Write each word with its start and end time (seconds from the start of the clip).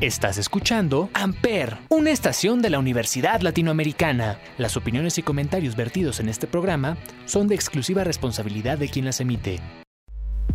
Estás 0.00 0.38
escuchando 0.38 1.10
Amper, 1.12 1.76
una 1.88 2.10
estación 2.12 2.62
de 2.62 2.70
la 2.70 2.78
Universidad 2.78 3.40
Latinoamericana. 3.40 4.38
Las 4.56 4.76
opiniones 4.76 5.18
y 5.18 5.22
comentarios 5.24 5.74
vertidos 5.74 6.20
en 6.20 6.28
este 6.28 6.46
programa 6.46 6.96
son 7.24 7.48
de 7.48 7.56
exclusiva 7.56 8.04
responsabilidad 8.04 8.78
de 8.78 8.88
quien 8.88 9.06
las 9.06 9.20
emite. 9.20 9.58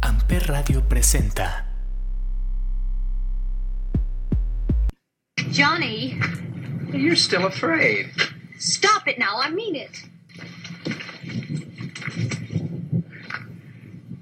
Amper 0.02 0.48
Radio 0.48 0.88
presenta. 0.88 1.68
Johnny, 5.52 6.18
You're 6.94 7.18
still 7.18 7.46
afraid. 7.46 8.12
stop 8.60 9.08
it 9.08 9.18
now. 9.20 9.42
I 9.42 9.52
mean 9.52 9.76
it. 9.76 9.92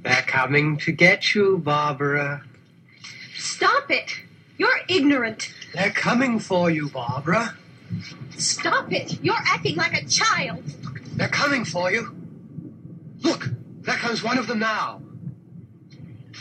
They're 0.03 0.25
coming 0.25 0.77
to 0.79 0.91
get 0.91 1.35
you, 1.35 1.59
Barbara. 1.59 2.41
Stop 3.37 3.91
it. 3.91 4.09
You're 4.61 4.81
ignorant. 4.89 5.51
They're 5.73 5.89
coming 5.89 6.37
for 6.37 6.69
you, 6.69 6.87
Barbara. 6.89 7.57
Stop 8.37 8.93
it. 8.93 9.17
You're 9.23 9.33
acting 9.43 9.75
like 9.75 9.99
a 9.99 10.05
child. 10.05 10.63
They're 11.15 11.29
coming 11.29 11.65
for 11.65 11.91
you. 11.91 12.15
Look, 13.21 13.49
there 13.81 13.95
comes 13.95 14.21
one 14.21 14.37
of 14.37 14.45
them 14.45 14.59
now. 14.59 15.01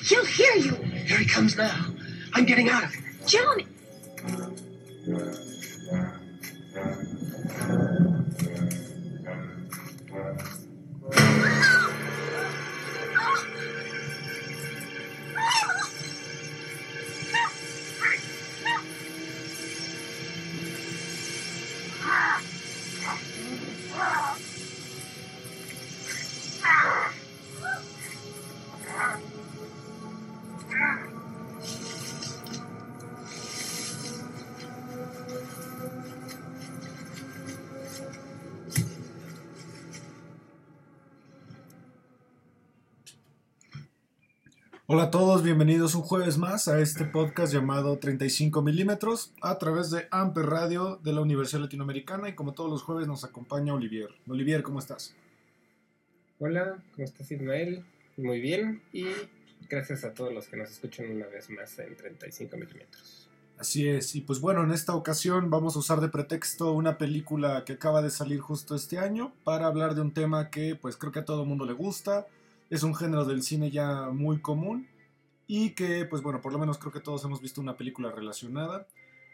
He'll 0.05 0.27
hear 0.27 0.55
you. 0.57 0.75
Here 0.75 1.17
he 1.17 1.25
comes 1.25 1.57
now. 1.57 1.87
I'm 2.35 2.45
getting 2.45 2.69
out 2.69 2.85
of 2.85 2.93
here. 2.93 3.15
Johnny. 3.27 3.67
Hola 44.93 45.05
a 45.05 45.11
todos, 45.13 45.45
bienvenidos 45.45 45.95
un 45.95 46.03
jueves 46.03 46.37
más 46.37 46.67
a 46.67 46.81
este 46.81 47.05
podcast 47.05 47.53
llamado 47.53 48.01
35 48.01 48.61
milímetros 48.61 49.33
a 49.41 49.57
través 49.57 49.93
de 49.93 50.09
Amper 50.11 50.47
Radio 50.47 50.99
de 51.05 51.13
la 51.13 51.21
Universidad 51.21 51.61
Latinoamericana 51.61 52.29
y 52.29 52.35
como 52.35 52.55
todos 52.55 52.69
los 52.69 52.83
jueves 52.83 53.07
nos 53.07 53.23
acompaña 53.23 53.73
Olivier. 53.73 54.09
Olivier, 54.27 54.65
¿cómo 54.65 54.81
estás? 54.81 55.15
Hola, 56.41 56.83
¿cómo 56.97 57.05
estás 57.05 57.31
Ismael? 57.31 57.85
Muy 58.17 58.41
bien 58.41 58.83
y 58.93 59.07
gracias 59.69 60.03
a 60.03 60.13
todos 60.13 60.35
los 60.35 60.49
que 60.49 60.57
nos 60.57 60.73
escuchan 60.73 61.09
una 61.09 61.29
vez 61.29 61.49
más 61.51 61.79
en 61.79 61.97
35 61.97 62.57
milímetros. 62.57 63.29
Así 63.59 63.89
es, 63.89 64.17
y 64.17 64.23
pues 64.23 64.41
bueno, 64.41 64.65
en 64.65 64.73
esta 64.73 64.97
ocasión 64.97 65.51
vamos 65.51 65.77
a 65.77 65.79
usar 65.79 66.01
de 66.01 66.09
pretexto 66.09 66.73
una 66.73 66.99
película 66.99 67.65
que 67.65 67.75
acaba 67.75 68.03
de 68.03 68.11
salir 68.11 68.41
justo 68.41 68.75
este 68.75 68.99
año 68.99 69.33
para 69.45 69.67
hablar 69.67 69.95
de 69.95 70.01
un 70.01 70.13
tema 70.13 70.51
que 70.51 70.75
pues 70.75 70.97
creo 70.97 71.13
que 71.13 71.21
a 71.21 71.25
todo 71.25 71.43
el 71.43 71.49
mundo 71.49 71.65
le 71.65 71.75
gusta, 71.75 72.27
es 72.71 72.83
un 72.85 72.95
género 72.95 73.25
del 73.25 73.43
cine 73.43 73.71
ya 73.71 74.09
muy 74.11 74.41
común 74.41 74.89
y 75.47 75.71
que 75.71 76.05
pues 76.07 76.23
bueno, 76.23 76.41
por 76.41 76.53
lo 76.53 76.59
menos 76.59 76.79
creo 76.79 76.93
que 76.93 77.01
todos 77.01 77.25
hemos 77.25 77.43
visto 77.43 77.61
una 77.61 77.77
película 77.77 78.11
relacionada. 78.13 78.87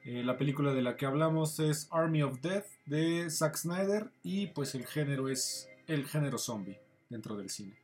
Eh, 0.04 0.22
la 0.24 0.38
película 0.38 0.72
de 0.72 0.82
la 0.82 0.96
que 0.96 1.04
hablamos 1.04 1.60
es 1.60 1.88
Army 1.90 2.22
of 2.22 2.40
Death 2.40 2.66
de 2.86 3.28
Zack 3.28 3.56
Snyder 3.56 4.08
y 4.22 4.46
pues 4.48 4.74
el 4.74 4.86
género 4.86 5.28
es 5.28 5.68
el 5.86 6.06
género 6.06 6.38
zombie 6.38 6.78
dentro 7.10 7.36
del 7.36 7.50
cine. 7.50 7.74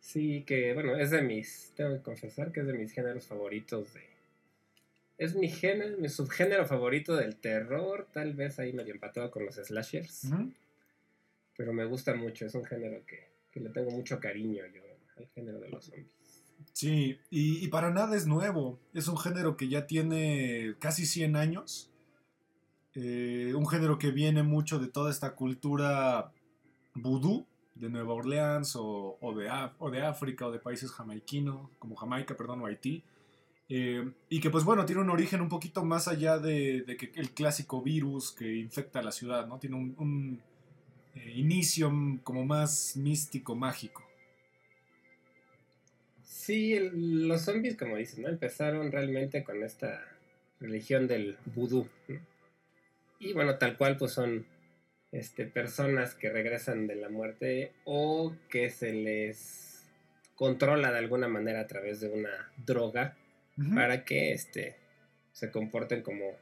Sí, 0.00 0.44
que 0.46 0.74
bueno, 0.74 0.96
es 0.96 1.10
de 1.10 1.22
mis, 1.22 1.72
tengo 1.74 1.94
que 1.96 2.02
confesar 2.02 2.52
que 2.52 2.60
es 2.60 2.66
de 2.66 2.74
mis 2.74 2.92
géneros 2.92 3.26
favoritos 3.26 3.94
de... 3.94 4.02
Es 5.16 5.34
mi 5.34 5.48
género, 5.48 5.96
mi 5.98 6.08
subgénero 6.08 6.66
favorito 6.66 7.16
del 7.16 7.36
terror, 7.36 8.06
tal 8.12 8.34
vez 8.34 8.58
ahí 8.58 8.72
medio 8.72 8.92
empatado 8.92 9.30
con 9.30 9.46
los 9.46 9.54
slashers, 9.54 10.24
Ujú. 10.24 10.52
Pero 11.56 11.72
me 11.72 11.84
gusta 11.84 12.14
mucho, 12.14 12.46
es 12.46 12.54
un 12.54 12.64
género 12.64 13.04
que, 13.06 13.32
que 13.50 13.60
le 13.60 13.70
tengo 13.70 13.90
mucho 13.90 14.18
cariño 14.18 14.62
yo 14.72 14.82
al 15.16 15.28
género 15.28 15.60
de 15.60 15.70
los 15.70 15.84
zombies. 15.84 16.08
Sí, 16.72 17.18
y, 17.30 17.64
y 17.64 17.68
para 17.68 17.90
nada 17.90 18.16
es 18.16 18.26
nuevo. 18.26 18.80
Es 18.94 19.08
un 19.08 19.16
género 19.16 19.56
que 19.56 19.68
ya 19.68 19.86
tiene 19.86 20.74
casi 20.78 21.06
100 21.06 21.36
años. 21.36 21.90
Eh, 22.94 23.52
un 23.54 23.66
género 23.66 23.98
que 23.98 24.10
viene 24.10 24.42
mucho 24.42 24.78
de 24.78 24.88
toda 24.88 25.10
esta 25.10 25.34
cultura 25.34 26.32
vudú 26.94 27.46
de 27.74 27.88
Nueva 27.88 28.14
Orleans 28.14 28.76
o, 28.76 29.18
o 29.20 29.34
de, 29.34 29.50
o 29.78 29.90
de 29.90 30.02
África 30.02 30.46
o 30.46 30.52
de 30.52 30.60
países 30.60 30.92
jamaiquinos, 30.92 31.70
como 31.78 31.96
Jamaica, 31.96 32.36
perdón, 32.36 32.62
o 32.62 32.66
Haití. 32.66 33.02
Eh, 33.68 34.12
y 34.28 34.40
que 34.40 34.50
pues 34.50 34.64
bueno, 34.64 34.84
tiene 34.84 35.00
un 35.00 35.10
origen 35.10 35.40
un 35.40 35.48
poquito 35.48 35.84
más 35.84 36.06
allá 36.06 36.38
de, 36.38 36.82
de 36.82 36.96
que 36.96 37.12
el 37.14 37.30
clásico 37.30 37.82
virus 37.82 38.32
que 38.32 38.56
infecta 38.56 39.02
la 39.02 39.10
ciudad, 39.10 39.46
¿no? 39.46 39.58
Tiene 39.58 39.76
un, 39.76 40.40
eh, 41.16 41.30
inicio 41.34 41.92
como 42.22 42.44
más 42.44 42.96
místico, 42.96 43.54
mágico. 43.54 44.04
Sí, 46.22 46.74
el- 46.74 47.28
los 47.28 47.42
zombies, 47.42 47.76
como 47.76 47.96
dices, 47.96 48.18
¿no? 48.18 48.28
Empezaron 48.28 48.92
realmente 48.92 49.44
con 49.44 49.62
esta 49.62 50.04
religión 50.60 51.06
del 51.06 51.36
vudú. 51.54 51.88
¿no? 52.08 52.20
Y 53.18 53.32
bueno, 53.32 53.56
tal 53.58 53.76
cual, 53.76 53.96
pues 53.96 54.12
son 54.12 54.46
este, 55.12 55.46
personas 55.46 56.14
que 56.14 56.30
regresan 56.30 56.86
de 56.86 56.96
la 56.96 57.08
muerte 57.08 57.72
o 57.84 58.34
que 58.50 58.68
se 58.70 58.92
les 58.92 59.84
controla 60.34 60.90
de 60.90 60.98
alguna 60.98 61.28
manera 61.28 61.60
a 61.60 61.66
través 61.66 62.00
de 62.00 62.08
una 62.08 62.50
droga 62.66 63.16
para 63.76 64.04
que 64.04 64.32
este, 64.32 64.74
se 65.32 65.52
comporten 65.52 66.02
como 66.02 66.32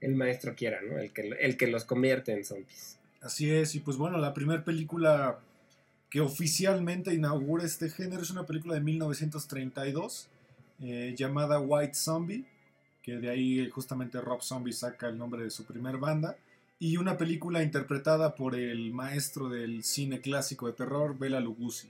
el 0.00 0.14
maestro 0.14 0.54
quiera, 0.56 0.80
¿no? 0.80 0.98
El 0.98 1.12
que, 1.12 1.28
el 1.38 1.56
que 1.58 1.66
los 1.66 1.84
convierte 1.84 2.32
en 2.32 2.44
zombies. 2.44 2.98
Así 3.24 3.50
es, 3.50 3.74
y 3.74 3.80
pues 3.80 3.96
bueno, 3.96 4.18
la 4.18 4.34
primera 4.34 4.62
película 4.62 5.40
que 6.10 6.20
oficialmente 6.20 7.14
inaugura 7.14 7.64
este 7.64 7.88
género 7.88 8.20
es 8.20 8.30
una 8.30 8.44
película 8.44 8.74
de 8.74 8.82
1932 8.82 10.28
eh, 10.80 11.14
llamada 11.16 11.58
White 11.58 11.94
Zombie, 11.94 12.44
que 13.02 13.16
de 13.16 13.30
ahí 13.30 13.70
justamente 13.70 14.20
Rob 14.20 14.42
Zombie 14.42 14.74
saca 14.74 15.08
el 15.08 15.16
nombre 15.16 15.42
de 15.42 15.48
su 15.48 15.64
primer 15.64 15.96
banda, 15.96 16.36
y 16.78 16.98
una 16.98 17.16
película 17.16 17.62
interpretada 17.62 18.34
por 18.34 18.54
el 18.54 18.92
maestro 18.92 19.48
del 19.48 19.84
cine 19.84 20.20
clásico 20.20 20.66
de 20.66 20.74
terror, 20.74 21.18
Bela 21.18 21.40
Lugosi. 21.40 21.88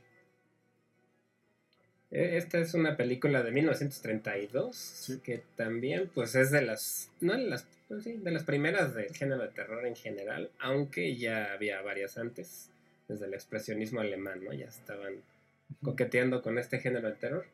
Eh, 2.15 2.37
Esta 2.37 2.59
es 2.59 2.75
una 2.75 2.97
película 2.97 3.43
de 3.43 3.51
1932 3.51 5.21
que 5.25 5.43
también 5.57 6.09
pues 6.15 6.37
es 6.37 6.53
de 6.53 6.63
las 6.63 7.11
no 7.21 7.33
de 7.33 7.43
las 7.47 7.67
pues, 7.89 8.05
sí, 8.05 8.13
de 8.15 8.31
las 8.31 8.45
primeras 8.45 8.95
del 8.95 9.13
género 9.13 9.43
de 9.43 9.49
terror 9.49 9.85
en 9.85 9.97
general, 9.97 10.49
aunque 10.61 11.17
ya 11.17 11.53
había 11.53 11.83
varias 11.83 12.17
antes 12.17 12.71
desde 13.09 13.27
el 13.27 13.35
expresionismo 13.35 14.01
alemán, 14.01 14.43
¿no? 14.45 14.53
Ya 14.53 14.67
estaban 14.67 15.15
coqueteando 15.83 16.41
con 16.41 16.59
este 16.59 16.79
género 16.79 17.09
de 17.09 17.17
terror. 17.17 17.45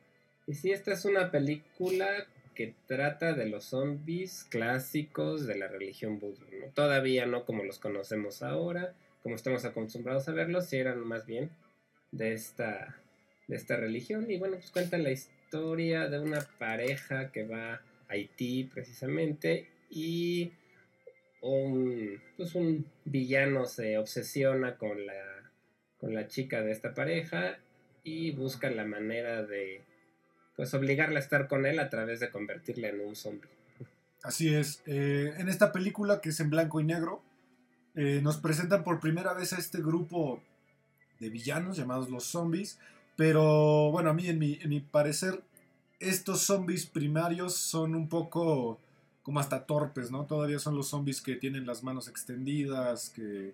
Y 0.47 0.55
sí, 0.55 0.71
esta 0.73 0.93
es 0.93 1.05
una 1.05 1.31
película 1.31 2.27
que 2.55 2.75
trata 2.87 3.33
de 3.33 3.47
los 3.47 3.65
zombies 3.65 4.47
clásicos 4.51 5.47
de 5.47 5.57
la 5.57 5.69
religión 5.69 6.21
vudú, 6.21 6.45
¿no? 6.61 6.67
Todavía 6.75 7.25
no 7.27 7.45
como 7.47 7.65
los 7.65 7.79
conocemos 7.79 8.43
ahora, 8.43 8.93
como 9.23 9.37
estamos 9.37 9.65
acostumbrados 9.65 10.29
a 10.29 10.33
verlos, 10.33 10.67
si 10.67 10.77
eran 10.77 11.01
más 11.01 11.27
bien 11.27 11.51
de 12.13 12.35
esta 12.35 13.00
de 13.51 13.57
esta 13.57 13.77
religión 13.77 14.31
y 14.31 14.39
bueno, 14.39 14.57
pues 14.57 14.71
cuenta 14.71 14.97
la 14.97 15.11
historia 15.11 16.09
de 16.09 16.21
una 16.21 16.41
pareja 16.59 17.33
que 17.33 17.45
va 17.45 17.75
a 17.75 17.83
Haití 18.09 18.65
precisamente 18.65 19.69
y 19.91 20.53
un, 21.43 22.21
pues 22.37 22.55
un 22.55 22.87
villano 23.05 23.67
se 23.67 23.99
obsesiona 23.99 24.77
con 24.77 25.05
la, 25.05 25.51
con 25.99 26.15
la 26.15 26.29
chica 26.29 26.63
de 26.63 26.71
esta 26.71 26.95
pareja 26.95 27.59
y 28.05 28.31
busca 28.31 28.71
la 28.71 28.85
manera 28.85 29.43
de 29.43 29.83
pues 30.55 30.73
obligarla 30.75 31.19
a 31.19 31.23
estar 31.23 31.49
con 31.49 31.67
él 31.67 31.81
a 31.81 31.91
través 31.91 32.21
de 32.21 32.31
convertirla 32.31 32.89
en 32.89 33.01
un 33.01 33.17
zombie. 33.17 33.51
Así 34.23 34.55
es. 34.55 34.83
eh, 34.87 35.33
en 35.39 35.49
esta 35.49 35.73
película, 35.73 36.21
que 36.21 36.29
es 36.29 36.39
en 36.41 36.51
blanco 36.51 36.81
y 36.81 36.85
negro, 36.85 37.23
eh, 37.97 38.21
nos 38.23 38.37
presentan 38.37 38.85
por 38.85 39.01
primera 39.01 39.33
vez 39.33 39.53
a 39.55 39.59
este 39.59 39.79
grupo 39.79 40.43
de 41.19 41.31
villanos 41.31 41.77
llamados 41.77 42.11
los 42.11 42.25
zombies. 42.25 42.79
Pero 43.21 43.91
bueno, 43.91 44.09
a 44.09 44.15
mí, 44.15 44.29
en 44.29 44.39
mi, 44.39 44.59
en 44.63 44.71
mi 44.71 44.81
parecer, 44.81 45.43
estos 45.99 46.41
zombies 46.41 46.87
primarios 46.87 47.55
son 47.55 47.95
un 47.95 48.09
poco 48.09 48.81
como 49.23 49.41
hasta 49.41 49.67
torpes, 49.67 50.11
¿no? 50.11 50.25
Todavía 50.25 50.59
son 50.59 50.75
los 50.75 50.89
zombies 50.89 51.21
que 51.21 51.37
tienen 51.37 51.67
las 51.67 51.83
manos 51.83 52.09
extendidas, 52.09 53.11
que 53.11 53.53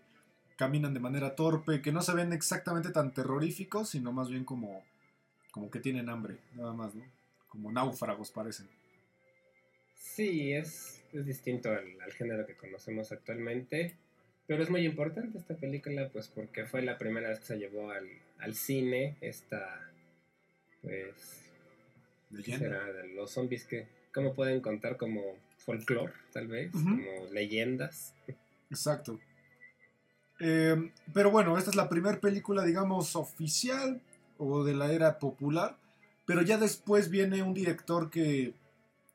caminan 0.55 0.95
de 0.95 1.01
manera 1.01 1.35
torpe, 1.35 1.83
que 1.83 1.91
no 1.91 2.01
se 2.01 2.15
ven 2.15 2.33
exactamente 2.33 2.91
tan 2.91 3.13
terroríficos, 3.13 3.89
sino 3.89 4.13
más 4.13 4.29
bien 4.29 4.45
como, 4.45 4.85
como 5.51 5.69
que 5.69 5.81
tienen 5.81 6.11
hambre, 6.11 6.37
nada 6.55 6.73
más, 6.73 6.95
¿no? 6.95 7.03
Como 7.49 7.73
náufragos 7.73 8.31
parecen. 8.31 8.69
Sí, 9.97 10.53
es, 10.53 11.03
es 11.13 11.27
distinto 11.27 11.71
al, 11.71 12.01
al, 12.03 12.13
género 12.13 12.47
que 12.47 12.55
conocemos 12.55 13.11
actualmente, 13.11 13.97
pero 14.47 14.63
es 14.63 14.71
muy 14.71 14.87
importante 14.87 15.39
esta 15.39 15.57
película, 15.57 16.09
pues 16.13 16.29
porque 16.29 16.67
fue 16.67 16.83
la 16.83 16.99
primera 16.99 17.31
vez 17.31 17.41
que 17.41 17.47
se 17.47 17.59
llevó 17.59 17.91
al, 17.91 18.07
al 18.39 18.55
cine 18.55 19.17
esta, 19.21 19.91
pues, 20.83 21.43
será? 22.45 22.85
De 22.93 23.09
los 23.15 23.31
zombies 23.31 23.65
que, 23.65 23.87
¿cómo 24.13 24.35
pueden 24.35 24.61
contar 24.61 24.97
como 24.97 25.23
folclore, 25.59 26.13
tal 26.33 26.47
vez, 26.49 26.71
como 26.73 27.33
leyendas? 27.33 28.15
Exacto. 28.71 29.19
Eh, 30.39 30.91
pero 31.15 31.31
bueno, 31.31 31.57
esta 31.57 31.71
es 31.71 31.77
la 31.77 31.89
primera 31.89 32.21
película, 32.21 32.65
digamos, 32.65 33.17
oficial 33.17 34.01
o 34.39 34.65
de 34.65 34.75
la 34.75 34.93
era 34.93 35.19
popular. 35.19 35.77
Pero 36.27 36.43
ya 36.43 36.59
después 36.59 37.09
viene 37.09 37.43
un 37.43 37.55
director 37.55 38.11
que 38.11 38.53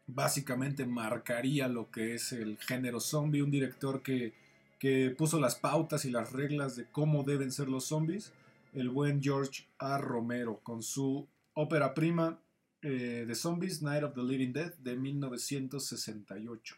básicamente 0.07 0.85
marcaría 0.85 1.67
lo 1.67 1.91
que 1.91 2.15
es 2.15 2.31
el 2.31 2.57
género 2.57 2.99
zombie, 2.99 3.41
un 3.41 3.51
director 3.51 4.01
que, 4.01 4.33
que 4.79 5.13
puso 5.17 5.39
las 5.39 5.55
pautas 5.55 6.05
y 6.05 6.09
las 6.09 6.31
reglas 6.31 6.75
de 6.75 6.85
cómo 6.85 7.23
deben 7.23 7.51
ser 7.51 7.67
los 7.67 7.85
zombies, 7.85 8.33
el 8.73 8.89
buen 8.89 9.21
George 9.21 9.67
A. 9.77 9.97
Romero, 9.97 10.59
con 10.63 10.81
su 10.81 11.27
ópera 11.53 11.93
prima 11.93 12.41
eh, 12.81 13.25
de 13.27 13.35
Zombies, 13.35 13.81
Night 13.81 14.03
of 14.03 14.15
the 14.15 14.23
Living 14.23 14.53
Dead, 14.53 14.73
de 14.75 14.95
1968. 14.95 16.75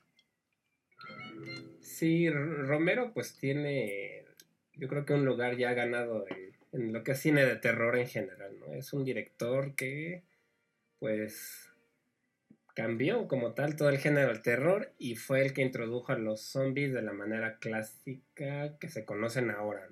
Sí, 1.80 2.30
Romero 2.30 3.14
pues 3.14 3.36
tiene, 3.36 4.26
yo 4.76 4.88
creo 4.88 5.06
que 5.06 5.14
un 5.14 5.26
lugar 5.26 5.58
ya 5.58 5.74
ganado 5.74 6.26
en, 6.30 6.54
en 6.72 6.94
lo 6.94 7.04
que 7.04 7.12
es 7.12 7.20
cine 7.20 7.46
de 7.46 7.56
terror 7.58 7.98
en 7.98 8.08
general, 8.08 8.58
¿no? 8.60 8.74
Es 8.74 8.94
un 8.94 9.04
director 9.04 9.76
que 9.76 10.24
pues 11.00 11.70
cambió 12.74 13.28
como 13.28 13.54
tal 13.54 13.76
todo 13.76 13.90
el 13.90 14.00
género 14.00 14.30
del 14.30 14.42
terror 14.42 14.94
y 14.98 15.16
fue 15.16 15.42
el 15.42 15.54
que 15.54 15.62
introdujo 15.62 16.12
a 16.12 16.18
los 16.18 16.42
zombies 16.42 16.94
de 16.94 17.02
la 17.02 17.14
manera 17.14 17.60
clásica 17.60 18.78
que 18.80 18.90
se 18.90 19.06
conocen 19.06 19.52
ahora. 19.52 19.88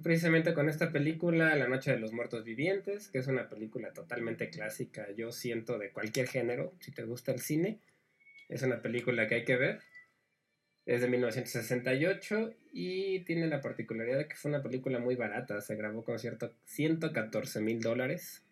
Precisamente 0.00 0.54
con 0.54 0.68
esta 0.68 0.90
película, 0.90 1.54
La 1.54 1.68
Noche 1.68 1.92
de 1.92 1.98
los 1.98 2.12
Muertos 2.12 2.44
Vivientes, 2.44 3.08
que 3.08 3.18
es 3.18 3.26
una 3.26 3.48
película 3.48 3.92
totalmente 3.92 4.48
clásica, 4.48 5.06
yo 5.16 5.32
siento, 5.32 5.78
de 5.78 5.90
cualquier 5.90 6.28
género, 6.28 6.72
si 6.80 6.92
te 6.92 7.04
gusta 7.04 7.32
el 7.32 7.40
cine, 7.40 7.78
es 8.48 8.62
una 8.62 8.80
película 8.80 9.26
que 9.26 9.36
hay 9.36 9.44
que 9.44 9.56
ver. 9.56 9.80
Es 10.86 11.00
de 11.00 11.08
1968 11.08 12.54
y 12.72 13.20
tiene 13.20 13.46
la 13.46 13.60
particularidad 13.60 14.18
de 14.18 14.28
que 14.28 14.34
fue 14.34 14.50
una 14.50 14.62
película 14.62 14.98
muy 14.98 15.14
barata, 15.14 15.60
se 15.60 15.76
grabó 15.76 16.04
con 16.04 16.18
cierto 16.18 16.52
114 16.64 17.60
mil 17.60 17.80
dólares 17.80 18.42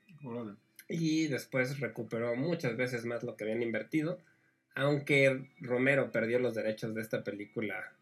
y 0.89 1.27
después 1.29 1.81
recuperó 1.81 2.37
muchas 2.37 2.77
veces 2.77 3.05
más 3.05 3.23
lo 3.23 3.37
que 3.37 3.45
habían 3.45 3.63
invertido, 3.63 4.21
aunque 4.75 5.49
Romero 5.61 6.13
perdió 6.13 6.39
los 6.39 6.55
derechos 6.55 6.95
de 6.95 7.01
esta 7.01 7.25
película 7.25 7.93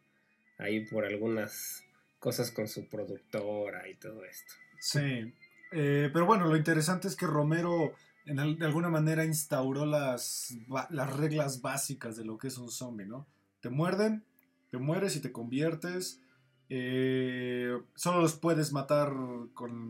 ahí 0.59 0.85
por 0.85 1.07
algunas 1.07 1.88
cosas 2.19 2.51
con 2.51 2.69
su 2.69 2.89
productora 2.89 3.89
y 3.89 3.95
todo 3.95 4.25
esto. 4.25 4.55
Sí, 4.81 5.33
eh, 5.73 6.11
pero 6.13 6.27
bueno, 6.27 6.47
lo 6.47 6.57
interesante 6.57 7.09
es 7.09 7.17
que 7.17 7.27
Romero 7.27 7.95
de 8.35 8.67
alguna 8.67 8.91
manera 8.91 9.25
instauró 9.25 9.87
las, 9.87 10.55
las 10.91 11.17
reglas 11.17 11.63
básicas 11.63 12.17
de 12.17 12.25
lo 12.25 12.37
que 12.37 12.49
es 12.49 12.59
un 12.59 12.71
zombie, 12.71 13.07
¿no? 13.07 13.27
Te 13.61 13.71
muerden, 13.71 14.23
te 14.71 14.77
mueres 14.77 15.17
y 15.17 15.21
te 15.21 15.33
conviertes. 15.33 16.21
Eh, 16.69 17.73
solo 17.95 18.21
los 18.21 18.35
puedes 18.35 18.73
matar 18.73 19.15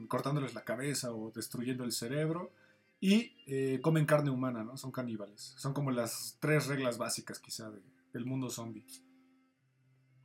cortándoles 0.06 0.54
la 0.54 0.62
cabeza 0.62 1.12
o 1.12 1.32
destruyendo 1.34 1.82
el 1.84 1.92
cerebro. 1.92 2.52
Y 3.00 3.32
eh, 3.46 3.80
comen 3.82 4.06
carne 4.06 4.30
humana, 4.30 4.62
¿no? 4.62 4.76
Son 4.76 4.92
caníbales. 4.92 5.54
Son 5.56 5.72
como 5.72 5.90
las 5.90 6.36
tres 6.40 6.66
reglas 6.66 6.98
básicas 6.98 7.40
quizá 7.40 7.70
del 8.12 8.24
mundo 8.24 8.50
zombie. 8.50 8.84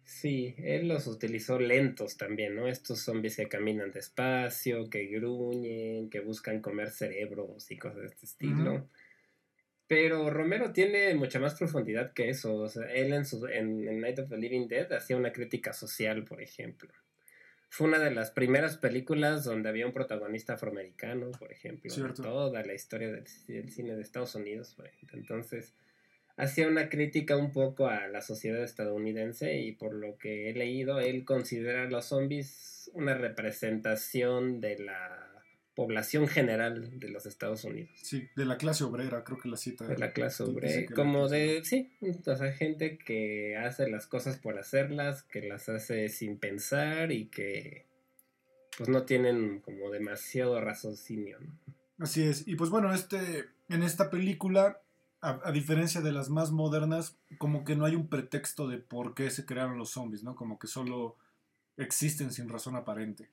Sí, 0.05 0.55
él 0.57 0.87
los 0.87 1.07
utilizó 1.07 1.59
lentos 1.59 2.17
también, 2.17 2.55
¿no? 2.55 2.67
Estos 2.67 2.99
zombies 2.99 3.37
que 3.37 3.47
caminan 3.47 3.91
despacio, 3.91 4.89
que 4.89 5.07
gruñen, 5.07 6.09
que 6.09 6.19
buscan 6.19 6.61
comer 6.61 6.91
cerebros 6.91 7.71
y 7.71 7.77
cosas 7.77 8.01
de 8.01 8.07
este 8.07 8.25
estilo. 8.25 8.89
Pero 9.87 10.29
Romero 10.29 10.71
tiene 10.71 11.13
mucha 11.15 11.39
más 11.39 11.55
profundidad 11.55 12.13
que 12.13 12.29
eso. 12.29 12.55
O 12.55 12.69
sea, 12.69 12.91
él 12.91 13.13
en, 13.13 13.25
su, 13.25 13.45
en 13.47 13.99
Night 14.01 14.19
of 14.19 14.29
the 14.29 14.37
Living 14.37 14.67
Dead 14.67 14.91
hacía 14.91 15.17
una 15.17 15.31
crítica 15.31 15.71
social, 15.73 16.23
por 16.25 16.41
ejemplo 16.41 16.91
fue 17.73 17.87
una 17.87 17.97
de 17.97 18.11
las 18.11 18.29
primeras 18.29 18.77
películas 18.77 19.45
donde 19.45 19.67
había 19.67 19.87
un 19.87 19.93
protagonista 19.93 20.53
afroamericano, 20.53 21.31
por 21.31 21.51
ejemplo, 21.51 21.91
en 21.91 22.13
toda 22.13 22.63
la 22.63 22.73
historia 22.75 23.11
del, 23.11 23.25
cine 23.71 23.95
de 23.95 24.01
Estados 24.03 24.35
Unidos. 24.35 24.77
Entonces, 25.11 25.73
hacía 26.37 26.67
una 26.67 26.89
crítica 26.89 27.37
un 27.37 27.51
poco 27.51 27.87
a 27.87 28.07
la 28.07 28.21
sociedad 28.21 28.63
estadounidense 28.63 29.59
y 29.59 29.73
por 29.73 29.93
lo 29.93 30.17
que 30.17 30.49
he 30.49 30.53
leído, 30.53 30.99
él 30.99 31.25
considera 31.25 31.83
a 31.83 31.89
los 31.89 32.05
zombies 32.05 32.91
una 32.93 33.13
representación 33.13 34.61
de 34.61 34.79
la 34.79 35.33
población 35.75 36.27
general 36.27 36.99
de 36.99 37.09
los 37.09 37.25
Estados 37.25 37.63
Unidos. 37.63 37.89
Sí, 38.03 38.29
de 38.35 38.45
la 38.45 38.57
clase 38.57 38.83
obrera, 38.83 39.23
creo 39.23 39.39
que 39.39 39.49
la 39.49 39.57
cita. 39.57 39.87
De 39.87 39.97
la 39.97 40.11
clase 40.11 40.43
obrera, 40.43 40.93
como 40.93 41.27
de, 41.29 41.63
sí, 41.63 41.91
o 42.01 42.35
sea, 42.35 42.51
gente 42.53 42.97
que 42.97 43.57
hace 43.57 43.89
las 43.89 44.05
cosas 44.05 44.37
por 44.37 44.59
hacerlas, 44.59 45.23
que 45.23 45.41
las 45.41 45.69
hace 45.69 46.09
sin 46.09 46.37
pensar 46.37 47.11
y 47.11 47.25
que 47.25 47.85
pues 48.77 48.89
no 48.89 49.03
tienen 49.03 49.61
como 49.61 49.91
demasiado 49.91 50.59
raciocinio, 50.59 51.39
¿no? 51.39 51.59
Así 51.99 52.23
es, 52.23 52.47
y 52.47 52.55
pues 52.55 52.69
bueno, 52.69 52.93
este, 52.93 53.17
en 53.69 53.83
esta 53.83 54.09
película, 54.09 54.81
a, 55.23 55.41
a, 55.43 55.51
diferencia 55.51 56.01
de 56.01 56.11
las 56.11 56.29
más 56.29 56.51
modernas, 56.51 57.17
como 57.37 57.63
que 57.63 57.75
no 57.75 57.85
hay 57.85 57.95
un 57.95 58.09
pretexto 58.09 58.67
de 58.67 58.77
por 58.77 59.15
qué 59.15 59.29
se 59.29 59.45
crearon 59.45 59.77
los 59.77 59.91
zombies, 59.91 60.23
¿no? 60.23 60.35
Como 60.35 60.59
que 60.59 60.67
solo 60.67 61.17
existen 61.77 62.31
sin 62.31 62.49
razón 62.49 62.75
aparente. 62.75 63.29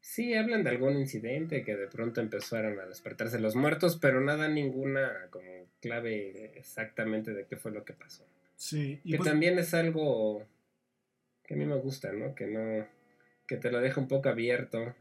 Sí, 0.00 0.34
hablan 0.34 0.64
de 0.64 0.70
algún 0.70 0.96
incidente 0.96 1.62
que 1.62 1.76
de 1.76 1.86
pronto 1.86 2.20
empezaron 2.20 2.78
a 2.80 2.86
despertarse 2.86 3.38
los 3.38 3.54
muertos, 3.54 3.98
pero 4.00 4.20
nada, 4.20 4.48
ninguna 4.48 5.28
como 5.30 5.66
clave 5.80 6.58
exactamente 6.58 7.32
de 7.32 7.46
qué 7.46 7.56
fue 7.56 7.70
lo 7.70 7.84
que 7.84 7.92
pasó. 7.92 8.24
Sí. 8.56 9.00
Y 9.04 9.12
que 9.12 9.16
pues 9.18 9.28
también 9.28 9.58
es 9.58 9.74
algo 9.74 10.46
que 11.44 11.54
a 11.54 11.56
mí 11.56 11.66
me 11.66 11.76
gusta, 11.76 12.12
¿no? 12.12 12.34
Que 12.34 12.46
no, 12.46 12.86
que 13.46 13.56
te 13.56 13.70
lo 13.70 13.80
deja 13.80 14.00
un 14.00 14.08
poco 14.08 14.28
abierto. 14.28 14.94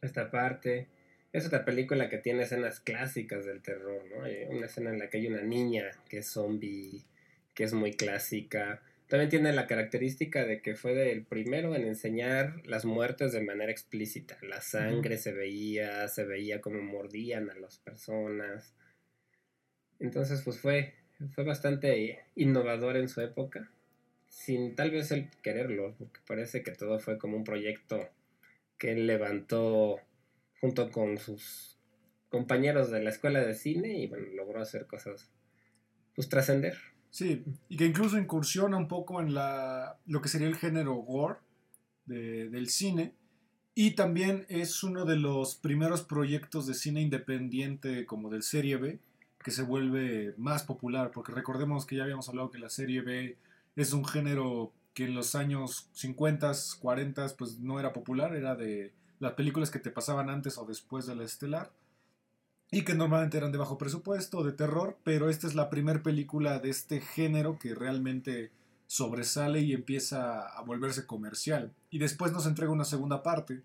Esta 0.00 0.30
parte. 0.30 0.88
Es 1.36 1.46
otra 1.46 1.64
película 1.64 2.08
que 2.08 2.18
tiene 2.18 2.44
escenas 2.44 2.80
clásicas 2.80 3.44
del 3.44 3.60
terror, 3.62 4.02
¿no? 4.10 4.24
Hay 4.24 4.44
una 4.48 4.66
escena 4.66 4.90
en 4.90 4.98
la 4.98 5.10
que 5.10 5.18
hay 5.18 5.26
una 5.26 5.42
niña 5.42 5.90
que 6.08 6.18
es 6.18 6.28
zombie, 6.28 7.04
que 7.54 7.64
es 7.64 7.72
muy 7.72 7.92
clásica 7.92 8.80
también 9.08 9.30
tiene 9.30 9.52
la 9.52 9.68
característica 9.68 10.44
de 10.44 10.60
que 10.60 10.74
fue 10.74 11.12
el 11.12 11.24
primero 11.24 11.76
en 11.76 11.84
enseñar 11.84 12.60
las 12.66 12.84
muertes 12.84 13.32
de 13.32 13.40
manera 13.40 13.70
explícita. 13.70 14.36
La 14.42 14.60
sangre 14.60 15.16
se 15.16 15.32
veía, 15.32 16.08
se 16.08 16.24
veía 16.24 16.60
como 16.60 16.82
mordían 16.82 17.48
a 17.50 17.54
las 17.54 17.78
personas. 17.78 18.74
Entonces, 20.00 20.42
pues 20.42 20.58
fue, 20.58 20.94
fue 21.34 21.44
bastante 21.44 22.24
innovador 22.34 22.96
en 22.96 23.08
su 23.08 23.20
época, 23.20 23.70
sin 24.28 24.74
tal 24.74 24.90
vez 24.90 25.12
el 25.12 25.30
quererlo, 25.40 25.94
porque 25.96 26.20
parece 26.26 26.64
que 26.64 26.72
todo 26.72 26.98
fue 26.98 27.16
como 27.16 27.36
un 27.36 27.44
proyecto 27.44 28.10
que 28.76 28.90
él 28.90 29.06
levantó 29.06 30.00
junto 30.60 30.90
con 30.90 31.18
sus 31.18 31.78
compañeros 32.28 32.90
de 32.90 33.02
la 33.02 33.10
escuela 33.10 33.40
de 33.40 33.54
cine 33.54 33.98
y 33.98 34.06
bueno, 34.06 34.26
logró 34.34 34.60
hacer 34.60 34.86
cosas, 34.86 35.30
pues 36.14 36.28
trascender. 36.28 36.76
Sí, 37.10 37.44
y 37.68 37.76
que 37.76 37.86
incluso 37.86 38.18
incursiona 38.18 38.76
un 38.76 38.88
poco 38.88 39.20
en 39.20 39.32
la, 39.32 39.98
lo 40.06 40.20
que 40.20 40.28
sería 40.28 40.48
el 40.48 40.56
género 40.56 40.94
gore 40.96 41.38
del 42.04 42.68
cine. 42.68 43.14
Y 43.74 43.92
también 43.92 44.46
es 44.48 44.82
uno 44.82 45.04
de 45.04 45.16
los 45.16 45.54
primeros 45.54 46.02
proyectos 46.02 46.66
de 46.66 46.74
cine 46.74 47.00
independiente 47.02 48.06
como 48.06 48.30
del 48.30 48.42
serie 48.42 48.76
B 48.76 49.00
que 49.44 49.50
se 49.50 49.62
vuelve 49.62 50.34
más 50.38 50.64
popular, 50.64 51.12
porque 51.12 51.32
recordemos 51.32 51.86
que 51.86 51.96
ya 51.96 52.02
habíamos 52.02 52.28
hablado 52.28 52.50
que 52.50 52.58
la 52.58 52.68
serie 52.68 53.02
B 53.02 53.38
es 53.76 53.92
un 53.92 54.04
género 54.04 54.72
que 54.92 55.04
en 55.04 55.14
los 55.14 55.34
años 55.34 55.88
50, 55.92 56.52
40 56.80 57.28
pues 57.38 57.60
no 57.60 57.78
era 57.78 57.92
popular, 57.92 58.34
era 58.34 58.56
de 58.56 58.92
las 59.18 59.32
películas 59.32 59.70
que 59.70 59.78
te 59.78 59.90
pasaban 59.90 60.30
antes 60.30 60.58
o 60.58 60.64
después 60.64 61.06
de 61.06 61.14
la 61.14 61.24
estelar 61.24 61.70
y 62.70 62.82
que 62.82 62.94
normalmente 62.94 63.38
eran 63.38 63.52
de 63.52 63.58
bajo 63.58 63.78
presupuesto, 63.78 64.42
de 64.42 64.52
terror, 64.52 64.98
pero 65.04 65.30
esta 65.30 65.46
es 65.46 65.54
la 65.54 65.70
primera 65.70 66.02
película 66.02 66.58
de 66.58 66.70
este 66.70 67.00
género 67.00 67.58
que 67.58 67.74
realmente 67.74 68.50
sobresale 68.86 69.60
y 69.60 69.72
empieza 69.72 70.40
a 70.40 70.62
volverse 70.62 71.06
comercial. 71.06 71.72
Y 71.90 71.98
después 71.98 72.32
nos 72.32 72.46
entrega 72.46 72.72
una 72.72 72.84
segunda 72.84 73.22
parte, 73.22 73.62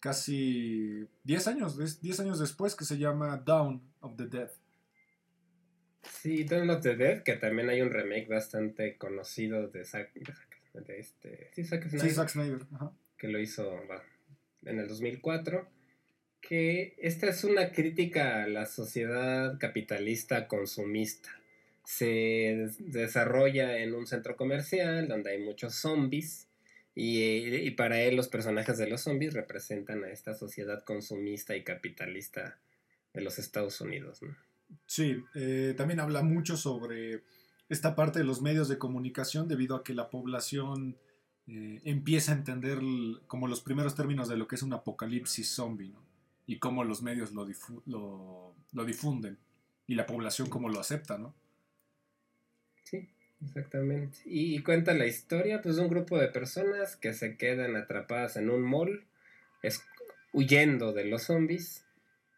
casi 0.00 1.06
10 1.24 1.48
años, 1.48 2.00
10 2.00 2.20
años 2.20 2.38
después, 2.38 2.74
que 2.74 2.84
se 2.84 2.98
llama 2.98 3.36
Down 3.36 3.82
of 4.00 4.16
the 4.16 4.26
Dead. 4.26 4.50
Sí, 6.02 6.44
Dawn 6.44 6.70
of 6.70 6.80
the 6.80 6.96
Dead, 6.96 7.22
que 7.22 7.34
también 7.34 7.68
hay 7.68 7.82
un 7.82 7.90
remake 7.90 8.28
bastante 8.28 8.96
conocido 8.96 9.68
de 9.68 9.84
Zack, 9.84 10.14
de 10.14 10.98
este, 10.98 11.50
sí, 11.54 11.64
Zack 11.64 11.88
Snyder, 11.88 12.08
sí, 12.08 12.14
Zack 12.14 12.28
Snyder 12.28 12.66
que 13.18 13.28
lo 13.28 13.40
hizo 13.40 13.68
en 14.64 14.78
el 14.78 14.88
2004 14.88 15.68
que 16.40 16.94
esta 16.98 17.28
es 17.28 17.44
una 17.44 17.72
crítica 17.72 18.44
a 18.44 18.48
la 18.48 18.66
sociedad 18.66 19.58
capitalista 19.58 20.46
consumista. 20.46 21.30
Se 21.84 22.70
desarrolla 22.78 23.78
en 23.78 23.94
un 23.94 24.06
centro 24.06 24.36
comercial 24.36 25.08
donde 25.08 25.32
hay 25.32 25.38
muchos 25.38 25.74
zombies 25.74 26.46
y, 26.94 27.70
para 27.72 28.00
él 28.02 28.16
los 28.16 28.28
personajes 28.28 28.76
de 28.78 28.88
los 28.88 29.02
zombies 29.02 29.32
representan 29.32 30.04
a 30.04 30.10
esta 30.10 30.34
sociedad 30.34 30.84
consumista 30.84 31.56
y 31.56 31.64
capitalista 31.64 32.58
de 33.14 33.20
los 33.20 33.38
Estados 33.38 33.80
Unidos. 33.80 34.20
Sí, 34.86 35.22
eh, 35.34 35.74
también 35.76 36.00
habla 36.00 36.22
mucho 36.22 36.56
sobre 36.56 37.22
esta 37.68 37.94
parte 37.94 38.18
de 38.18 38.24
los 38.24 38.42
medios 38.42 38.68
de 38.68 38.78
comunicación 38.78 39.48
debido 39.48 39.76
a 39.76 39.84
que 39.84 39.94
la 39.94 40.10
población 40.10 40.98
eh, 41.50 41.80
empieza 41.84 42.32
a 42.32 42.34
entender 42.34 42.78
como 43.26 43.48
los 43.48 43.62
primeros 43.62 43.94
términos 43.94 44.28
de 44.28 44.36
lo 44.36 44.46
que 44.46 44.56
es 44.56 44.62
un 44.62 44.74
apocalipsis 44.74 45.48
zombie, 45.48 45.88
¿no? 45.88 46.02
Y 46.46 46.58
cómo 46.58 46.84
los 46.84 47.02
medios 47.02 47.32
lo, 47.32 47.46
lo, 48.72 48.84
difunden 48.84 49.38
y 49.86 49.94
la 49.94 50.04
población 50.04 50.50
cómo 50.50 50.68
lo 50.68 50.78
acepta, 50.78 51.16
¿no? 51.16 51.34
Sí, 52.84 53.08
exactamente. 53.42 54.18
Y 54.26 54.62
cuenta 54.62 54.92
la 54.92 55.06
historia, 55.06 55.62
pues, 55.62 55.76
de 55.76 55.82
un 55.82 55.88
grupo 55.88 56.18
de 56.18 56.28
personas 56.28 56.96
que 56.96 57.14
se 57.14 57.38
quedan 57.38 57.76
atrapadas 57.76 58.36
en 58.36 58.50
un 58.50 58.62
mall, 58.62 59.06
es, 59.62 59.82
huyendo 60.34 60.92
de 60.92 61.06
los 61.06 61.22
zombies. 61.24 61.86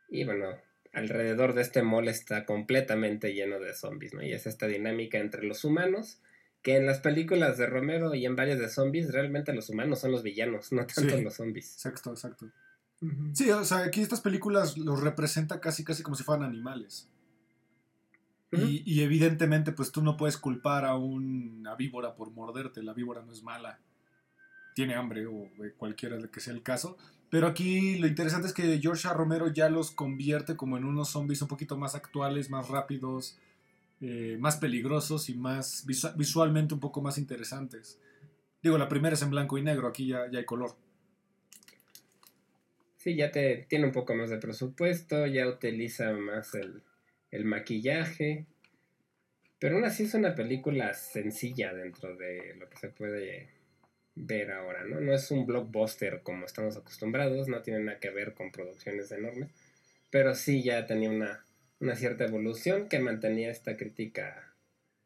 Y 0.08 0.24
bueno, 0.24 0.56
alrededor 0.92 1.54
de 1.54 1.62
este 1.62 1.82
mall 1.82 2.06
está 2.06 2.44
completamente 2.44 3.34
lleno 3.34 3.58
de 3.58 3.74
zombies, 3.74 4.14
¿no? 4.14 4.22
Y 4.22 4.32
es 4.32 4.46
esta 4.46 4.68
dinámica 4.68 5.18
entre 5.18 5.42
los 5.44 5.64
humanos, 5.64 6.20
que 6.62 6.76
en 6.76 6.86
las 6.86 7.00
películas 7.00 7.56
de 7.56 7.66
Romero 7.66 8.14
y 8.14 8.26
en 8.26 8.36
varias 8.36 8.58
de 8.58 8.68
zombies, 8.68 9.12
realmente 9.12 9.52
los 9.54 9.70
humanos 9.70 10.00
son 10.00 10.12
los 10.12 10.22
villanos, 10.22 10.72
no 10.72 10.86
tanto 10.86 11.20
los 11.20 11.34
zombies. 11.34 11.72
Exacto, 11.72 12.10
exacto. 12.10 12.50
Sí, 13.32 13.50
o 13.50 13.64
sea, 13.64 13.78
aquí 13.78 14.02
estas 14.02 14.20
películas 14.20 14.76
los 14.76 15.00
representa 15.00 15.58
casi, 15.58 15.84
casi 15.84 16.02
como 16.02 16.16
si 16.16 16.22
fueran 16.22 16.44
animales. 16.44 17.08
y, 18.52 18.82
y, 18.84 19.02
evidentemente, 19.02 19.72
pues 19.72 19.90
tú 19.90 20.02
no 20.02 20.16
puedes 20.16 20.36
culpar 20.36 20.84
a 20.84 20.96
una 20.96 21.76
víbora 21.76 22.14
por 22.14 22.30
morderte. 22.32 22.82
La 22.82 22.92
víbora 22.92 23.22
no 23.22 23.32
es 23.32 23.42
mala. 23.42 23.78
Tiene 24.74 24.96
hambre 24.96 25.26
o 25.26 25.48
cualquiera 25.78 26.18
de 26.18 26.28
que 26.28 26.40
sea 26.40 26.52
el 26.52 26.62
caso. 26.62 26.98
Pero 27.30 27.46
aquí 27.46 27.96
lo 27.98 28.08
interesante 28.08 28.48
es 28.48 28.52
que 28.52 28.80
George 28.80 29.08
A. 29.08 29.14
Romero 29.14 29.48
ya 29.48 29.70
los 29.70 29.92
convierte 29.92 30.56
como 30.56 30.76
en 30.76 30.84
unos 30.84 31.10
zombies 31.10 31.40
un 31.40 31.48
poquito 31.48 31.78
más 31.78 31.94
actuales, 31.94 32.50
más 32.50 32.68
rápidos, 32.68 33.38
eh, 34.00 34.36
más 34.38 34.56
peligrosos 34.56 35.28
y 35.28 35.34
más 35.34 35.84
visualmente 36.16 36.74
un 36.74 36.80
poco 36.80 37.02
más 37.02 37.18
interesantes. 37.18 38.00
Digo, 38.62 38.78
la 38.78 38.88
primera 38.88 39.14
es 39.14 39.22
en 39.22 39.30
blanco 39.30 39.58
y 39.58 39.62
negro, 39.62 39.88
aquí 39.88 40.06
ya, 40.06 40.30
ya 40.30 40.38
hay 40.38 40.44
color. 40.44 40.76
Sí, 42.96 43.16
ya 43.16 43.30
te, 43.30 43.66
tiene 43.68 43.86
un 43.86 43.92
poco 43.92 44.14
más 44.14 44.28
de 44.28 44.38
presupuesto, 44.38 45.26
ya 45.26 45.48
utiliza 45.48 46.12
más 46.12 46.54
el, 46.54 46.82
el 47.30 47.44
maquillaje. 47.44 48.46
Pero 49.58 49.76
aún 49.76 49.84
así 49.84 50.04
es 50.04 50.14
una 50.14 50.34
película 50.34 50.94
sencilla 50.94 51.72
dentro 51.72 52.16
de 52.16 52.54
lo 52.58 52.68
que 52.68 52.76
se 52.78 52.88
puede 52.88 53.48
ver 54.14 54.50
ahora, 54.52 54.84
¿no? 54.84 55.00
No 55.00 55.12
es 55.12 55.30
un 55.30 55.46
blockbuster 55.46 56.22
como 56.22 56.46
estamos 56.46 56.76
acostumbrados, 56.76 57.48
no 57.48 57.62
tiene 57.62 57.80
nada 57.80 58.00
que 58.00 58.10
ver 58.10 58.34
con 58.34 58.50
producciones 58.50 59.10
enormes, 59.12 59.50
pero 60.10 60.34
sí 60.34 60.62
ya 60.62 60.86
tenía 60.86 61.10
una, 61.10 61.44
una 61.80 61.96
cierta 61.96 62.24
evolución 62.24 62.88
que 62.88 63.00
mantenía 63.00 63.50
esta 63.50 63.76
crítica 63.76 64.54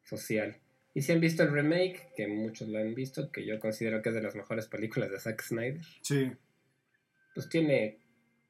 social. 0.03 0.57
Y 0.93 1.01
si 1.01 1.11
han 1.11 1.19
visto 1.19 1.43
el 1.43 1.51
remake, 1.51 2.13
que 2.15 2.27
muchos 2.27 2.69
lo 2.69 2.79
han 2.79 2.93
visto, 2.93 3.31
que 3.31 3.45
yo 3.45 3.59
considero 3.59 4.01
que 4.01 4.09
es 4.09 4.15
de 4.15 4.21
las 4.21 4.35
mejores 4.35 4.67
películas 4.67 5.09
de 5.09 5.19
Zack 5.19 5.41
Snyder. 5.41 5.81
Sí. 6.01 6.31
Pues 7.33 7.49
tiene 7.49 7.99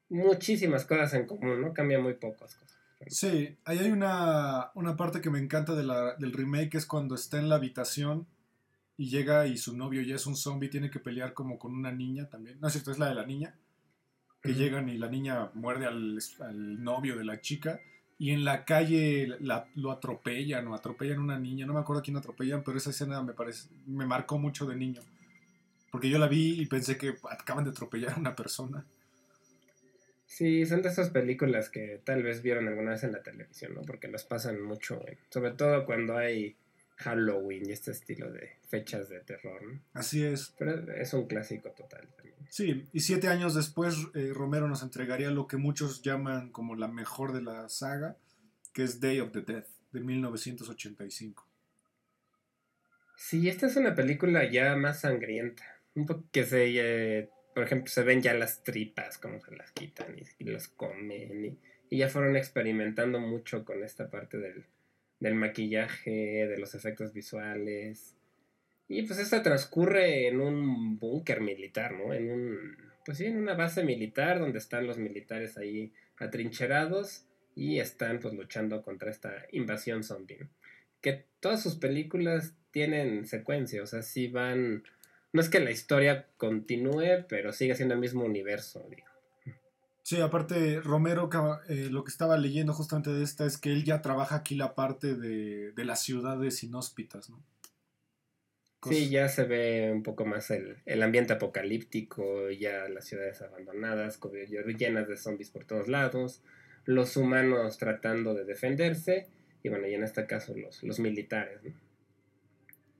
muchísimas 0.08 0.84
cosas 0.84 1.14
en 1.14 1.26
común, 1.26 1.60
¿no? 1.60 1.72
Cambia 1.72 1.98
muy 1.98 2.14
pocas 2.14 2.54
cosas. 2.54 2.78
Sí, 3.08 3.56
ahí 3.64 3.78
hay 3.78 3.90
una, 3.90 4.70
una 4.74 4.96
parte 4.96 5.20
que 5.20 5.30
me 5.30 5.38
encanta 5.38 5.74
de 5.74 5.84
la, 5.84 6.14
del 6.16 6.32
remake, 6.32 6.76
es 6.76 6.86
cuando 6.86 7.14
está 7.14 7.38
en 7.38 7.48
la 7.48 7.56
habitación 7.56 8.26
y 8.96 9.10
llega 9.10 9.46
y 9.46 9.58
su 9.58 9.76
novio 9.76 10.02
ya 10.02 10.14
es 10.14 10.26
un 10.26 10.36
zombie, 10.36 10.68
tiene 10.68 10.90
que 10.90 11.00
pelear 11.00 11.34
como 11.34 11.58
con 11.58 11.74
una 11.74 11.92
niña 11.92 12.28
también. 12.28 12.58
No 12.60 12.68
es 12.68 12.72
cierto, 12.72 12.90
es 12.90 12.98
la 12.98 13.08
de 13.08 13.14
la 13.14 13.26
niña. 13.26 13.58
Que 14.40 14.54
llegan 14.54 14.88
y 14.88 14.96
la 14.96 15.08
niña 15.08 15.50
muerde 15.54 15.86
al, 15.86 16.82
novio 16.82 17.16
de 17.16 17.24
la 17.24 17.40
chica 17.40 17.80
y 18.18 18.30
en 18.30 18.44
la 18.44 18.64
calle 18.64 19.36
la, 19.40 19.68
lo 19.74 19.90
atropellan 19.90 20.66
o 20.68 20.74
atropellan 20.74 21.18
a 21.18 21.22
una 21.22 21.38
niña. 21.38 21.66
No 21.66 21.74
me 21.74 21.80
acuerdo 21.80 22.02
quién 22.02 22.16
atropellan, 22.16 22.62
pero 22.64 22.78
esa 22.78 22.90
escena 22.90 23.22
me 23.22 23.34
parece, 23.34 23.68
me 23.86 24.06
marcó 24.06 24.38
mucho 24.38 24.66
de 24.66 24.76
niño. 24.76 25.02
Porque 25.90 26.08
yo 26.08 26.18
la 26.18 26.28
vi 26.28 26.60
y 26.60 26.66
pensé 26.66 26.96
que 26.96 27.14
acaban 27.30 27.64
de 27.64 27.70
atropellar 27.70 28.14
a 28.14 28.16
una 28.16 28.34
persona. 28.34 28.84
Sí, 30.26 30.66
son 30.66 30.82
de 30.82 30.88
esas 30.88 31.10
películas 31.10 31.70
que 31.70 32.00
tal 32.04 32.22
vez 32.22 32.42
vieron 32.42 32.68
alguna 32.68 32.90
vez 32.90 33.04
en 33.04 33.12
la 33.12 33.22
televisión, 33.22 33.74
¿no? 33.74 33.82
Porque 33.82 34.08
las 34.08 34.24
pasan 34.24 34.60
mucho, 34.62 35.00
sobre 35.30 35.52
todo 35.52 35.86
cuando 35.86 36.16
hay 36.16 36.56
Halloween 36.96 37.68
y 37.68 37.72
este 37.72 37.90
estilo 37.90 38.30
de 38.32 38.56
fechas 38.68 39.08
de 39.08 39.20
terror. 39.20 39.60
Así 39.92 40.24
es. 40.24 40.54
Pero 40.58 40.92
es 40.92 41.12
un 41.12 41.26
clásico 41.26 41.70
total 41.70 42.08
también. 42.16 42.36
Sí, 42.48 42.88
y 42.92 43.00
siete 43.00 43.28
años 43.28 43.54
después 43.54 43.96
eh, 44.14 44.30
Romero 44.32 44.68
nos 44.68 44.82
entregaría 44.82 45.30
lo 45.30 45.46
que 45.46 45.56
muchos 45.56 46.02
llaman 46.02 46.50
como 46.50 46.74
la 46.74 46.88
mejor 46.88 47.32
de 47.32 47.42
la 47.42 47.68
saga, 47.68 48.16
que 48.72 48.84
es 48.84 49.00
Day 49.00 49.20
of 49.20 49.32
the 49.32 49.42
Dead, 49.42 49.64
de 49.92 50.00
1985. 50.00 51.46
Sí, 53.16 53.48
esta 53.48 53.66
es 53.66 53.76
una 53.76 53.94
película 53.94 54.50
ya 54.50 54.76
más 54.76 55.00
sangrienta. 55.00 55.64
Un 55.94 56.06
poco 56.06 56.24
que 56.30 56.44
se, 56.44 56.66
eh, 56.76 57.30
por 57.54 57.64
ejemplo, 57.64 57.90
se 57.90 58.02
ven 58.02 58.22
ya 58.22 58.34
las 58.34 58.62
tripas, 58.62 59.18
como 59.18 59.40
se 59.40 59.54
las 59.56 59.72
quitan 59.72 60.16
y, 60.38 60.44
las 60.44 60.68
comen. 60.68 61.58
y 61.90 61.98
ya 61.98 62.08
fueron 62.08 62.36
experimentando 62.36 63.18
mucho 63.18 63.64
con 63.64 63.82
esta 63.82 64.10
parte 64.10 64.38
del, 64.38 64.66
del 65.20 65.34
maquillaje, 65.34 66.46
de 66.46 66.58
los 66.58 66.74
efectos 66.74 67.12
visuales. 67.12 68.14
Y 68.88 69.02
pues 69.02 69.18
esta 69.18 69.42
transcurre 69.42 70.28
en 70.28 70.40
un 70.40 70.98
búnker 70.98 71.40
militar, 71.40 71.92
¿no? 71.92 72.14
En 72.14 72.30
un, 72.30 72.76
pues 73.04 73.18
sí, 73.18 73.26
en 73.26 73.38
una 73.38 73.54
base 73.54 73.82
militar 73.82 74.38
donde 74.38 74.58
están 74.58 74.86
los 74.86 74.98
militares 74.98 75.58
ahí 75.58 75.92
atrincherados 76.18 77.24
y 77.54 77.80
están 77.80 78.20
pues 78.20 78.34
luchando 78.34 78.82
contra 78.82 79.10
esta 79.10 79.46
invasión 79.50 80.04
zombie. 80.04 80.46
Que 81.00 81.24
todas 81.40 81.62
sus 81.62 81.76
películas 81.76 82.54
tienen 82.70 83.26
secuencia, 83.26 83.82
o 83.82 83.86
sea, 83.86 84.02
sí 84.02 84.28
van, 84.28 84.84
no 85.32 85.40
es 85.40 85.48
que 85.48 85.60
la 85.60 85.70
historia 85.70 86.26
continúe, 86.36 87.24
pero 87.28 87.52
sigue 87.52 87.74
siendo 87.74 87.94
el 87.94 88.00
mismo 88.00 88.24
universo, 88.24 88.86
digo. 88.88 89.06
Sí, 90.06 90.20
aparte, 90.20 90.80
Romero, 90.82 91.28
eh, 91.68 91.88
lo 91.90 92.04
que 92.04 92.12
estaba 92.12 92.36
leyendo 92.36 92.72
justamente 92.72 93.10
de 93.10 93.24
esta 93.24 93.44
es 93.44 93.58
que 93.58 93.72
él 93.72 93.82
ya 93.82 94.02
trabaja 94.02 94.36
aquí 94.36 94.54
la 94.54 94.76
parte 94.76 95.16
de, 95.16 95.72
las 95.84 96.00
ciudades 96.00 96.62
inhóspitas, 96.62 97.28
¿no? 97.28 97.42
Sí, 98.88 99.10
ya 99.10 99.28
se 99.28 99.42
ve 99.42 99.90
un 99.92 100.04
poco 100.04 100.24
más 100.24 100.52
el, 100.52 101.02
ambiente 101.02 101.32
apocalíptico, 101.32 102.50
ya 102.50 102.88
las 102.88 103.06
ciudades 103.06 103.42
abandonadas, 103.42 104.20
llenas 104.78 105.08
de 105.08 105.16
zombies 105.16 105.50
por 105.50 105.64
todos 105.64 105.88
lados, 105.88 106.40
los 106.84 107.16
humanos 107.16 107.76
tratando 107.76 108.32
de 108.32 108.44
defenderse, 108.44 109.26
y 109.64 109.70
bueno, 109.70 109.88
y 109.88 109.94
en 109.94 110.04
este 110.04 110.24
caso 110.24 110.56
los, 110.56 110.84
los 110.84 111.00
militares, 111.00 111.64
¿no? 111.64 111.72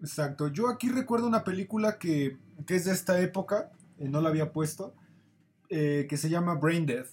Exacto. 0.01 0.49
Yo 0.49 0.69
aquí 0.69 0.89
recuerdo 0.89 1.29
una 1.29 1.45
película 1.45 2.01
que, 2.01 2.37
que 2.67 2.75
es 2.75 2.85
de 2.85 2.91
esta 2.91 3.21
época, 3.21 3.71
eh, 4.01 4.09
no 4.09 4.21
la 4.21 4.31
había 4.31 4.51
puesto, 4.51 4.93
eh, 5.71 6.07
que 6.09 6.17
se 6.17 6.29
llama 6.29 6.55
Brain 6.55 6.87
Death. 6.87 7.09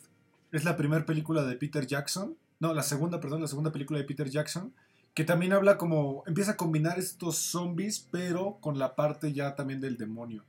Es 0.51 0.63
la 0.63 0.77
primera 0.77 1.05
película 1.05 1.43
de 1.43 1.55
Peter 1.55 1.85
Jackson. 1.85 2.37
No, 2.59 2.73
la 2.73 2.83
segunda, 2.83 3.19
perdón, 3.19 3.41
la 3.41 3.47
segunda 3.47 3.71
película 3.71 3.99
de 3.99 4.05
Peter 4.05 4.29
Jackson. 4.29 4.73
Que 5.13 5.23
también 5.23 5.53
habla 5.53 5.77
como. 5.77 6.23
Empieza 6.25 6.51
a 6.51 6.57
combinar 6.57 6.97
estos 6.99 7.37
zombies, 7.37 8.07
pero 8.11 8.57
con 8.61 8.79
la 8.79 8.95
parte 8.95 9.33
ya 9.33 9.55
también 9.55 9.81
del 9.81 9.97
demonio. 9.97 10.43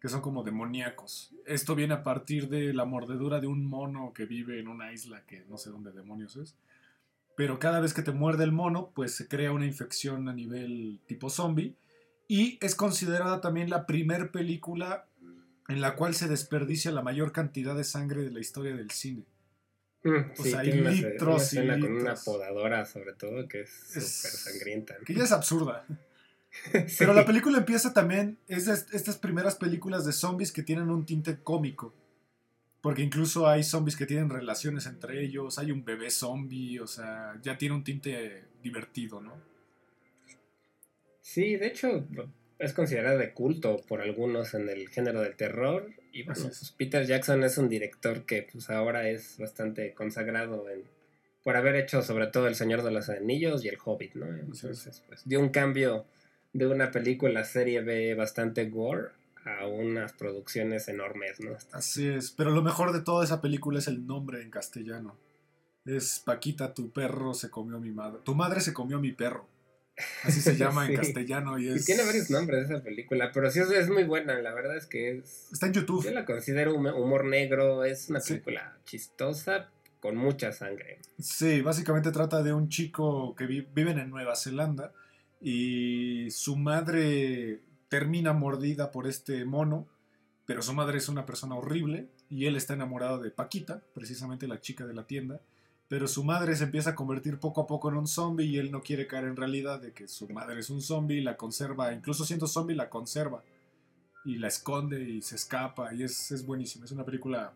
Que 0.00 0.08
son 0.08 0.20
como 0.20 0.42
demoníacos. 0.42 1.32
Esto 1.46 1.74
viene 1.74 1.94
a 1.94 2.02
partir 2.02 2.48
de 2.48 2.74
la 2.74 2.84
mordedura 2.84 3.40
de 3.40 3.46
un 3.46 3.66
mono 3.66 4.12
que 4.14 4.26
vive 4.26 4.58
en 4.58 4.68
una 4.68 4.92
isla 4.92 5.24
que 5.26 5.44
no 5.48 5.56
sé 5.56 5.70
dónde 5.70 5.92
demonios 5.92 6.36
es. 6.36 6.56
Pero 7.36 7.58
cada 7.58 7.80
vez 7.80 7.94
que 7.94 8.02
te 8.02 8.12
muerde 8.12 8.44
el 8.44 8.52
mono, 8.52 8.90
pues 8.94 9.14
se 9.16 9.28
crea 9.28 9.52
una 9.52 9.66
infección 9.66 10.28
a 10.28 10.32
nivel 10.32 11.00
tipo 11.06 11.30
zombie. 11.30 11.74
Y 12.28 12.58
es 12.60 12.74
considerada 12.74 13.40
también 13.40 13.70
la 13.70 13.86
primer 13.86 14.30
película 14.30 15.06
en 15.68 15.80
la 15.80 15.96
cual 15.96 16.14
se 16.14 16.28
desperdicia 16.28 16.90
la 16.90 17.02
mayor 17.02 17.32
cantidad 17.32 17.74
de 17.74 17.84
sangre 17.84 18.22
de 18.22 18.30
la 18.30 18.40
historia 18.40 18.74
del 18.74 18.90
cine. 18.90 19.24
Mm, 20.02 20.32
o 20.38 20.44
sea, 20.44 20.60
hay 20.60 20.72
litros 20.72 21.52
y 21.54 21.60
litros. 21.60 21.80
con 21.80 21.92
una 21.92 22.14
podadora, 22.14 22.84
sobre 22.84 23.14
todo, 23.14 23.48
que 23.48 23.62
es 23.62 23.70
súper 23.70 24.02
sangrienta. 24.02 24.96
Que 25.04 25.14
ya 25.14 25.24
es 25.24 25.32
absurda. 25.32 25.86
Pero 26.98 27.14
la 27.14 27.24
película 27.24 27.58
empieza 27.58 27.92
también, 27.92 28.38
es 28.48 28.66
de 28.66 28.74
estas 28.96 29.16
primeras 29.16 29.56
películas 29.56 30.04
de 30.04 30.12
zombies 30.12 30.52
que 30.52 30.62
tienen 30.62 30.90
un 30.90 31.04
tinte 31.04 31.38
cómico. 31.42 31.94
Porque 32.80 33.02
incluso 33.02 33.48
hay 33.48 33.64
zombies 33.64 33.96
que 33.96 34.04
tienen 34.04 34.28
relaciones 34.28 34.86
entre 34.86 35.24
ellos, 35.24 35.58
hay 35.58 35.70
un 35.70 35.84
bebé 35.84 36.10
zombie, 36.10 36.80
o 36.80 36.86
sea, 36.86 37.34
ya 37.42 37.56
tiene 37.56 37.74
un 37.74 37.82
tinte 37.82 38.44
divertido, 38.62 39.22
¿no? 39.22 39.32
Sí, 41.22 41.56
de 41.56 41.68
hecho, 41.68 42.06
es 42.58 42.72
considerada 42.72 43.16
de 43.16 43.32
culto 43.32 43.76
por 43.88 44.00
algunos 44.00 44.54
en 44.54 44.68
el 44.68 44.88
género 44.88 45.22
del 45.22 45.36
terror 45.36 45.90
Y 46.12 46.22
bueno, 46.22 46.42
pues, 46.42 46.74
Peter 46.76 47.06
Jackson 47.06 47.42
es 47.44 47.58
un 47.58 47.68
director 47.68 48.24
que 48.24 48.46
pues 48.50 48.70
ahora 48.70 49.08
es 49.08 49.38
bastante 49.38 49.92
consagrado 49.94 50.68
en, 50.70 50.84
por 51.42 51.56
haber 51.56 51.76
hecho 51.76 52.02
sobre 52.02 52.28
todo 52.28 52.46
El 52.46 52.54
Señor 52.54 52.82
de 52.82 52.90
los 52.90 53.08
Anillos 53.08 53.64
y 53.64 53.68
El 53.68 53.78
Hobbit, 53.84 54.14
¿no? 54.14 54.26
Entonces, 54.26 55.02
pues 55.06 55.22
dio 55.24 55.40
un 55.40 55.50
cambio 55.50 56.06
de 56.52 56.66
una 56.66 56.90
película 56.90 57.44
serie 57.44 57.82
B 57.82 58.14
bastante 58.14 58.68
gore 58.70 59.08
a 59.44 59.66
unas 59.66 60.12
producciones 60.12 60.88
enormes, 60.88 61.40
¿no? 61.40 61.56
Así 61.72 62.08
es, 62.08 62.30
pero 62.30 62.50
lo 62.50 62.62
mejor 62.62 62.92
de 62.92 63.02
toda 63.02 63.24
esa 63.24 63.40
película 63.40 63.78
es 63.78 63.88
el 63.88 64.06
nombre 64.06 64.40
en 64.42 64.50
castellano. 64.50 65.16
Es 65.84 66.22
Paquita, 66.24 66.72
tu 66.72 66.90
perro 66.90 67.34
se 67.34 67.50
comió 67.50 67.76
a 67.76 67.80
mi 67.80 67.90
madre. 67.90 68.20
Tu 68.24 68.34
madre 68.34 68.60
se 68.60 68.72
comió 68.72 68.96
a 68.96 69.00
mi 69.00 69.12
perro. 69.12 69.46
Así 70.24 70.40
se 70.40 70.56
llama 70.56 70.86
en 70.88 70.96
castellano 70.96 71.58
y 71.58 71.66
Y 71.66 71.68
es... 71.70 71.84
tiene 71.84 72.04
varios 72.04 72.30
nombres 72.30 72.68
esa 72.70 72.82
película, 72.82 73.30
pero 73.32 73.50
sí 73.50 73.60
es, 73.60 73.70
es 73.70 73.88
muy 73.90 74.04
buena, 74.04 74.38
la 74.40 74.52
verdad 74.54 74.76
es 74.76 74.86
que 74.86 75.18
es... 75.18 75.48
Está 75.52 75.66
en 75.66 75.72
YouTube. 75.74 76.04
Yo 76.04 76.10
la 76.10 76.24
considero 76.24 76.74
hum- 76.74 76.94
humor 76.96 77.24
negro, 77.24 77.84
es 77.84 78.08
una 78.10 78.20
Sí. 78.20 78.34
película 78.34 78.76
chistosa 78.84 79.70
con 80.00 80.16
mucha 80.16 80.52
sangre. 80.52 80.98
Sí, 81.18 81.62
básicamente 81.62 82.10
trata 82.12 82.42
de 82.42 82.52
un 82.52 82.68
chico 82.68 83.34
que 83.36 83.46
vi- 83.46 83.66
viven 83.74 83.98
en 83.98 84.10
Nueva 84.10 84.34
Zelanda 84.36 84.92
y 85.40 86.28
su 86.30 86.56
madre 86.56 87.60
termina 87.88 88.32
mordida 88.32 88.90
por 88.90 89.06
este 89.06 89.44
mono, 89.44 89.86
pero 90.46 90.62
su 90.62 90.72
madre 90.74 90.98
es 90.98 91.08
una 91.08 91.24
persona 91.26 91.54
horrible 91.54 92.08
y 92.28 92.46
él 92.46 92.56
está 92.56 92.74
enamorado 92.74 93.18
de 93.18 93.30
Paquita, 93.30 93.82
precisamente 93.94 94.48
la 94.48 94.60
chica 94.60 94.86
de 94.86 94.94
la 94.94 95.06
tienda, 95.06 95.40
pero 95.94 96.08
su 96.08 96.24
madre 96.24 96.56
se 96.56 96.64
empieza 96.64 96.90
a 96.90 96.94
convertir 96.96 97.38
poco 97.38 97.60
a 97.60 97.68
poco 97.68 97.88
en 97.88 97.96
un 97.96 98.08
zombie 98.08 98.46
y 98.46 98.58
él 98.58 98.72
no 98.72 98.82
quiere 98.82 99.06
caer 99.06 99.26
en 99.26 99.36
realidad 99.36 99.80
de 99.80 99.92
que 99.92 100.08
su 100.08 100.28
madre 100.28 100.58
es 100.58 100.68
un 100.68 100.82
zombie, 100.82 101.20
la 101.22 101.36
conserva, 101.36 101.92
incluso 101.92 102.24
siendo 102.24 102.48
zombie 102.48 102.74
la 102.74 102.90
conserva 102.90 103.44
y 104.24 104.38
la 104.38 104.48
esconde 104.48 105.00
y 105.08 105.22
se 105.22 105.36
escapa 105.36 105.94
y 105.94 106.02
es, 106.02 106.32
es 106.32 106.44
buenísima, 106.44 106.84
es 106.84 106.90
una 106.90 107.04
película 107.04 107.52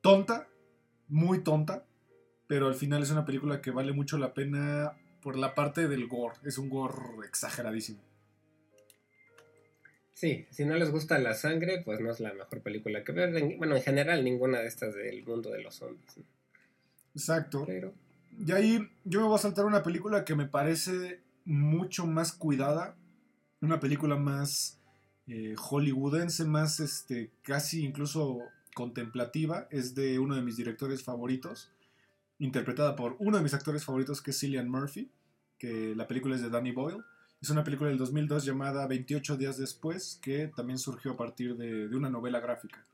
tonta, 0.00 0.46
muy 1.08 1.40
tonta, 1.42 1.84
pero 2.46 2.68
al 2.68 2.76
final 2.76 3.02
es 3.02 3.10
una 3.10 3.24
película 3.24 3.60
que 3.60 3.72
vale 3.72 3.92
mucho 3.92 4.16
la 4.16 4.32
pena 4.32 4.92
por 5.20 5.36
la 5.36 5.56
parte 5.56 5.88
del 5.88 6.06
gore. 6.06 6.36
Es 6.44 6.56
un 6.56 6.68
gore 6.70 7.26
exageradísimo. 7.26 7.98
Sí, 10.14 10.46
si 10.52 10.64
no 10.66 10.76
les 10.76 10.92
gusta 10.92 11.18
la 11.18 11.34
sangre, 11.34 11.82
pues 11.84 11.98
no 11.98 12.12
es 12.12 12.20
la 12.20 12.32
mejor 12.32 12.62
película 12.62 13.02
que 13.02 13.10
ver. 13.10 13.36
En- 13.36 13.58
Bueno, 13.58 13.74
en 13.74 13.82
general 13.82 14.22
ninguna 14.22 14.60
de 14.60 14.68
estas 14.68 14.94
del 14.94 15.24
mundo 15.24 15.50
de 15.50 15.62
los 15.62 15.74
zombies. 15.74 16.20
Exacto. 17.14 17.64
Pero 17.66 17.94
Y 18.38 18.52
ahí 18.52 18.88
yo 19.04 19.20
me 19.20 19.26
voy 19.26 19.36
a 19.36 19.38
saltar 19.38 19.64
una 19.64 19.82
película 19.82 20.24
que 20.24 20.34
me 20.34 20.46
parece 20.46 21.22
mucho 21.44 22.06
más 22.06 22.32
cuidada. 22.32 22.96
Una 23.60 23.80
película 23.80 24.16
más 24.16 24.78
eh, 25.26 25.54
hollywoodense, 25.56 26.44
más 26.44 26.80
este, 26.80 27.32
casi 27.42 27.84
incluso 27.84 28.38
contemplativa. 28.74 29.66
Es 29.70 29.94
de 29.94 30.18
uno 30.18 30.34
de 30.34 30.42
mis 30.42 30.56
directores 30.56 31.02
favoritos. 31.02 31.70
Interpretada 32.38 32.96
por 32.96 33.16
uno 33.18 33.36
de 33.36 33.42
mis 33.42 33.54
actores 33.54 33.84
favoritos 33.84 34.22
que 34.22 34.30
es 34.30 34.40
Cillian 34.40 34.68
Murphy. 34.68 35.10
Que 35.58 35.94
la 35.94 36.06
película 36.06 36.36
es 36.36 36.42
de 36.42 36.50
Danny 36.50 36.72
Boyle. 36.72 37.04
Es 37.42 37.50
una 37.50 37.64
película 37.64 37.88
del 37.88 37.98
2002 37.98 38.44
llamada 38.44 38.86
28 38.86 39.36
días 39.38 39.56
después, 39.56 40.18
que 40.22 40.48
también 40.48 40.78
surgió 40.78 41.12
a 41.12 41.16
partir 41.16 41.56
de, 41.56 41.88
de 41.88 41.96
una 41.96 42.10
novela 42.10 42.38
gráfica. 42.38 42.84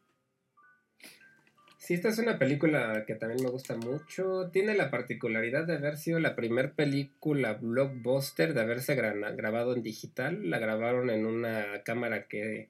Sí, 1.87 1.95
esta 1.95 2.09
es 2.09 2.19
una 2.19 2.39
película 2.39 3.05
que 3.07 3.15
también 3.15 3.43
me 3.43 3.51
gusta 3.51 3.77
mucho. 3.77 4.51
Tiene 4.53 4.75
la 4.75 4.91
particularidad 4.91 5.65
de 5.67 5.77
haber 5.77 5.97
sido 5.97 6.19
la 6.19 6.35
primer 6.37 6.73
película 6.73 7.55
blockbuster 7.55 8.55
de 8.55 8.61
haberse 8.61 8.97
gra- 8.97 9.35
grabado 9.37 9.75
en 9.75 9.83
digital. 9.83 10.51
La 10.51 10.59
grabaron 10.59 11.11
en 11.11 11.25
una 11.27 11.83
cámara 11.85 12.27
que 12.29 12.69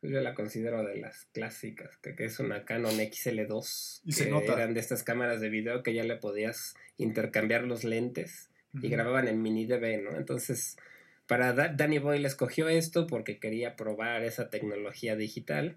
pues, 0.00 0.12
yo 0.12 0.20
la 0.20 0.34
considero 0.34 0.84
de 0.84 0.96
las 0.98 1.26
clásicas, 1.32 1.96
que, 1.98 2.14
que 2.14 2.24
es 2.26 2.38
una 2.40 2.64
Canon 2.64 2.98
XL2. 2.98 4.00
Y 4.04 4.12
se 4.12 4.24
que 4.24 4.30
nota. 4.30 4.54
eran 4.54 4.74
de 4.74 4.80
estas 4.80 5.02
cámaras 5.02 5.40
de 5.40 5.48
video 5.48 5.82
que 5.82 5.94
ya 5.94 6.04
le 6.04 6.16
podías 6.16 6.74
intercambiar 6.96 7.64
los 7.64 7.84
lentes. 7.84 8.50
y 8.72 8.88
grababan 8.88 9.26
en 9.28 9.42
mini 9.42 9.66
DV, 9.66 10.02
¿no? 10.02 10.16
Entonces, 10.16 10.76
para 11.26 11.52
Da- 11.52 11.68
Danny 11.68 11.98
Boyle 11.98 12.24
escogió 12.26 12.68
esto 12.68 13.06
porque 13.06 13.38
quería 13.38 13.74
probar 13.76 14.22
esa 14.22 14.48
tecnología 14.50 15.16
digital. 15.16 15.76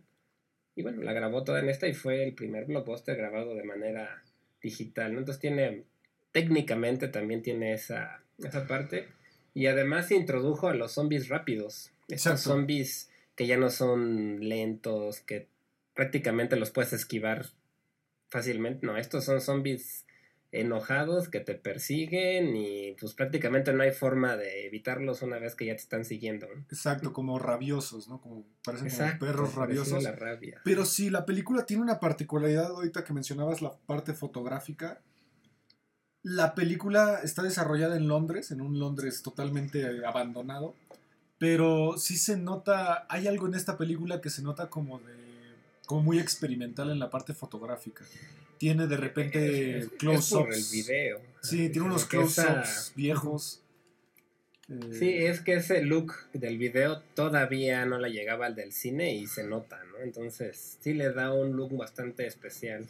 Y 0.76 0.82
bueno, 0.82 1.04
la 1.04 1.14
grabó 1.14 1.44
toda 1.44 1.60
en 1.60 1.70
esta 1.70 1.88
y 1.88 1.94
fue 1.94 2.24
el 2.24 2.34
primer 2.34 2.66
blockbuster 2.66 3.16
grabado 3.16 3.56
de 3.56 3.64
manera 3.64 4.24
digital, 4.62 5.14
¿no? 5.14 5.20
Entonces 5.20 5.40
tiene, 5.42 5.84
técnicamente 6.32 7.08
también 7.08 7.42
tiene 7.44 7.74
esa, 7.74 8.24
esa 8.40 8.68
parte. 8.68 9.08
Y 9.54 9.68
además 9.68 10.12
introdujo 10.12 10.68
a 10.68 10.74
los 10.74 10.94
zombies 10.94 11.30
rápidos. 11.30 11.92
Estos 12.08 12.34
Exacto. 12.34 12.42
zombies 12.42 13.10
que 13.36 13.46
ya 13.46 13.58
no 13.58 13.70
son 13.70 14.48
lentos, 14.48 15.22
que 15.22 15.48
prácticamente 15.94 16.56
los 16.56 16.72
puedes 16.72 16.94
esquivar 16.94 17.46
fácilmente. 18.30 18.86
No, 18.86 18.98
estos 18.98 19.26
son 19.26 19.42
zombies 19.42 20.06
enojados 20.54 21.30
que 21.30 21.40
te 21.40 21.56
persiguen 21.56 22.56
y 22.56 22.94
pues 23.00 23.16
prácticamente 23.16 23.74
no 23.74 23.82
hay 23.82 23.92
forma 23.92 24.38
de 24.38 24.68
evitarlos 24.68 25.24
una 25.24 25.40
vez 25.40 25.56
que 25.56 25.66
ya 25.66 25.76
te 25.76 25.82
están 25.82 26.06
siguiendo. 26.06 26.48
¿no? 26.48 26.62
Exacto, 26.62 27.12
como 27.12 27.40
rabiosos, 27.40 28.08
¿no? 28.08 28.22
Como 28.22 28.46
parecen 28.64 28.88
Exacto, 28.88 29.26
como 29.26 29.32
perros 29.32 29.56
rabiosos. 29.56 30.06
a 30.06 30.12
la 30.12 30.16
rabia. 30.16 30.62
Pero 30.64 30.86
sí, 30.86 31.10
la 31.10 31.26
película 31.26 31.66
tiene 31.66 31.82
una 31.82 32.00
particularidad 32.00 32.68
ahorita 32.68 33.04
que 33.04 33.14
mencionabas 33.14 33.64
la 33.64 33.74
parte 33.88 34.14
fotográfica. 34.14 35.02
La 36.22 36.54
película 36.54 37.20
está 37.24 37.42
desarrollada 37.42 37.98
en 37.98 38.08
Londres, 38.08 38.52
en 38.52 38.62
un 38.62 38.78
Londres 38.78 39.24
totalmente 39.24 40.06
abandonado. 40.06 40.76
Pero 41.40 41.98
sí 41.98 42.16
se 42.16 42.38
nota, 42.38 43.08
hay 43.10 43.28
algo 43.28 43.48
en 43.48 43.56
esta 43.56 43.76
película 43.76 44.22
que 44.22 44.30
se 44.30 44.44
nota 44.44 44.70
como 44.70 45.00
de 45.00 45.24
como 45.86 46.02
muy 46.02 46.20
experimental 46.20 46.90
en 46.90 47.00
la 47.00 47.10
parte 47.10 47.34
fotográfica. 47.34 48.06
Tiene 48.58 48.88
de 48.88 48.98
repente 48.98 49.88
close-ups. 49.98 50.72
video. 50.72 51.20
Sí, 51.42 51.70
tiene 51.70 51.88
unos 51.88 52.06
close-ups 52.06 52.94
viejos. 52.96 53.60
Eh, 54.70 54.80
Sí, 54.98 55.10
es 55.26 55.42
que 55.42 55.56
ese 55.56 55.82
look 55.82 56.14
del 56.32 56.58
video 56.58 57.02
todavía 57.16 57.86
no 57.86 58.00
le 58.00 58.12
llegaba 58.12 58.46
al 58.46 58.56
del 58.56 58.72
cine 58.72 59.14
y 59.14 59.28
se 59.28 59.44
nota, 59.44 59.82
¿no? 59.92 60.00
Entonces 60.04 60.78
sí 60.80 60.94
le 60.94 61.12
da 61.12 61.34
un 61.34 61.56
look 61.58 61.76
bastante 61.76 62.26
especial. 62.26 62.86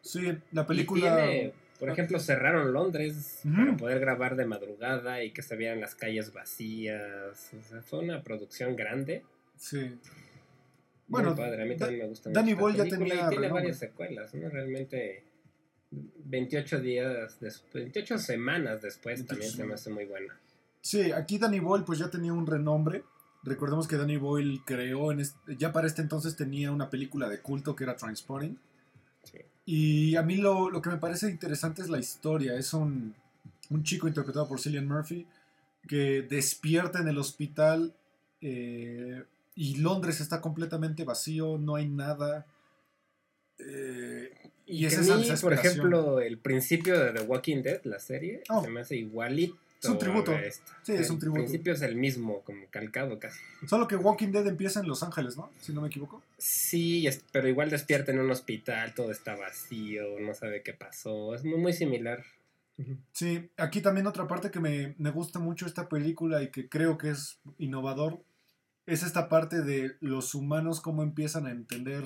sí, 0.00 0.38
la 0.52 0.66
película. 0.66 1.26
tiene, 1.26 1.52
por 1.78 1.90
ejemplo, 1.90 2.18
cerraron 2.18 2.72
Londres 2.72 3.40
para 3.44 3.76
poder 3.76 4.00
grabar 4.00 4.36
de 4.36 4.46
madrugada 4.46 5.22
y 5.22 5.30
que 5.32 5.42
se 5.42 5.54
vieran 5.56 5.80
las 5.80 5.94
calles 5.94 6.32
vacías. 6.32 7.50
O 7.54 7.62
sea, 7.68 7.82
fue 7.82 7.98
una 8.00 8.22
producción 8.22 8.74
grande. 8.74 9.22
Sí. 9.58 9.96
Bueno, 11.08 11.34
padre, 11.34 11.62
a 11.62 11.64
mí 11.64 11.72
Da- 11.74 11.78
también 11.86 12.02
me 12.02 12.08
gusta 12.08 12.30
Danny 12.30 12.54
Boyle 12.54 12.76
ya 12.76 12.84
tenía 12.84 13.28
tiene 13.28 13.48
varias 13.48 13.78
secuelas, 13.78 14.34
¿no? 14.34 14.48
Realmente 14.48 15.24
28 15.90 16.80
días 16.80 17.40
después, 17.40 17.84
28 17.84 18.18
semanas 18.18 18.82
después 18.82 19.20
28 19.20 19.26
también 19.28 19.50
se 19.52 19.64
me 19.64 19.74
hace 19.74 19.90
muy 19.90 20.04
buena. 20.04 20.36
Sí, 20.80 21.12
aquí 21.12 21.38
Danny 21.38 21.60
Boyle 21.60 21.84
pues 21.84 21.98
ya 21.98 22.08
tenía 22.10 22.32
un 22.32 22.46
renombre. 22.46 23.02
Recordemos 23.42 23.88
que 23.88 23.96
Danny 23.96 24.16
Boyle 24.18 24.60
creó, 24.66 25.12
en 25.12 25.20
este- 25.20 25.56
ya 25.56 25.72
para 25.72 25.86
este 25.86 26.02
entonces 26.02 26.36
tenía 26.36 26.70
una 26.72 26.90
película 26.90 27.28
de 27.28 27.40
culto 27.40 27.74
que 27.74 27.84
era 27.84 27.96
Transporting. 27.96 28.56
Sí. 29.24 29.38
Y 29.64 30.16
a 30.16 30.22
mí 30.22 30.36
lo, 30.36 30.70
lo 30.70 30.82
que 30.82 30.90
me 30.90 30.96
parece 30.98 31.30
interesante 31.30 31.82
es 31.82 31.88
la 31.88 31.98
historia. 31.98 32.54
Es 32.54 32.74
un, 32.74 33.14
un 33.70 33.82
chico 33.82 34.08
interpretado 34.08 34.46
por 34.48 34.60
Cillian 34.60 34.86
Murphy 34.86 35.26
que 35.86 36.22
despierta 36.22 37.00
en 37.00 37.08
el 37.08 37.18
hospital 37.18 37.94
eh, 38.40 39.22
y 39.60 39.76
Londres 39.78 40.20
está 40.20 40.40
completamente 40.40 41.02
vacío, 41.04 41.58
no 41.58 41.74
hay 41.74 41.88
nada. 41.88 42.46
Eh, 43.58 44.30
y 44.66 44.82
Y 44.82 44.86
es 44.86 44.94
que 44.94 45.00
esa 45.00 45.14
a 45.14 45.16
mí, 45.18 45.28
por 45.40 45.52
ejemplo, 45.52 46.20
el 46.20 46.38
principio 46.38 46.98
de 46.98 47.12
The 47.12 47.22
Walking 47.26 47.62
Dead, 47.62 47.80
la 47.84 47.98
serie, 47.98 48.42
Oh. 48.48 48.62
se 48.62 48.68
me 48.70 48.80
hace 48.80 48.96
igualito. 48.96 49.56
Es 49.82 49.88
un 49.88 49.98
tributo. 49.98 50.32
Sí, 50.82 50.92
es 50.92 51.08
un 51.08 51.18
tributo. 51.20 51.40
El 51.40 51.46
principio 51.46 51.72
es 51.72 51.82
el 51.82 51.94
mismo, 51.94 52.42
como 52.42 52.66
calcado 52.68 53.18
casi. 53.20 53.38
Solo 53.68 53.86
que 53.86 53.94
Walking 53.94 54.32
Dead 54.32 54.44
empieza 54.48 54.80
en 54.80 54.88
Los 54.88 55.04
Ángeles, 55.04 55.36
¿no? 55.36 55.50
Si 55.60 55.72
no 55.72 55.80
me 55.80 55.86
equivoco. 55.86 56.20
Sí, 56.36 57.06
es- 57.06 57.24
pero 57.30 57.46
igual 57.48 57.70
despierta 57.70 58.10
en 58.10 58.18
un 58.18 58.30
hospital, 58.30 58.92
todo 58.94 59.12
está 59.12 59.36
vacío, 59.36 60.18
no 60.20 60.34
sabe 60.34 60.62
qué 60.64 60.72
pasó. 60.72 61.32
Es 61.34 61.44
muy, 61.44 61.58
muy 61.58 61.72
similar. 61.72 62.24
Sí, 63.12 63.50
aquí 63.56 63.80
también 63.80 64.06
otra 64.06 64.26
parte 64.28 64.50
que 64.52 64.60
me, 64.60 64.94
me 64.98 65.10
gusta 65.10 65.38
mucho 65.40 65.66
esta 65.66 65.88
película 65.88 66.42
y 66.42 66.50
que 66.50 66.68
creo 66.68 66.96
que 66.98 67.10
es 67.10 67.38
innovador 67.58 68.20
es 68.92 69.02
esta 69.02 69.28
parte 69.28 69.62
de 69.62 69.96
los 70.00 70.34
humanos 70.34 70.80
cómo 70.80 71.02
empiezan 71.02 71.46
a 71.46 71.50
entender 71.50 72.04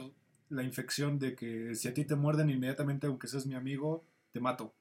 la 0.49 0.63
infección 0.63 1.19
de 1.19 1.35
que 1.35 1.75
si 1.75 1.89
a 1.89 1.95
ti 1.95 2.05
te 2.05 2.15
muerden 2.17 2.51
inmediatamente, 2.51 3.07
aunque 3.07 3.27
seas 3.29 3.47
mi 3.47 3.55
amigo, 3.55 4.05
te 4.33 4.41
mato. 4.41 4.75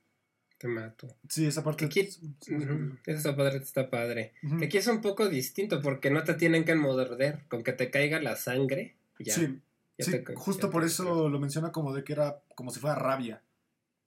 Te 0.57 0.67
mato. 0.67 1.07
Sí, 1.29 1.45
esa 1.45 1.63
parte... 1.63 1.85
Aquí- 1.85 2.01
Ujú, 2.49 2.97
Eso 3.05 3.17
está 3.17 3.35
padre, 3.35 3.57
está 3.57 3.89
padre. 3.89 4.33
Aquí 4.63 4.77
es 4.77 4.87
un 4.87 5.01
poco 5.01 5.27
distinto 5.29 5.81
porque 5.81 6.11
no 6.11 6.23
te 6.23 6.33
tienen 6.35 6.65
que 6.65 6.75
morder. 6.75 7.39
Con 7.47 7.63
que 7.63 7.73
te 7.73 7.89
caiga 7.89 8.19
la 8.21 8.35
sangre, 8.35 8.95
ya. 9.19 9.33
Sí, 9.33 9.59
ya 9.97 10.05
sí, 10.05 10.11
te- 10.11 10.35
justo 10.35 10.67
ya 10.67 10.71
por 10.71 10.81
te- 10.83 10.87
eso 10.87 11.29
lo 11.29 11.39
menciona 11.39 11.71
como 11.71 11.93
de 11.93 12.03
que 12.03 12.13
era 12.13 12.41
como 12.55 12.69
si 12.71 12.79
fuera 12.79 12.95
rabia, 12.95 13.41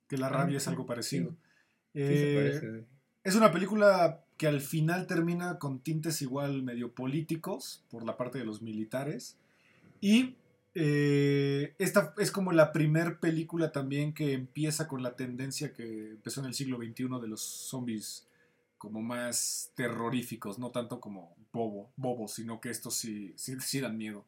que 0.08 0.16
la 0.18 0.26
Ah, 0.28 0.30
rabia 0.30 0.58
es 0.58 0.68
algo 0.68 0.86
parecido. 0.86 1.30
sí. 1.30 1.36
Sí, 1.94 2.00
se 2.18 2.24
Eh, 2.26 2.34
parece. 2.34 2.84
Es 3.24 3.34
una 3.34 3.52
película 3.52 4.24
que 4.36 4.46
al 4.46 4.60
final 4.60 5.06
termina 5.06 5.58
con 5.58 5.80
tintes 5.80 6.20
igual 6.22 6.62
medio 6.62 6.92
políticos 6.92 7.84
por 7.90 8.04
la 8.04 8.16
parte 8.16 8.38
de 8.38 8.44
los 8.44 8.62
militares. 8.62 9.36
Y 10.00 10.36
Eh, 10.76 11.74
esta 11.78 12.14
es 12.18 12.30
como 12.32 12.52
la 12.52 12.72
primer 12.72 13.20
película 13.20 13.72
también 13.72 14.14
que 14.14 14.32
empieza 14.34 14.88
con 14.88 15.02
la 15.02 15.16
tendencia 15.16 15.72
que 15.72 16.10
empezó 16.12 16.40
en 16.40 16.46
el 16.46 16.54
siglo 16.54 16.78
XXI 16.78 17.20
de 17.20 17.28
los 17.28 17.42
zombies 17.42 18.28
como 18.78 19.02
más 19.02 19.72
terroríficos, 19.76 20.58
no 20.58 20.70
tanto 20.72 21.00
como 21.00 21.36
bobo, 21.52 21.92
bobos, 21.96 22.34
sino 22.34 22.60
que 22.60 22.70
estos 22.70 22.96
sí, 22.96 23.32
sí, 23.36 23.56
sí 23.60 23.80
dan 23.80 23.98
miedo. 23.98 24.26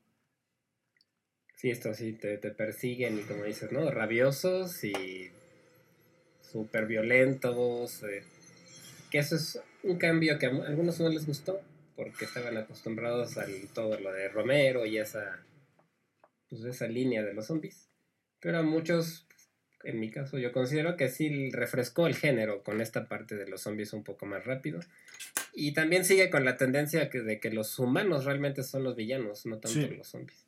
Sí, 1.56 1.70
estos 1.70 1.96
sí 1.96 2.12
te, 2.12 2.38
te 2.38 2.50
persiguen 2.50 3.18
y 3.18 3.22
como 3.22 3.44
dices, 3.44 3.72
¿no? 3.72 3.90
Rabiosos 3.90 4.84
y 4.84 5.30
súper 6.40 6.86
violentos. 6.86 8.02
eh, 8.04 8.22
que 9.10 9.18
eso 9.18 9.36
es 9.36 9.60
un 9.82 9.98
cambio 9.98 10.38
que 10.38 10.46
a 10.46 10.50
algunos 10.50 10.98
no 11.00 11.08
les 11.08 11.26
gustó 11.26 11.60
porque 11.96 12.24
estaban 12.26 12.56
acostumbrados 12.56 13.38
a 13.38 13.46
todo 13.74 13.98
lo 13.98 14.12
de 14.12 14.28
Romero 14.28 14.84
y 14.84 14.98
esa, 14.98 15.42
pues 16.48 16.62
esa 16.64 16.86
línea 16.88 17.22
de 17.22 17.32
los 17.34 17.46
zombies. 17.46 17.88
Pero 18.40 18.58
a 18.58 18.62
muchos, 18.62 19.26
en 19.82 19.98
mi 19.98 20.10
caso, 20.10 20.38
yo 20.38 20.52
considero 20.52 20.96
que 20.96 21.08
sí 21.08 21.50
refrescó 21.50 22.06
el 22.06 22.14
género 22.14 22.62
con 22.62 22.80
esta 22.80 23.08
parte 23.08 23.36
de 23.36 23.48
los 23.48 23.62
zombies 23.62 23.92
un 23.94 24.04
poco 24.04 24.26
más 24.26 24.44
rápido. 24.44 24.80
Y 25.54 25.72
también 25.72 26.04
sigue 26.04 26.28
con 26.28 26.44
la 26.44 26.58
tendencia 26.58 27.08
que, 27.08 27.20
de 27.22 27.40
que 27.40 27.50
los 27.50 27.78
humanos 27.78 28.26
realmente 28.26 28.62
son 28.62 28.84
los 28.84 28.94
villanos, 28.94 29.46
no 29.46 29.58
tanto 29.58 29.80
Sí. 29.80 29.88
los 29.96 30.06
zombies. 30.08 30.44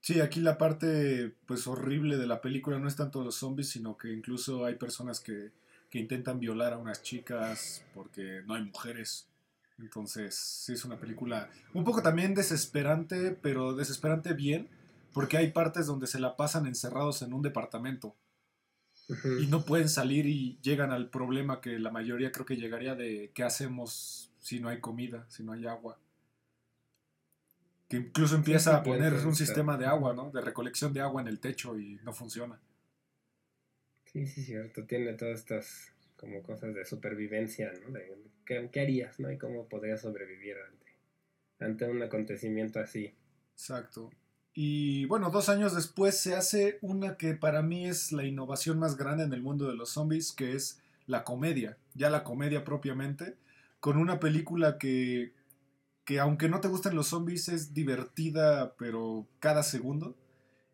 Sí, 0.00 0.20
aquí 0.20 0.40
la 0.40 0.56
parte 0.58 1.32
pues 1.46 1.66
horrible 1.66 2.16
de 2.16 2.26
la 2.26 2.40
película 2.40 2.78
no 2.78 2.86
es 2.88 2.96
tanto 2.96 3.22
los 3.24 3.36
zombies, 3.36 3.68
sino 3.70 3.96
que 3.96 4.12
incluso 4.12 4.64
hay 4.64 4.76
personas 4.76 5.20
que, 5.20 5.50
que 5.92 5.98
intentan 5.98 6.40
violar 6.40 6.72
a 6.72 6.78
unas 6.78 7.02
chicas 7.02 7.84
porque 7.94 8.40
no 8.46 8.54
hay 8.54 8.64
mujeres. 8.64 9.28
Entonces, 9.78 10.34
sí 10.34 10.72
es 10.72 10.86
una 10.86 10.98
película 10.98 11.50
un 11.74 11.84
poco 11.84 12.02
también 12.02 12.34
desesperante, 12.34 13.36
pero 13.42 13.74
desesperante 13.74 14.32
bien, 14.32 14.70
porque 15.12 15.36
hay 15.36 15.50
partes 15.50 15.86
donde 15.86 16.06
se 16.06 16.18
la 16.18 16.34
pasan 16.34 16.66
encerrados 16.66 17.20
en 17.20 17.34
un 17.34 17.42
departamento 17.42 18.16
y 19.38 19.46
no 19.48 19.66
pueden 19.66 19.90
salir 19.90 20.24
y 20.24 20.58
llegan 20.62 20.92
al 20.92 21.10
problema 21.10 21.60
que 21.60 21.78
la 21.78 21.90
mayoría 21.90 22.32
creo 22.32 22.46
que 22.46 22.56
llegaría 22.56 22.94
de 22.94 23.30
qué 23.34 23.42
hacemos 23.42 24.30
si 24.40 24.60
no 24.60 24.70
hay 24.70 24.80
comida, 24.80 25.26
si 25.28 25.42
no 25.42 25.52
hay 25.52 25.66
agua. 25.66 25.98
Que 27.90 27.98
incluso 27.98 28.34
empieza 28.34 28.78
a 28.78 28.82
poner 28.82 29.12
un 29.26 29.36
sistema 29.36 29.76
de 29.76 29.84
agua, 29.84 30.14
¿no? 30.14 30.30
De 30.30 30.40
recolección 30.40 30.94
de 30.94 31.02
agua 31.02 31.20
en 31.20 31.28
el 31.28 31.38
techo 31.38 31.78
y 31.78 32.00
no 32.02 32.14
funciona. 32.14 32.58
Sí, 34.12 34.26
sí, 34.26 34.42
cierto. 34.42 34.84
Tiene 34.84 35.14
todas 35.14 35.40
estas 35.40 35.92
como 36.16 36.42
cosas 36.42 36.74
de 36.74 36.84
supervivencia, 36.84 37.72
¿no? 37.82 37.92
De, 37.92 38.16
¿qué, 38.44 38.68
qué 38.70 38.80
harías, 38.80 39.18
no? 39.18 39.30
Y 39.30 39.38
cómo 39.38 39.68
podrías 39.68 40.02
sobrevivir 40.02 40.56
ante, 40.58 40.86
ante 41.58 41.84
un 41.90 42.02
acontecimiento 42.02 42.78
así. 42.80 43.14
Exacto. 43.54 44.10
Y 44.54 45.06
bueno, 45.06 45.30
dos 45.30 45.48
años 45.48 45.74
después 45.74 46.18
se 46.18 46.34
hace 46.34 46.78
una 46.82 47.16
que 47.16 47.34
para 47.34 47.62
mí 47.62 47.86
es 47.86 48.12
la 48.12 48.24
innovación 48.24 48.78
más 48.78 48.96
grande 48.96 49.24
en 49.24 49.32
el 49.32 49.42
mundo 49.42 49.66
de 49.66 49.74
los 49.74 49.90
zombies, 49.90 50.32
que 50.32 50.52
es 50.52 50.82
la 51.06 51.24
comedia, 51.24 51.78
ya 51.94 52.10
la 52.10 52.22
comedia 52.22 52.64
propiamente, 52.64 53.36
con 53.80 53.96
una 53.96 54.20
película 54.20 54.78
que, 54.78 55.32
que 56.04 56.20
aunque 56.20 56.48
no 56.48 56.60
te 56.60 56.68
gusten 56.68 56.94
los 56.94 57.08
zombies 57.08 57.48
es 57.48 57.72
divertida, 57.72 58.74
pero 58.76 59.26
cada 59.40 59.62
segundo. 59.62 60.16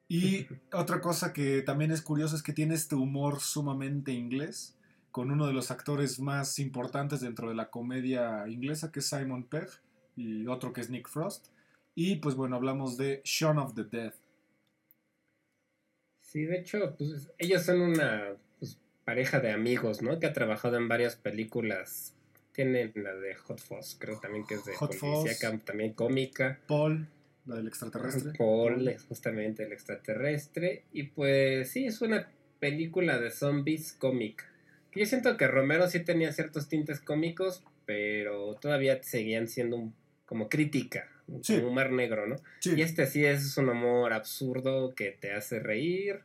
Y 0.09 0.47
otra 0.73 1.03
cosa 1.03 1.35
que 1.35 1.61
también 1.61 1.91
es 1.91 2.01
curiosa 2.01 2.35
es 2.35 2.43
que 2.43 2.55
tiene 2.55 2.75
este 2.75 2.95
humor 2.95 3.41
sumamente 3.41 4.13
inglés, 4.13 4.75
con 5.11 5.31
uno 5.31 5.47
de 5.47 5.53
los 5.53 5.71
actores 5.71 6.19
más 6.19 6.59
importantes 6.59 7.21
dentro 7.21 7.51
de 7.51 7.55
la 7.55 7.71
comedia 7.71 8.49
inglesa, 8.49 8.91
que 8.91 9.01
es 9.01 9.09
Simon 9.09 9.45
Pegg, 9.45 9.69
y 10.17 10.47
otro 10.47 10.73
que 10.73 10.81
es 10.81 10.89
Nick 10.89 11.09
Frost. 11.09 11.49
Y 11.95 12.17
pues 12.17 12.37
bueno, 12.37 12.57
hablamos 12.57 12.97
de 12.97 13.21
Shaun 13.25 13.59
of 13.59 13.75
the 13.75 13.85
Dead. 13.85 14.15
Sí, 16.23 16.45
de 16.45 16.59
hecho, 16.59 16.95
pues 16.97 17.31
ellos 17.39 17.63
son 17.63 17.81
una 17.81 18.35
pues, 18.59 18.79
pareja 19.05 19.41
de 19.41 19.51
amigos, 19.51 20.03
¿no? 20.03 20.19
Que 20.19 20.27
ha 20.27 20.33
trabajado 20.33 20.77
en 20.77 20.89
varias 20.89 21.17
películas. 21.17 22.15
Tienen 22.53 22.93
la 22.97 23.15
de 23.15 23.35
Hot 23.35 23.61
Fuzz, 23.61 23.97
creo 23.99 24.19
también 24.21 24.47
que 24.47 24.55
es 24.55 24.65
de 24.65 24.75
Hot 24.75 24.97
policíaca, 24.99 25.59
también 25.65 25.93
cómica. 25.93 26.61
Paul, 26.67 27.09
la 27.49 27.57
del 27.57 27.67
extraterrestre. 27.69 28.33
Paul 28.37 28.87
es 28.89 29.03
justamente 29.05 29.65
el 29.65 29.73
extraterrestre. 29.73 30.85
Y 30.93 31.05
pues 31.05 31.71
sí, 31.71 31.87
es 31.87 32.01
una 32.01 32.29
película 32.61 33.19
de 33.19 33.31
zombies 33.31 33.93
cómica. 33.93 34.45
Yo 34.95 35.07
siento 35.07 35.37
que 35.37 35.47
Romero 35.49 35.89
sí 35.89 36.01
tenía 36.01 36.33
ciertos 36.33 36.69
tintes 36.69 37.01
cómicos, 37.01 37.65
pero 37.87 38.55
todavía 38.57 39.03
seguían 39.03 39.49
siendo 39.49 39.77
un- 39.77 39.95
como 40.27 40.49
crítica, 40.49 41.09
Sí. 41.43 41.57
como 41.57 41.69
humor 41.69 41.91
negro, 41.93 42.27
¿no? 42.27 42.37
Sí, 42.61 42.75
Y 42.77 42.83
este 42.83 43.07
sí 43.07 43.25
es 43.25 43.57
un 43.57 43.69
humor 43.71 44.13
absurdo 44.13 44.95
que 44.95 45.11
te 45.13 45.33
hace 45.33 45.59
reír. 45.61 46.21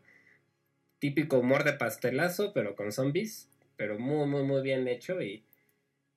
Típico 1.00 1.40
humor 1.40 1.64
de 1.64 1.74
pastelazo, 1.74 2.54
pero 2.54 2.76
con 2.76 2.92
zombies. 2.92 3.50
Pero 3.76 4.00
muy, 4.00 4.28
muy, 4.28 4.44
muy 4.44 4.62
bien 4.62 4.88
hecho. 4.88 5.22
Y, 5.22 5.44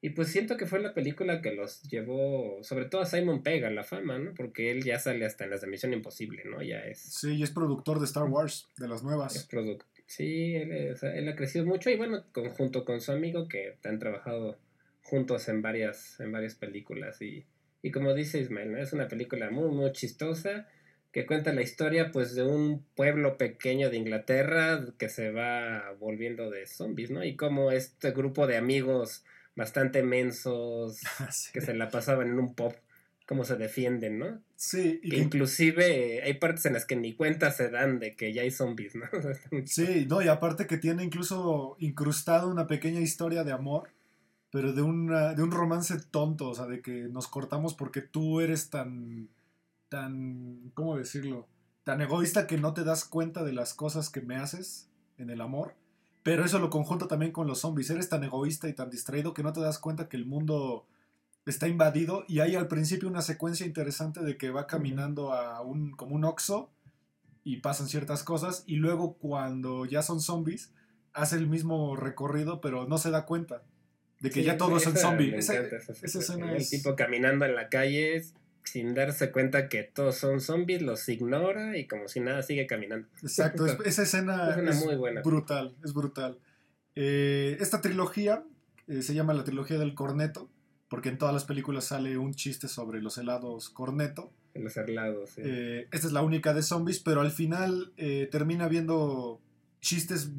y 0.06 0.10
pues 0.10 0.28
siento 0.28 0.56
que 0.56 0.66
fue 0.66 0.78
la 0.80 0.94
película 0.94 1.42
que 1.42 1.52
los 1.52 1.82
llevó, 1.82 2.62
sobre 2.62 2.84
todo 2.84 3.00
a 3.00 3.06
Simon 3.06 3.42
Pegg, 3.42 3.64
a 3.64 3.70
la 3.70 3.82
fama, 3.82 4.18
¿no? 4.20 4.34
Porque 4.34 4.70
él 4.70 4.84
ya 4.84 5.00
sale 5.00 5.24
hasta 5.26 5.42
en 5.44 5.50
las 5.50 5.62
de 5.62 5.66
Misión 5.66 5.92
Imposible, 5.92 6.44
¿no? 6.44 6.62
Ya 6.62 6.78
es, 6.84 7.00
sí, 7.00 7.34
y 7.34 7.42
es 7.42 7.50
productor 7.50 7.98
de 7.98 8.04
Star 8.04 8.24
Wars, 8.24 8.68
de 8.78 8.86
las 8.86 8.98
es 8.98 9.02
nuevas. 9.04 9.46
producto. 9.50 9.84
Sí, 10.06 10.54
él, 10.54 10.70
es- 10.70 11.02
él 11.02 11.28
ha 11.28 11.34
crecido 11.34 11.66
mucho. 11.66 11.90
Y 11.90 11.96
bueno, 11.96 12.24
con- 12.32 12.50
junto 12.50 12.84
con 12.84 13.00
su 13.00 13.10
amigo 13.10 13.48
que 13.48 13.78
han 13.82 13.98
trabajado 13.98 14.56
juntos 15.02 15.48
en 15.48 15.60
varias, 15.62 16.20
en 16.20 16.30
varias 16.30 16.54
películas. 16.54 17.20
Y, 17.20 17.44
y 17.82 17.90
como 17.90 18.14
dice 18.14 18.38
Ismael, 18.38 18.70
¿no? 18.70 18.78
es 18.78 18.92
una 18.92 19.08
película 19.08 19.50
muy, 19.50 19.70
muy 19.74 19.90
chistosa 19.92 20.68
que 21.10 21.26
cuenta 21.26 21.52
la 21.52 21.62
historia 21.62 22.10
pues 22.12 22.34
de 22.36 22.42
un 22.44 22.84
pueblo 22.94 23.38
pequeño 23.38 23.90
de 23.90 23.96
Inglaterra 23.96 24.84
que 24.98 25.08
se 25.08 25.32
va 25.32 25.92
volviendo 25.98 26.50
de 26.50 26.66
zombies, 26.66 27.10
¿no? 27.10 27.24
Y 27.24 27.34
cómo 27.34 27.72
este 27.72 28.12
grupo 28.12 28.46
de 28.46 28.56
amigos 28.58 29.24
bastante 29.56 30.02
mensos 30.02 30.98
sí, 31.32 31.52
que 31.52 31.60
se 31.60 31.74
la 31.74 31.88
pasaban 31.90 32.28
en 32.28 32.38
un 32.38 32.54
pub, 32.54 32.74
cómo 33.26 33.44
se 33.44 33.56
defienden, 33.56 34.18
¿no? 34.18 34.40
Sí, 34.54 35.00
y 35.02 35.10
Que 35.10 35.16
que- 35.16 35.22
inclusive 35.22 36.22
hay 36.22 36.34
partes 36.34 36.66
en 36.66 36.74
las 36.74 36.84
que 36.86 36.96
ni 36.96 37.14
cuenta 37.14 37.50
se 37.50 37.70
dan 37.70 37.98
de 37.98 38.14
que 38.14 38.32
ya 38.32 38.42
hay 38.42 38.50
zombies, 38.50 38.94
¿no? 38.94 39.06
sí, 39.66 40.06
no, 40.08 40.22
y 40.22 40.28
aparte 40.28 40.66
que 40.66 40.76
tiene 40.78 41.02
incluso 41.04 41.76
incrustado 41.80 42.48
una 42.48 42.66
pequeña 42.66 43.00
historia 43.00 43.42
de 43.44 43.52
amor, 43.52 43.90
pero 44.50 44.72
de, 44.72 44.82
una, 44.82 45.34
de 45.34 45.42
un 45.42 45.50
romance 45.50 45.96
tonto, 46.10 46.50
o 46.50 46.54
sea, 46.54 46.66
de 46.66 46.80
que 46.80 46.92
nos 47.08 47.26
cortamos 47.28 47.74
porque 47.74 48.00
tú 48.00 48.40
eres 48.40 48.70
tan, 48.70 49.28
tan, 49.88 50.70
¿cómo 50.74 50.96
decirlo? 50.96 51.46
Tan 51.84 52.00
egoísta 52.00 52.46
que 52.46 52.56
no 52.58 52.72
te 52.74 52.84
das 52.84 53.04
cuenta 53.04 53.44
de 53.44 53.52
las 53.52 53.74
cosas 53.74 54.08
que 54.10 54.20
me 54.20 54.36
haces 54.36 54.88
en 55.18 55.30
el 55.30 55.40
amor. 55.40 55.74
Pero 56.26 56.44
eso 56.44 56.58
lo 56.58 56.70
conjunto 56.70 57.06
también 57.06 57.30
con 57.30 57.46
los 57.46 57.60
zombies. 57.60 57.88
Eres 57.90 58.08
tan 58.08 58.24
egoísta 58.24 58.68
y 58.68 58.72
tan 58.72 58.90
distraído 58.90 59.32
que 59.32 59.44
no 59.44 59.52
te 59.52 59.60
das 59.60 59.78
cuenta 59.78 60.08
que 60.08 60.16
el 60.16 60.26
mundo 60.26 60.84
está 61.46 61.68
invadido. 61.68 62.24
Y 62.26 62.40
hay 62.40 62.56
al 62.56 62.66
principio 62.66 63.08
una 63.08 63.22
secuencia 63.22 63.64
interesante 63.64 64.18
de 64.24 64.36
que 64.36 64.50
va 64.50 64.66
caminando 64.66 65.32
a 65.32 65.60
un, 65.62 65.92
como 65.92 66.16
un 66.16 66.24
oxo 66.24 66.68
y 67.44 67.58
pasan 67.58 67.86
ciertas 67.86 68.24
cosas. 68.24 68.64
Y 68.66 68.74
luego 68.76 69.14
cuando 69.18 69.84
ya 69.86 70.02
son 70.02 70.20
zombies, 70.20 70.72
hace 71.12 71.36
el 71.36 71.46
mismo 71.46 71.94
recorrido, 71.94 72.60
pero 72.60 72.88
no 72.88 72.98
se 72.98 73.10
da 73.12 73.24
cuenta 73.24 73.62
de 74.18 74.30
que 74.30 74.40
Sí, 74.40 74.46
ya 74.46 74.56
todos 74.58 74.82
son 74.82 74.94
esa- 74.96 75.08
zombies. 75.10 75.30
me 75.32 75.38
Esa- 75.38 75.54
escena 76.02 76.56
es- 76.56 76.72
El 76.72 76.80
tipo 76.82 76.96
caminando 76.96 77.44
en 77.44 77.54
la 77.54 77.68
calle 77.68 78.16
sin 78.66 78.94
darse 78.94 79.30
cuenta 79.32 79.68
que 79.68 79.84
todos 79.84 80.16
son 80.16 80.40
zombies, 80.40 80.82
los 80.82 81.08
ignora 81.08 81.78
y 81.78 81.86
como 81.86 82.08
si 82.08 82.20
nada 82.20 82.42
sigue 82.42 82.66
caminando. 82.66 83.08
Exacto, 83.22 83.64
es- 83.64 83.78
esa 83.84 84.02
escena 84.02 84.50
Es 84.68 84.84
muy 84.84 84.96
buena. 84.96 85.22
brutal, 85.22 85.74
es 85.84 85.94
brutal. 85.94 86.38
Eh, 86.94 87.56
esta 87.60 87.80
trilogía 87.80 88.44
eh, 88.88 89.02
se 89.02 89.14
llama 89.14 89.34
la 89.34 89.44
trilogía 89.44 89.78
del 89.78 89.94
corneto, 89.94 90.50
porque 90.88 91.08
en 91.08 91.18
todas 91.18 91.32
las 91.34 91.44
películas 91.44 91.84
sale 91.86 92.18
un 92.18 92.34
chiste 92.34 92.68
sobre 92.68 93.00
los 93.00 93.18
helados 93.18 93.68
corneto. 93.70 94.32
Los 94.54 94.76
herlados. 94.76 95.30
sí. 95.30 95.42
Eh, 95.44 95.88
esta 95.92 96.06
es 96.06 96.12
la 96.12 96.22
única 96.22 96.52
de 96.54 96.62
zombies, 96.62 97.00
pero 97.00 97.20
al 97.20 97.30
final 97.30 97.92
termina 98.30 98.68
viendo 98.68 99.40
chistes, 99.80 100.30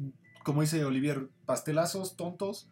como 0.44 0.60
dice 0.62 0.84
Olivier, 0.84 1.28
pastelazos, 1.46 2.16
tontos, 2.16 2.68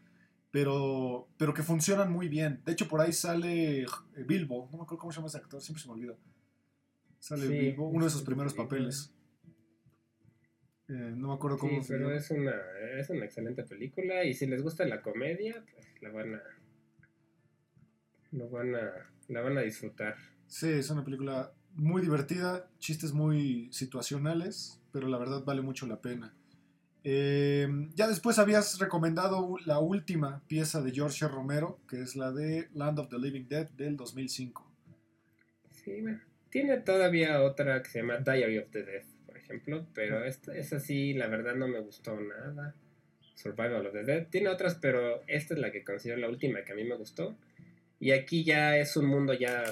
pero, 0.57 1.29
pero 1.37 1.53
que 1.53 1.63
funcionan 1.63 2.11
muy 2.11 2.29
bien. 2.29 2.63
De 2.65 2.73
hecho, 2.73 2.89
por 2.89 3.03
ahí 3.03 3.13
sale 3.13 3.83
eh, 3.83 3.87
Bilbo, 4.27 4.71
no 4.73 4.79
me 4.79 4.85
acuerdo 4.85 5.01
cómo 5.01 5.13
se 5.13 5.17
llama 5.17 5.29
ese 5.29 5.37
actor, 5.37 5.61
siempre 5.61 5.83
se 5.83 5.89
me 5.89 5.93
olvida. 5.93 6.15
Sale 7.19 7.47
Sí, 7.47 7.53
Bilbo, 7.59 7.89
uno 7.89 8.07
de 8.07 8.11
sus 8.11 8.21
sí, 8.21 8.25
primeros 8.25 8.53
sí, 8.53 8.59
papeles. 8.59 9.13
Eh, 10.89 11.13
no 11.15 11.29
me 11.29 11.35
acuerdo 11.35 11.59
Sí, 11.59 11.67
cómo 11.69 11.83
se 11.83 11.93
pero 11.93 12.07
llama. 12.07 12.17
es 12.17 12.31
una, 12.31 12.55
es 12.99 13.11
una 13.11 13.27
excelente 13.27 13.65
película 13.65 14.25
y 14.25 14.33
si 14.33 14.47
les 14.47 14.63
gusta 14.63 14.87
la 14.87 15.03
comedia, 15.03 15.63
pues 15.75 15.87
la 16.01 16.11
van 16.11 16.37
a, 16.37 16.43
lo 18.33 18.49
van 18.49 18.75
a, 18.75 18.93
la 19.29 19.41
van 19.43 19.59
a 19.59 19.61
disfrutar. 19.61 20.17
Sí, 20.47 20.69
es 20.71 20.89
una 20.89 21.05
película 21.05 21.53
muy 21.75 22.01
divertida, 22.01 22.71
chistes 22.79 23.13
muy 23.13 23.69
situacionales, 23.73 24.81
pero 24.91 25.07
la 25.09 25.19
verdad 25.19 25.45
vale 25.45 25.61
mucho 25.61 25.87
la 25.87 26.01
pena. 26.01 26.35
Eh, 27.09 27.69
ya 27.95 28.09
después 28.09 28.41
habías 28.41 28.81
recomendado 28.81 29.55
la 29.65 29.79
última 29.79 30.43
pieza 30.49 30.83
de 30.83 30.91
George 30.91 31.29
Romero, 31.29 31.79
que 31.89 32.03
es 32.03 32.17
la 32.17 32.33
de 32.33 32.69
Land 32.75 32.99
of 32.99 33.09
the 33.09 33.17
Living 33.17 33.47
Dead 33.49 33.71
del 33.71 33.97
2005. 33.97 34.69
Sí, 35.71 36.01
bueno. 36.01 36.21
Tiene 36.51 36.79
todavía 36.79 37.43
otra 37.43 37.81
que 37.81 37.91
se 37.91 38.01
llama 38.01 38.17
Diary 38.19 38.59
of 38.59 38.71
the 38.73 38.83
Dead, 38.83 39.05
ejemplo, 39.37 39.87
pero 39.95 40.25
esta, 40.25 40.57
esa 40.57 40.81
sí, 40.81 41.15
la 41.15 41.29
verdad 41.29 41.55
no 41.55 41.69
me 41.69 41.79
gustó 41.79 42.19
nada. 42.21 42.75
Survival 43.37 43.87
of 43.87 43.93
the 43.93 44.03
Dead. 44.03 44.27
Tiene 44.27 44.49
otras, 44.49 44.75
pero 44.75 45.23
esta 45.29 45.55
es 45.55 45.61
la 45.61 45.71
que 45.71 45.85
considero 45.85 46.19
la 46.19 46.29
última 46.29 46.65
que 46.65 46.73
a 46.73 46.75
mí 46.75 46.83
me 46.83 46.97
gustó. 46.97 47.39
Y 48.01 48.11
aquí 48.11 48.43
ya 48.43 48.79
es 48.79 48.97
un 48.97 49.07
mundo 49.07 49.33
ya 49.33 49.63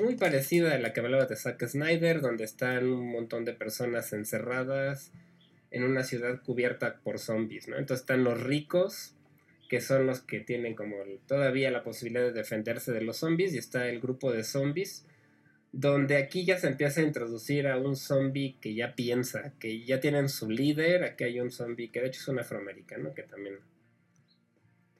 muy 0.00 0.16
parecido 0.16 0.72
a 0.72 0.78
la 0.78 0.92
que 0.92 0.98
hablaba 0.98 1.26
de 1.26 1.36
Zack 1.36 1.68
Snyder, 1.68 2.20
donde 2.20 2.42
están 2.42 2.88
un 2.88 3.12
montón 3.12 3.44
de 3.44 3.52
personas 3.52 4.12
encerradas 4.12 5.12
en 5.70 5.84
una 5.84 6.02
ciudad 6.02 6.42
cubierta 6.42 7.00
por 7.02 7.18
zombies, 7.18 7.68
¿no? 7.68 7.76
Entonces 7.76 8.02
están 8.02 8.24
los 8.24 8.42
ricos, 8.42 9.14
que 9.68 9.80
son 9.80 10.06
los 10.06 10.20
que 10.20 10.40
tienen 10.40 10.74
como 10.74 10.96
todavía 11.26 11.70
la 11.70 11.82
posibilidad 11.82 12.24
de 12.24 12.32
defenderse 12.32 12.92
de 12.92 13.02
los 13.02 13.18
zombies, 13.18 13.54
y 13.54 13.58
está 13.58 13.88
el 13.88 14.00
grupo 14.00 14.32
de 14.32 14.44
zombies, 14.44 15.04
donde 15.72 16.16
aquí 16.16 16.44
ya 16.44 16.58
se 16.58 16.68
empieza 16.68 17.00
a 17.00 17.04
introducir 17.04 17.66
a 17.66 17.76
un 17.76 17.96
zombie 17.96 18.56
que 18.60 18.74
ya 18.74 18.94
piensa, 18.94 19.52
que 19.58 19.84
ya 19.84 20.00
tienen 20.00 20.28
su 20.28 20.48
líder, 20.48 21.04
aquí 21.04 21.24
hay 21.24 21.40
un 21.40 21.50
zombie 21.50 21.90
que 21.90 22.00
de 22.00 22.08
hecho 22.08 22.20
es 22.20 22.28
un 22.28 22.38
afroamericano, 22.38 23.12
que 23.12 23.24
también 23.24 23.58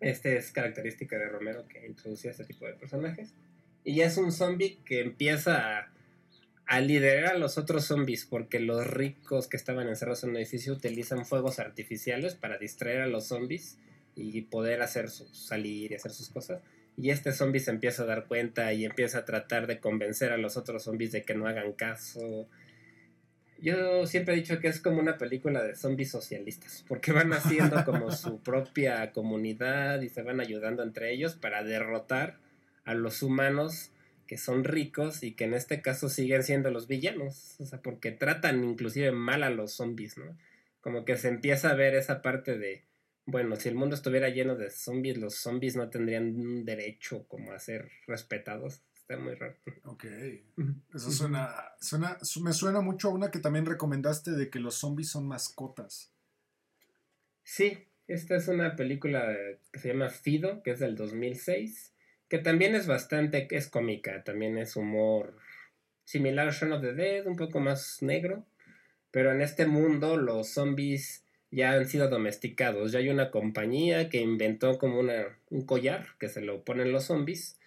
este 0.00 0.36
es 0.36 0.52
característica 0.52 1.18
de 1.18 1.28
Romero 1.28 1.66
que 1.68 1.86
introducía 1.86 2.30
este 2.30 2.44
tipo 2.44 2.66
de 2.66 2.74
personajes. 2.74 3.34
Y 3.84 3.96
ya 3.96 4.06
es 4.06 4.16
un 4.18 4.32
zombie 4.32 4.78
que 4.84 5.00
empieza 5.00 5.78
a, 5.78 5.92
a, 6.66 6.80
liderar 6.80 7.34
a 7.34 7.38
los 7.38 7.58
otros 7.58 7.84
zombies, 7.84 8.26
porque 8.26 8.60
los 8.60 8.86
ricos 8.86 9.48
que 9.48 9.56
estaban 9.56 9.88
encerrados 9.88 10.24
en 10.24 10.30
un 10.30 10.36
edificio 10.36 10.72
utilizan 10.72 11.26
fuegos 11.26 11.58
artificiales 11.58 12.34
para 12.34 12.58
distraer 12.58 13.02
a 13.02 13.06
los 13.06 13.28
zombies 13.28 13.78
y 14.14 14.42
poder 14.42 14.82
hacer 14.82 15.10
su, 15.10 15.26
salir 15.34 15.92
y 15.92 15.94
hacer 15.94 16.12
sus 16.12 16.30
cosas. 16.30 16.62
Y 16.96 17.10
este 17.10 17.32
zombie 17.32 17.60
se 17.60 17.70
empieza 17.70 18.04
a 18.04 18.06
dar 18.06 18.26
cuenta 18.26 18.72
y 18.72 18.84
empieza 18.84 19.18
a 19.18 19.24
tratar 19.24 19.66
de 19.66 19.80
convencer 19.80 20.32
a 20.32 20.38
los 20.38 20.56
otros 20.56 20.84
zombies 20.84 21.12
de 21.12 21.22
que 21.22 21.34
no 21.34 21.46
hagan 21.46 21.72
caso 21.72 22.48
yo 23.60 24.06
siempre 24.06 24.34
he 24.34 24.36
dicho 24.36 24.58
que 24.60 24.68
es 24.68 24.80
como 24.80 25.00
una 25.00 25.16
película 25.16 25.62
de 25.62 25.74
zombies 25.74 26.10
socialistas, 26.10 26.84
porque 26.86 27.12
van 27.12 27.32
haciendo 27.32 27.84
como 27.84 28.10
su 28.12 28.40
propia 28.40 29.12
comunidad 29.12 30.00
y 30.02 30.08
se 30.08 30.22
van 30.22 30.40
ayudando 30.40 30.82
entre 30.82 31.12
ellos 31.12 31.34
para 31.34 31.62
derrotar 31.62 32.38
a 32.84 32.94
los 32.94 33.22
humanos 33.22 33.92
que 34.26 34.38
son 34.38 34.64
ricos 34.64 35.22
y 35.22 35.34
que 35.34 35.44
en 35.44 35.54
este 35.54 35.82
caso 35.82 36.08
siguen 36.08 36.42
siendo 36.42 36.70
los 36.70 36.88
villanos, 36.88 37.56
o 37.60 37.66
sea, 37.66 37.80
porque 37.82 38.12
tratan 38.12 38.64
inclusive 38.64 39.12
mal 39.12 39.42
a 39.42 39.50
los 39.50 39.72
zombies, 39.72 40.18
¿no? 40.18 40.36
Como 40.80 41.04
que 41.04 41.16
se 41.16 41.28
empieza 41.28 41.70
a 41.70 41.74
ver 41.74 41.94
esa 41.94 42.22
parte 42.22 42.58
de, 42.58 42.84
bueno, 43.24 43.56
si 43.56 43.68
el 43.68 43.74
mundo 43.74 43.94
estuviera 43.94 44.28
lleno 44.28 44.56
de 44.56 44.70
zombies, 44.70 45.18
los 45.18 45.34
zombies 45.34 45.76
no 45.76 45.90
tendrían 45.90 46.36
un 46.36 46.64
derecho 46.64 47.26
como 47.28 47.52
a 47.52 47.58
ser 47.58 47.90
respetados 48.06 48.82
está 49.08 49.16
muy 49.22 49.34
raro. 49.34 49.54
Ok. 49.84 50.04
Eso 50.92 51.12
suena, 51.12 51.54
suena, 51.80 52.18
me 52.42 52.52
suena 52.52 52.80
mucho 52.80 53.08
a 53.08 53.12
una 53.12 53.30
que 53.30 53.38
también 53.38 53.64
recomendaste 53.64 54.32
de 54.32 54.50
que 54.50 54.58
los 54.58 54.74
zombies 54.74 55.10
son 55.10 55.28
mascotas. 55.28 56.12
Sí, 57.44 57.86
esta 58.08 58.34
es 58.34 58.48
una 58.48 58.74
película 58.74 59.36
que 59.72 59.78
se 59.78 59.88
llama 59.88 60.10
Fido, 60.10 60.62
que 60.64 60.72
es 60.72 60.80
del 60.80 60.96
2006, 60.96 61.92
que 62.28 62.38
también 62.38 62.74
es 62.74 62.86
bastante, 62.86 63.46
es 63.50 63.68
cómica, 63.68 64.24
también 64.24 64.58
es 64.58 64.76
humor 64.76 65.36
similar 66.04 66.48
a 66.48 66.52
Shaun 66.52 66.72
of 66.72 66.82
the 66.82 66.94
Dead, 66.94 67.26
un 67.26 67.36
poco 67.36 67.60
más 67.60 68.02
negro, 68.02 68.46
pero 69.10 69.32
en 69.32 69.40
este 69.40 69.66
mundo 69.66 70.16
los 70.16 70.48
zombies 70.48 71.24
ya 71.50 71.72
han 71.72 71.86
sido 71.86 72.08
domesticados, 72.08 72.92
ya 72.92 72.98
hay 72.98 73.08
una 73.08 73.30
compañía 73.30 74.08
que 74.08 74.20
inventó 74.20 74.78
como 74.78 75.00
una, 75.00 75.38
un 75.50 75.64
collar 75.64 76.06
que 76.18 76.28
se 76.28 76.40
lo 76.40 76.64
ponen 76.64 76.92
los 76.92 77.04
zombies 77.04 77.58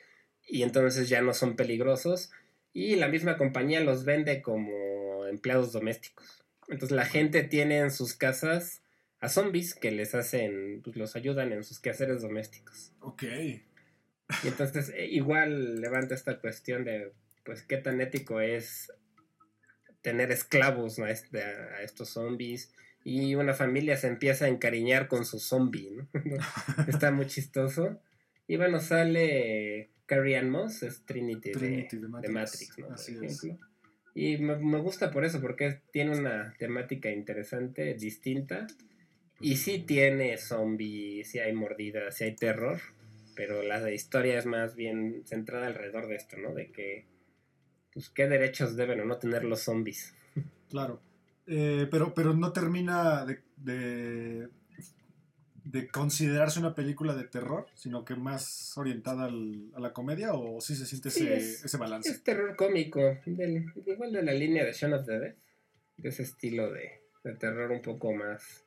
y 0.48 0.64
entonces 0.64 1.10
ya 1.10 1.22
no 1.22 1.34
son 1.34 1.56
peligrosos 1.56 2.32
y 2.74 2.96
la 2.96 3.08
misma 3.08 3.38
compañía 3.38 3.82
los 3.82 4.06
vende 4.06 4.42
como 4.42 5.26
empleados 5.26 5.72
domésticos. 5.72 6.44
Entonces 6.68 6.96
la 6.96 7.06
gente 7.06 7.44
tiene 7.44 7.80
en 7.80 7.92
sus 7.92 8.14
casas 8.14 8.82
a 9.20 9.28
zombies 9.28 9.76
que 9.76 9.92
les 9.92 10.16
hacen, 10.16 10.82
pues 10.84 10.96
los 10.96 11.16
ayudan 11.16 11.52
en 11.52 11.64
sus 11.64 11.80
quehaceres 11.80 12.22
domésticos. 12.22 12.94
Ok. 13.02 13.24
Y 14.44 14.48
entonces 14.48 14.92
eh, 14.96 15.08
igual 15.08 15.82
levanta 15.82 16.16
esta 16.16 16.40
cuestión 16.40 16.84
de, 16.84 17.12
pues, 17.44 17.64
qué 17.64 17.78
tan 17.78 18.02
ético 18.02 18.42
es 18.42 18.92
tener 20.02 20.32
esclavos 20.32 21.00
a, 21.00 21.10
este, 21.10 21.44
a 21.44 21.82
estos 21.82 22.10
zombies. 22.10 22.74
Y 23.04 23.36
una 23.36 23.54
familia 23.54 23.98
se 23.98 24.08
empieza 24.08 24.46
a 24.46 24.50
encariñar 24.50 25.08
con 25.08 25.26
su 25.26 25.40
zombie, 25.40 25.92
¿no? 25.92 26.08
Está 26.88 27.12
muy 27.12 27.28
chistoso. 27.28 28.02
Y 28.48 28.58
bueno, 28.58 28.80
sale 28.80 29.90
Carrie 30.06 30.38
Ann 30.38 30.50
Moss 30.50 30.84
es 30.84 31.06
Trinity, 31.06 31.52
de, 31.52 31.88
Matrix. 32.30 32.78
¿no? 32.80 32.88
Por 32.88 33.00
ejemplo. 33.00 33.70
Y 34.16 34.38
me, 34.40 34.80
gusta 34.80 35.12
por 35.12 35.24
eso, 35.24 35.40
porque 35.40 35.82
tiene 35.92 36.18
una 36.18 36.54
temática 36.58 37.12
interesante, 37.12 37.94
distinta. 37.94 38.68
Y 39.40 39.58
sí 39.58 39.80
tiene 39.80 40.38
zombies, 40.38 41.30
sí 41.30 41.40
hay 41.40 41.54
mordidas, 41.54 42.18
sí 42.18 42.26
hay 42.26 42.36
terror. 42.36 42.82
Pero 43.40 43.64
la 43.64 43.90
historia 43.90 44.38
es 44.38 44.46
más 44.46 44.76
bien 44.76 45.24
centrada 45.26 45.68
alrededor 45.68 46.08
de 46.08 46.16
esto, 46.16 46.36
¿no? 46.38 46.54
De 46.54 46.72
que, 46.72 47.06
pues, 47.94 48.10
qué 48.10 48.28
derechos 48.28 48.76
deben 48.76 49.00
o 49.00 49.06
no 49.06 49.18
tener 49.18 49.46
los 49.46 49.62
zombies. 49.62 50.14
Claro. 50.70 51.02
Eh, 51.48 51.88
pero, 51.90 52.14
pero 52.14 52.36
no 52.36 52.54
termina 52.54 53.26
de 53.26 54.50
de 55.72 55.88
considerarse 55.88 56.60
una 56.60 56.74
película 56.74 57.16
de 57.16 57.26
terror, 57.26 57.68
sino 57.76 58.04
que 58.04 58.16
más 58.16 58.76
orientada 58.78 59.26
a 59.26 59.80
la 59.80 59.94
comedia, 59.94 60.34
o 60.34 60.60
si 60.62 60.76
se 60.76 60.86
siente 60.86 61.10
ese, 61.10 61.78
balance? 61.78 62.10
Es 62.10 62.24
terror 62.24 62.56
cómico, 62.56 63.20
igual 63.26 64.12
de 64.12 64.24
la 64.24 64.34
línea 64.34 64.66
de 64.66 64.74
Shaun 64.74 64.94
of 64.94 65.06
the 65.06 65.20
Dead, 65.20 65.36
de 65.98 66.10
ese 66.10 66.24
estilo 66.24 66.72
de, 66.72 67.02
terror 67.40 67.72
un 67.72 67.84
poco 67.84 68.12
más 68.14 68.66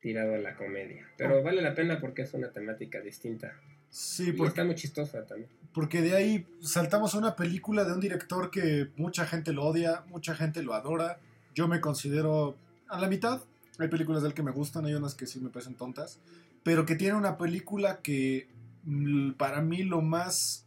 tirado 0.00 0.34
a 0.34 0.38
la 0.38 0.56
comedia. 0.56 1.06
Pero 1.16 1.40
oh. 1.40 1.42
vale 1.42 1.62
la 1.62 1.74
pena 1.74 2.00
porque 2.00 2.22
es 2.22 2.34
una 2.34 2.50
temática 2.50 3.00
distinta. 3.00 3.54
Sí, 3.90 4.32
porque, 4.32 4.48
está 4.48 4.64
muy 4.64 4.74
chistosa 4.74 5.24
también. 5.24 5.50
Porque 5.72 6.02
de 6.02 6.14
ahí 6.14 6.46
saltamos 6.60 7.14
a 7.14 7.18
una 7.18 7.36
película 7.36 7.84
de 7.84 7.92
un 7.92 8.00
director 8.00 8.50
que 8.50 8.90
mucha 8.96 9.26
gente 9.26 9.52
lo 9.52 9.64
odia, 9.64 10.04
mucha 10.08 10.34
gente 10.34 10.62
lo 10.62 10.74
adora. 10.74 11.18
Yo 11.54 11.68
me 11.68 11.80
considero 11.80 12.56
a 12.88 13.00
la 13.00 13.08
mitad, 13.08 13.42
hay 13.78 13.88
películas 13.88 14.22
de 14.22 14.28
él 14.28 14.34
que 14.34 14.42
me 14.42 14.50
gustan, 14.50 14.86
hay 14.86 14.94
unas 14.94 15.14
que 15.14 15.26
sí 15.26 15.40
me 15.40 15.50
parecen 15.50 15.74
tontas. 15.74 16.20
Pero 16.62 16.84
que 16.84 16.96
tiene 16.96 17.14
una 17.16 17.38
película 17.38 18.00
que 18.02 18.48
mm, 18.84 19.32
para 19.32 19.62
mí 19.62 19.82
lo 19.82 20.02
más 20.02 20.66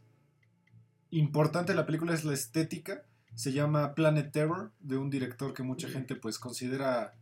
importante 1.12 1.74
de 1.74 1.76
la 1.76 1.86
película 1.86 2.14
es 2.14 2.24
la 2.24 2.34
estética. 2.34 3.04
Se 3.36 3.52
llama 3.52 3.94
Planet 3.96 4.32
Terror, 4.32 4.72
de 4.80 4.98
un 4.98 5.10
director 5.10 5.54
que 5.54 5.64
mucha 5.64 5.88
gente 5.88 6.16
pues 6.16 6.40
considera 6.40 7.14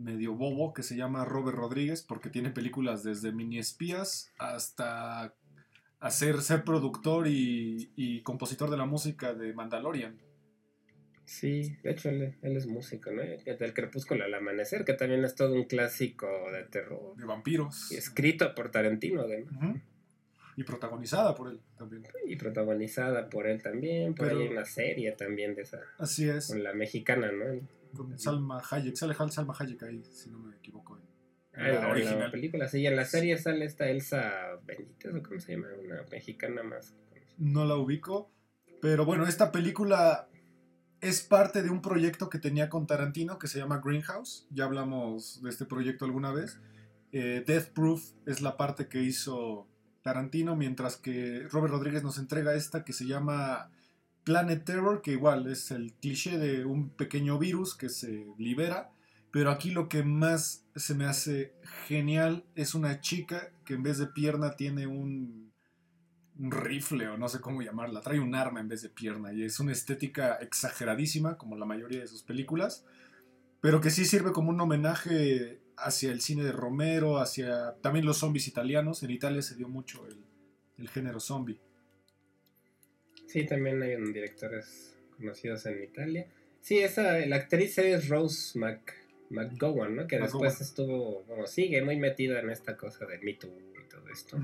medio 0.00 0.34
bobo, 0.34 0.72
que 0.72 0.82
se 0.82 0.96
llama 0.96 1.24
Robert 1.24 1.56
Rodríguez, 1.56 2.02
porque 2.02 2.30
tiene 2.30 2.50
películas 2.50 3.02
desde 3.02 3.32
mini 3.32 3.58
espías 3.58 4.32
hasta 4.38 5.34
hacer 6.00 6.40
ser 6.40 6.64
productor 6.64 7.28
y, 7.28 7.92
y 7.96 8.22
compositor 8.22 8.70
de 8.70 8.76
la 8.76 8.86
música 8.86 9.34
de 9.34 9.52
Mandalorian. 9.52 10.18
Sí, 11.30 11.76
de 11.84 11.92
hecho 11.92 12.08
él, 12.08 12.34
es 12.42 12.66
músico, 12.66 13.12
¿no? 13.12 13.22
Del 13.22 13.72
Crepúsculo 13.72 14.24
al 14.24 14.34
Amanecer, 14.34 14.84
que 14.84 14.94
también 14.94 15.24
es 15.24 15.36
todo 15.36 15.54
un 15.54 15.62
clásico 15.62 16.26
de 16.50 16.64
terror. 16.64 17.14
De 17.16 17.24
vampiros. 17.24 17.92
Y 17.92 17.96
escrito 17.96 18.52
por 18.52 18.72
Tarantino, 18.72 19.20
además. 19.20 19.76
Y 20.56 20.64
protagonizada 20.64 21.36
por 21.36 21.52
él 21.52 21.60
también. 21.78 22.02
Y 22.26 22.34
protagonizada 22.34 23.30
por 23.30 23.46
él 23.46 23.62
también. 23.62 24.16
Por 24.16 24.28
ahí 24.28 24.42
hay 24.42 24.48
una 24.48 24.64
serie 24.64 25.12
también 25.12 25.54
de 25.54 25.62
esa. 25.62 25.78
Así 25.98 26.28
es. 26.28 26.48
Con 26.48 26.64
la 26.64 26.74
mexicana, 26.74 27.30
¿no? 27.30 27.60
Con 27.96 28.18
Salma 28.18 28.62
Hayek. 28.70 28.96
Sale 28.96 29.14
Salma 29.14 29.54
Hayek 29.58 29.82
ahí, 29.82 30.02
si 30.04 30.30
no 30.30 30.38
me 30.38 30.56
equivoco. 30.56 31.00
Ah, 31.54 31.68
en 31.68 31.74
la, 31.74 31.88
original. 31.88 32.30
película, 32.30 32.68
sí. 32.68 32.86
En 32.86 32.96
la 32.96 33.04
serie 33.04 33.36
sale 33.36 33.64
esta 33.64 33.88
Elsa 33.88 34.32
Benítez, 34.64 35.14
¿o 35.14 35.22
cómo 35.22 35.40
se 35.40 35.52
llama? 35.52 35.68
Una 35.84 36.02
mexicana 36.10 36.62
más. 36.62 36.94
No 37.38 37.64
la 37.64 37.76
ubico. 37.76 38.30
Pero 38.80 39.04
bueno, 39.04 39.26
esta 39.26 39.52
película 39.52 40.28
es 41.00 41.22
parte 41.22 41.62
de 41.62 41.70
un 41.70 41.82
proyecto 41.82 42.30
que 42.30 42.38
tenía 42.38 42.68
con 42.68 42.86
Tarantino 42.86 43.38
que 43.38 43.48
se 43.48 43.58
llama 43.58 43.80
Greenhouse. 43.84 44.46
Ya 44.50 44.64
hablamos 44.64 45.42
de 45.42 45.50
este 45.50 45.64
proyecto 45.64 46.04
alguna 46.04 46.32
vez. 46.32 46.58
Eh, 47.12 47.42
Death 47.46 47.70
Proof 47.70 48.12
es 48.26 48.40
la 48.40 48.56
parte 48.56 48.88
que 48.88 49.02
hizo 49.02 49.66
Tarantino, 50.02 50.56
mientras 50.56 50.96
que 50.96 51.46
Robert 51.50 51.72
Rodríguez 51.72 52.02
nos 52.02 52.18
entrega 52.18 52.54
esta 52.54 52.84
que 52.84 52.92
se 52.92 53.06
llama 53.06 53.70
Planet 54.30 54.64
Terror, 54.64 55.02
que 55.02 55.10
igual 55.10 55.48
es 55.48 55.72
el 55.72 55.92
cliché 55.94 56.38
de 56.38 56.64
un 56.64 56.90
pequeño 56.90 57.36
virus 57.36 57.74
que 57.74 57.88
se 57.88 58.28
libera. 58.38 58.92
Pero 59.32 59.50
aquí 59.50 59.72
lo 59.72 59.88
que 59.88 60.04
más 60.04 60.64
se 60.76 60.94
me 60.94 61.06
hace 61.06 61.56
genial 61.88 62.44
es 62.54 62.76
una 62.76 63.00
chica 63.00 63.50
que 63.64 63.74
en 63.74 63.82
vez 63.82 63.98
de 63.98 64.06
pierna 64.06 64.52
tiene 64.52 64.86
un 64.86 65.50
rifle 66.38 67.08
o 67.08 67.18
no 67.18 67.28
sé 67.28 67.40
cómo 67.40 67.60
llamarla, 67.60 68.02
trae 68.02 68.20
un 68.20 68.36
arma 68.36 68.60
en 68.60 68.68
vez 68.68 68.82
de 68.82 68.88
pierna 68.88 69.32
y 69.32 69.42
es 69.42 69.58
una 69.58 69.72
estética 69.72 70.36
exageradísima 70.36 71.36
como 71.36 71.56
la 71.56 71.66
mayoría 71.66 72.00
de 72.00 72.06
sus 72.06 72.22
películas, 72.22 72.84
pero 73.60 73.80
que 73.80 73.90
sí 73.90 74.04
sirve 74.04 74.30
como 74.32 74.50
un 74.50 74.60
homenaje 74.60 75.60
hacia 75.76 76.12
el 76.12 76.20
cine 76.20 76.44
de 76.44 76.52
Romero, 76.52 77.18
hacia 77.18 77.74
también 77.82 78.06
los 78.06 78.18
zombies 78.18 78.46
italianos, 78.46 79.02
en 79.02 79.10
Italia 79.10 79.42
se 79.42 79.56
dio 79.56 79.68
mucho 79.68 80.06
el, 80.06 80.88
género 80.88 81.20
zombie. 81.20 81.60
Sí, 83.30 83.46
también 83.46 83.80
hay 83.80 83.96
directores 84.12 84.98
conocidos 85.16 85.64
en 85.66 85.84
Italia. 85.84 86.26
Sí, 86.60 86.80
esa, 86.80 87.18
la 87.26 87.36
actriz 87.36 87.78
es 87.78 88.08
Rose 88.08 88.58
Mc, 88.58 88.92
McGowan, 89.30 89.94
¿no? 89.94 90.06
Que 90.08 90.18
después 90.18 90.60
estuvo, 90.60 91.22
bueno, 91.28 91.46
sigue 91.46 91.80
muy 91.82 91.96
metida 91.96 92.40
en 92.40 92.50
esta 92.50 92.76
cosa 92.76 93.06
de 93.06 93.18
Me 93.18 93.34
Too 93.34 93.56
y 93.84 93.88
todo 93.88 94.08
esto. 94.08 94.36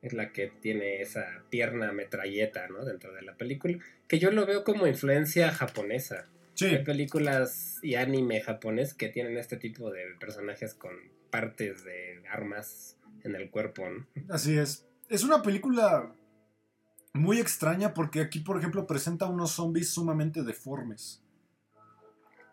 Es 0.00 0.14
la 0.14 0.32
que 0.32 0.48
tiene 0.48 1.02
esa 1.02 1.44
pierna 1.50 1.92
metralleta, 1.92 2.66
¿no? 2.68 2.84
Dentro 2.86 3.12
de 3.12 3.22
la 3.22 3.36
película. 3.36 3.78
Que 4.08 4.18
yo 4.18 4.30
lo 4.30 4.46
veo 4.46 4.64
como 4.64 4.86
influencia 4.86 5.52
japonesa. 5.52 6.30
Sí. 6.54 6.66
Hay 6.66 6.84
películas 6.84 7.78
y 7.82 7.96
anime 7.96 8.40
japonés 8.40 8.94
que 8.94 9.10
tienen 9.10 9.36
este 9.36 9.58
tipo 9.58 9.90
de 9.90 10.02
personajes 10.18 10.74
con 10.74 10.92
partes 11.30 11.84
de 11.84 12.22
armas 12.30 12.96
en 13.22 13.34
el 13.34 13.50
cuerpo, 13.50 13.88
¿no? 13.88 14.06
Así 14.30 14.58
es. 14.58 14.88
Es 15.10 15.24
una 15.24 15.42
película 15.42 16.14
muy 17.14 17.40
extraña 17.40 17.94
porque 17.94 18.20
aquí, 18.20 18.40
por 18.40 18.58
ejemplo, 18.58 18.86
presenta 18.86 19.26
unos 19.26 19.52
zombies 19.52 19.90
sumamente 19.90 20.42
deformes. 20.42 21.20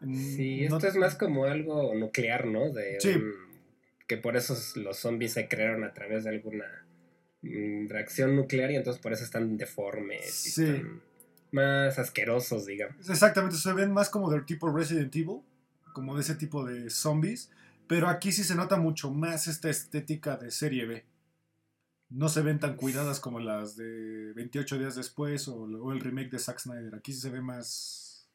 Sí, 0.02 0.63
esto 0.63 0.88
es 0.88 0.95
más 0.95 1.15
como 1.15 1.45
algo 1.45 1.93
nuclear, 1.93 2.45
¿no? 2.45 2.72
De 2.72 2.98
que 4.08 4.17
por 4.17 4.38
eso 4.38 4.58
los 4.76 4.98
zombies 4.98 5.34
se 5.34 5.48
crearon 5.48 5.84
a 5.84 5.93
través 5.93 6.24
de 6.24 6.32
alguna 6.32 6.65
mm, 7.41 7.88
reacción 7.89 8.36
nuclear 8.36 8.72
y 8.72 8.76
entonces 8.76 9.02
por 9.02 9.13
eso 9.13 9.24
están 9.24 9.58
deformes 9.58 10.58
y 10.58 10.63
están 10.63 11.02
más 11.52 12.00
asquerosos, 12.00 12.65
digamos. 12.65 13.10
Exactamente, 13.10 13.58
se 13.58 13.74
ven 13.74 13.91
más 13.91 14.10
como 14.10 14.32
del 14.32 14.45
tipo 14.45 14.72
Resident 14.72 15.15
Evil, 15.15 15.41
como 15.93 16.15
de 16.15 16.22
ese 16.22 16.36
tipo 16.36 16.65
de 16.65 16.89
zombies, 16.89 17.52
pero 17.88 18.08
aquí 18.08 18.32
sí 18.32 18.43
se 18.43 18.56
nota 18.56 18.78
mucho 18.78 19.12
más 19.12 19.48
esta 19.48 19.69
estética 19.69 20.38
de 20.38 20.52
serie 20.52 20.86
B 20.86 21.06
no 22.10 22.28
se 22.28 22.41
ven 22.41 22.60
tan 22.60 22.76
cuidadas 22.76 23.19
como 23.19 23.39
las 23.39 23.76
de 23.76 24.34
28 24.34 24.80
días 24.80 24.95
después 24.95 25.48
o, 25.48 25.91
el 25.91 26.00
remake 26.00 26.32
de 26.32 26.39
Zack 26.39 26.60
Snyder. 26.60 26.95
Aquí 26.95 27.13
sí 27.13 27.22
se 27.22 27.30
ve 27.30 27.41
más, 27.41 28.28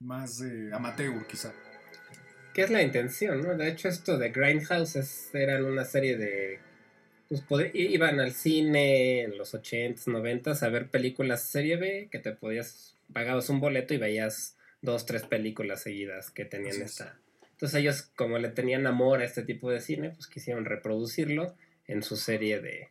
más 0.00 0.40
eh, 0.40 0.70
amateur, 0.72 1.26
quizá. 1.26 1.52
¿Qué 2.54 2.62
es 2.62 2.70
la 2.70 2.82
intención, 2.82 3.42
¿no? 3.42 3.56
De 3.56 3.68
hecho, 3.68 3.88
esto 3.88 4.18
de 4.18 4.30
Grindhouse 4.30 5.34
eran 5.34 5.64
una 5.64 5.84
serie 5.84 6.16
de. 6.16 6.60
Pues 7.46 7.70
iban 7.74 8.20
al 8.20 8.32
cine 8.32 9.20
en 9.20 9.36
los 9.36 9.52
80s, 9.54 10.06
90s 10.06 10.62
a 10.62 10.70
ver 10.70 10.88
películas 10.88 11.42
serie 11.42 11.76
B 11.76 12.08
que 12.10 12.18
te 12.18 12.32
podías. 12.32 12.96
Pagabas 13.12 13.50
un 13.50 13.60
boleto 13.60 13.92
y 13.94 13.98
veías 13.98 14.56
dos, 14.80 15.04
tres 15.04 15.24
películas 15.24 15.82
seguidas 15.82 16.30
que 16.30 16.46
tenían 16.46 16.80
esta. 16.80 17.18
Entonces, 17.52 17.78
ellos, 17.78 18.02
como 18.16 18.38
le 18.38 18.48
tenían 18.48 18.86
amor 18.86 19.20
a 19.20 19.24
este 19.24 19.42
tipo 19.42 19.70
de 19.70 19.80
cine, 19.80 20.10
pues 20.10 20.26
quisieron 20.26 20.64
reproducirlo 20.64 21.54
en 21.88 22.02
su 22.02 22.16
serie 22.16 22.60
de, 22.60 22.88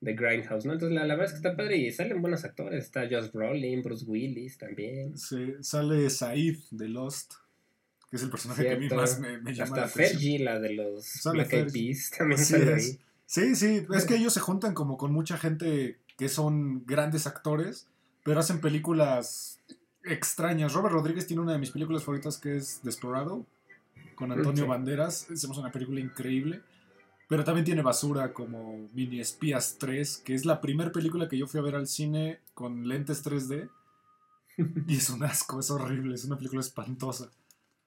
de 0.00 0.14
Grindhouse, 0.14 0.64
¿no? 0.64 0.72
Entonces 0.72 0.94
la, 0.96 1.06
verdad 1.06 1.26
es 1.26 1.32
que 1.32 1.36
está 1.36 1.56
padre 1.56 1.76
y 1.76 1.90
salen 1.90 2.22
buenos 2.22 2.44
actores. 2.44 2.84
Está 2.84 3.02
Josh 3.02 3.30
Brolin, 3.32 3.82
Bruce 3.82 4.04
Willis 4.06 4.56
también. 4.56 5.18
Sí, 5.18 5.54
sale 5.60 6.08
Said 6.08 6.56
de 6.70 6.88
Lost, 6.88 7.34
que 8.10 8.16
es 8.16 8.22
el 8.22 8.30
personaje 8.30 8.62
que 8.62 8.72
a 8.72 8.78
mí 8.78 8.88
más 8.88 9.20
me, 9.20 9.38
me 9.38 9.52
llama 9.52 9.76
Hasta 9.76 9.88
Fergie, 9.88 10.38
la 10.38 10.58
de 10.58 10.72
los 10.72 11.20
Black 11.32 11.52
Eyed 11.52 11.72
Peas, 11.72 12.10
también 12.16 12.38
sale 12.38 12.74
ahí. 12.74 12.98
Sí, 13.26 13.54
sí, 13.56 13.86
es 13.94 14.06
que 14.06 14.16
ellos 14.16 14.32
se 14.32 14.40
juntan 14.40 14.72
como 14.72 14.96
con 14.96 15.12
mucha 15.12 15.36
gente 15.36 15.98
que 16.16 16.30
son 16.30 16.86
grandes 16.86 17.26
actores, 17.26 17.86
pero 18.24 18.40
hacen 18.40 18.62
películas 18.62 19.60
extrañas. 20.04 20.72
Robert 20.72 20.94
Rodríguez 20.94 21.26
tiene 21.26 21.42
una 21.42 21.52
de 21.52 21.58
mis 21.58 21.70
películas 21.70 22.04
favoritas 22.04 22.38
que 22.38 22.56
es 22.56 22.80
Desperado, 22.82 23.44
con 24.14 24.32
Antonio 24.32 24.66
Banderas. 24.66 25.30
Hacemos 25.30 25.58
una 25.58 25.70
película 25.70 26.00
increíble. 26.00 26.62
Pero 27.28 27.44
también 27.44 27.66
tiene 27.66 27.82
basura 27.82 28.32
como 28.32 28.88
Mini 28.94 29.20
Espías 29.20 29.76
3, 29.78 30.18
que 30.24 30.34
es 30.34 30.46
la 30.46 30.60
primera 30.60 30.90
película 30.90 31.28
que 31.28 31.36
yo 31.36 31.46
fui 31.46 31.60
a 31.60 31.62
ver 31.62 31.74
al 31.74 31.86
cine 31.86 32.40
con 32.54 32.88
lentes 32.88 33.24
3D. 33.24 33.68
Y 34.88 34.96
es 34.96 35.10
un 35.10 35.22
asco, 35.22 35.60
es 35.60 35.70
horrible, 35.70 36.14
es 36.14 36.24
una 36.24 36.36
película 36.36 36.60
espantosa. 36.60 37.30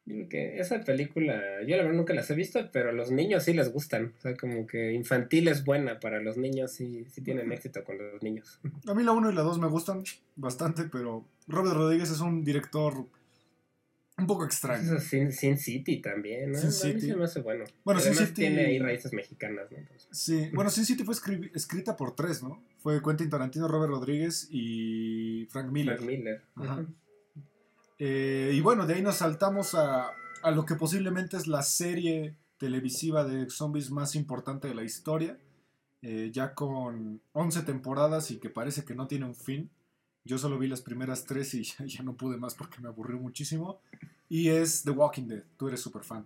Que 0.06 0.60
esa 0.60 0.84
película, 0.84 1.62
yo 1.68 1.78
la 1.78 1.84
verdad 1.84 1.98
nunca 1.98 2.14
las 2.14 2.30
he 2.32 2.36
visto, 2.36 2.60
pero 2.72 2.90
a 2.90 2.92
los 2.92 3.12
niños 3.12 3.44
sí 3.44 3.54
les 3.54 3.72
gustan. 3.72 4.14
O 4.18 4.22
sea, 4.22 4.36
como 4.36 4.66
que 4.66 4.94
infantil 4.94 5.48
es 5.48 5.64
buena 5.64 6.00
para 6.00 6.22
los 6.22 6.38
niños, 6.38 6.72
sí, 6.72 7.06
sí 7.12 7.22
tienen 7.22 7.52
éxito 7.52 7.84
con 7.84 7.98
los 7.98 8.22
niños. 8.24 8.60
A 8.88 8.94
mí 8.94 9.04
la 9.04 9.12
1 9.12 9.32
y 9.32 9.34
la 9.34 9.42
2 9.42 9.60
me 9.60 9.68
gustan 9.68 10.04
bastante, 10.36 10.86
pero 10.86 11.26
Robert 11.48 11.76
Rodríguez 11.76 12.10
es 12.10 12.20
un 12.20 12.44
director 12.44 13.06
un 14.22 14.28
poco 14.28 14.46
extraño. 14.46 15.00
Sin, 15.00 15.32
Sin, 15.32 15.58
City 15.58 16.02
también, 16.02 16.52
¿no? 16.52 16.58
Sin 16.58 16.72
City. 16.72 17.14
me 17.14 17.26
hace 17.26 17.42
bueno. 17.42 17.66
Bueno, 17.84 18.00
Sin 18.00 18.16
City. 18.16 18.34
Tiene 18.34 18.66
ahí 18.66 18.80
raíces 18.80 19.12
mexicanas, 19.14 19.72
¿no? 19.72 19.78
Sí, 20.12 20.50
bueno, 20.54 20.70
Sin 20.70 20.86
City 20.86 21.04
fue 21.04 21.16
escrita 21.54 21.96
por 21.96 22.16
tres, 22.16 22.42
¿no? 22.42 22.64
Fue 22.78 23.02
Quentin 23.02 23.30
Tarantino, 23.30 23.68
Robert 23.68 23.92
Rodríguez 23.92 24.48
y 24.50 25.48
Frank 25.50 25.72
Miller. 25.72 25.98
Frank 25.98 26.10
Miller. 26.10 26.42
Ajá. 26.56 26.86
Eh, 28.00 28.52
y 28.54 28.62
bueno, 28.62 28.88
de 28.88 28.96
ahí 28.96 29.02
nos 29.02 29.18
saltamos 29.18 29.76
a, 29.76 30.12
a 30.42 30.52
lo 30.52 30.66
que 30.66 30.76
posiblemente 30.76 31.38
es 31.38 31.48
la 31.48 31.62
serie 31.62 32.36
televisiva 32.58 33.24
de 33.24 33.50
zombies 33.50 33.92
más 33.92 34.16
importante 34.16 34.68
de 34.68 34.76
la 34.76 34.84
historia. 34.84 35.38
Eh, 36.04 36.32
ya 36.34 36.56
con 36.56 37.22
11 37.34 37.62
temporadas 37.62 38.32
y 38.32 38.40
que 38.40 38.50
parece 38.50 38.84
que 38.84 38.96
no 38.96 39.08
tiene 39.08 39.26
un 39.26 39.36
fin. 39.36 39.70
Yo 40.24 40.38
solo 40.38 40.60
vi 40.60 40.68
las 40.68 40.82
primeras 40.82 41.26
tres 41.26 41.54
y 41.54 41.64
ya, 41.88 42.04
no 42.04 42.16
pude 42.16 42.38
más 42.38 42.56
porque 42.56 42.82
me 42.82 42.88
aburrió 42.88 43.18
muchísimo. 43.18 43.82
Y 44.30 44.50
es 44.50 44.84
The 44.84 44.92
Walking 44.92 45.28
Dead. 45.28 45.44
Tú 45.58 45.68
eres 45.68 45.82
súper 45.82 46.04
fan. 46.04 46.26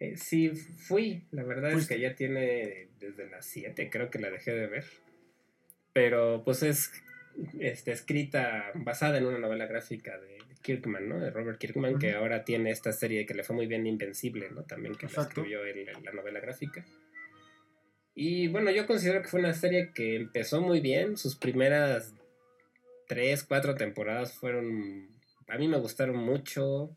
Eh, 0.00 0.16
sí, 0.16 0.50
fui. 0.50 1.24
La 1.30 1.42
verdad 1.42 1.72
es 1.72 1.88
que 1.88 1.98
ya 1.98 2.14
tiene 2.14 2.88
desde 3.00 3.28
las 3.28 3.46
7, 3.46 3.90
creo 3.90 4.10
que 4.10 4.18
la 4.18 4.30
dejé 4.30 4.52
de 4.52 4.66
ver. 4.66 4.84
Pero 5.92 6.42
pues 6.44 6.62
es 6.62 6.90
este, 7.58 7.92
escrita 7.92 8.70
basada 8.74 9.18
en 9.18 9.26
una 9.26 9.38
novela 9.38 9.66
gráfica 9.66 10.18
de 10.18 10.38
Kirkman, 10.62 11.08
¿no? 11.08 11.20
De 11.20 11.30
Robert 11.30 11.58
Kirkman, 11.58 11.98
que 11.98 12.12
ahora 12.12 12.44
tiene 12.44 12.70
esta 12.70 12.92
serie 12.92 13.26
que 13.26 13.34
le 13.34 13.44
fue 13.44 13.54
muy 13.56 13.66
bien 13.66 13.86
Invencible, 13.86 14.50
¿no? 14.50 14.62
También 14.62 14.94
que 14.94 15.06
la 15.06 15.22
escribió 15.22 15.64
él, 15.64 15.86
la 16.02 16.12
novela 16.12 16.40
gráfica. 16.40 16.84
Y 18.14 18.48
bueno, 18.48 18.70
yo 18.70 18.86
considero 18.86 19.22
que 19.22 19.28
fue 19.28 19.40
una 19.40 19.54
serie 19.54 19.90
que 19.92 20.16
empezó 20.16 20.60
muy 20.60 20.80
bien. 20.80 21.16
Sus 21.16 21.36
primeras 21.36 22.14
tres, 23.06 23.44
cuatro 23.44 23.74
temporadas 23.74 24.32
fueron, 24.34 25.08
a 25.48 25.58
mí 25.58 25.68
me 25.68 25.78
gustaron 25.78 26.16
mucho. 26.16 26.96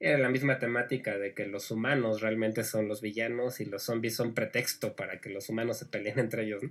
Era 0.00 0.18
la 0.18 0.28
misma 0.28 0.58
temática 0.58 1.18
de 1.18 1.34
que 1.34 1.46
los 1.46 1.70
humanos 1.70 2.20
realmente 2.20 2.64
son 2.64 2.88
los 2.88 3.00
villanos 3.00 3.60
y 3.60 3.64
los 3.64 3.84
zombies 3.84 4.16
son 4.16 4.34
pretexto 4.34 4.96
para 4.96 5.20
que 5.20 5.30
los 5.30 5.48
humanos 5.48 5.78
se 5.78 5.86
peleen 5.86 6.18
entre 6.18 6.44
ellos. 6.44 6.62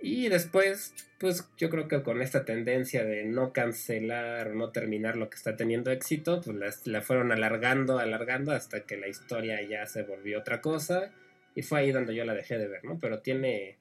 Y 0.00 0.28
después, 0.28 0.94
pues 1.18 1.48
yo 1.56 1.70
creo 1.70 1.88
que 1.88 2.02
con 2.02 2.22
esta 2.22 2.44
tendencia 2.44 3.04
de 3.04 3.24
no 3.24 3.52
cancelar 3.52 4.54
no 4.54 4.70
terminar 4.70 5.16
lo 5.16 5.28
que 5.28 5.36
está 5.36 5.56
teniendo 5.56 5.90
éxito, 5.90 6.40
pues 6.40 6.86
la, 6.86 7.02
fueron 7.02 7.32
alargando, 7.32 7.98
alargando 7.98 8.52
hasta 8.52 8.84
que 8.84 8.96
la 8.96 9.08
historia 9.08 9.60
ya 9.62 9.86
se 9.86 10.04
volvió 10.04 10.38
otra 10.38 10.60
cosa. 10.60 11.12
Y 11.54 11.62
fue 11.62 11.80
ahí 11.80 11.90
donde 11.90 12.14
yo 12.14 12.24
la 12.24 12.34
dejé 12.34 12.58
de 12.58 12.68
ver, 12.68 12.84
¿no? 12.84 13.00
Pero 13.00 13.20
tiene, 13.20 13.78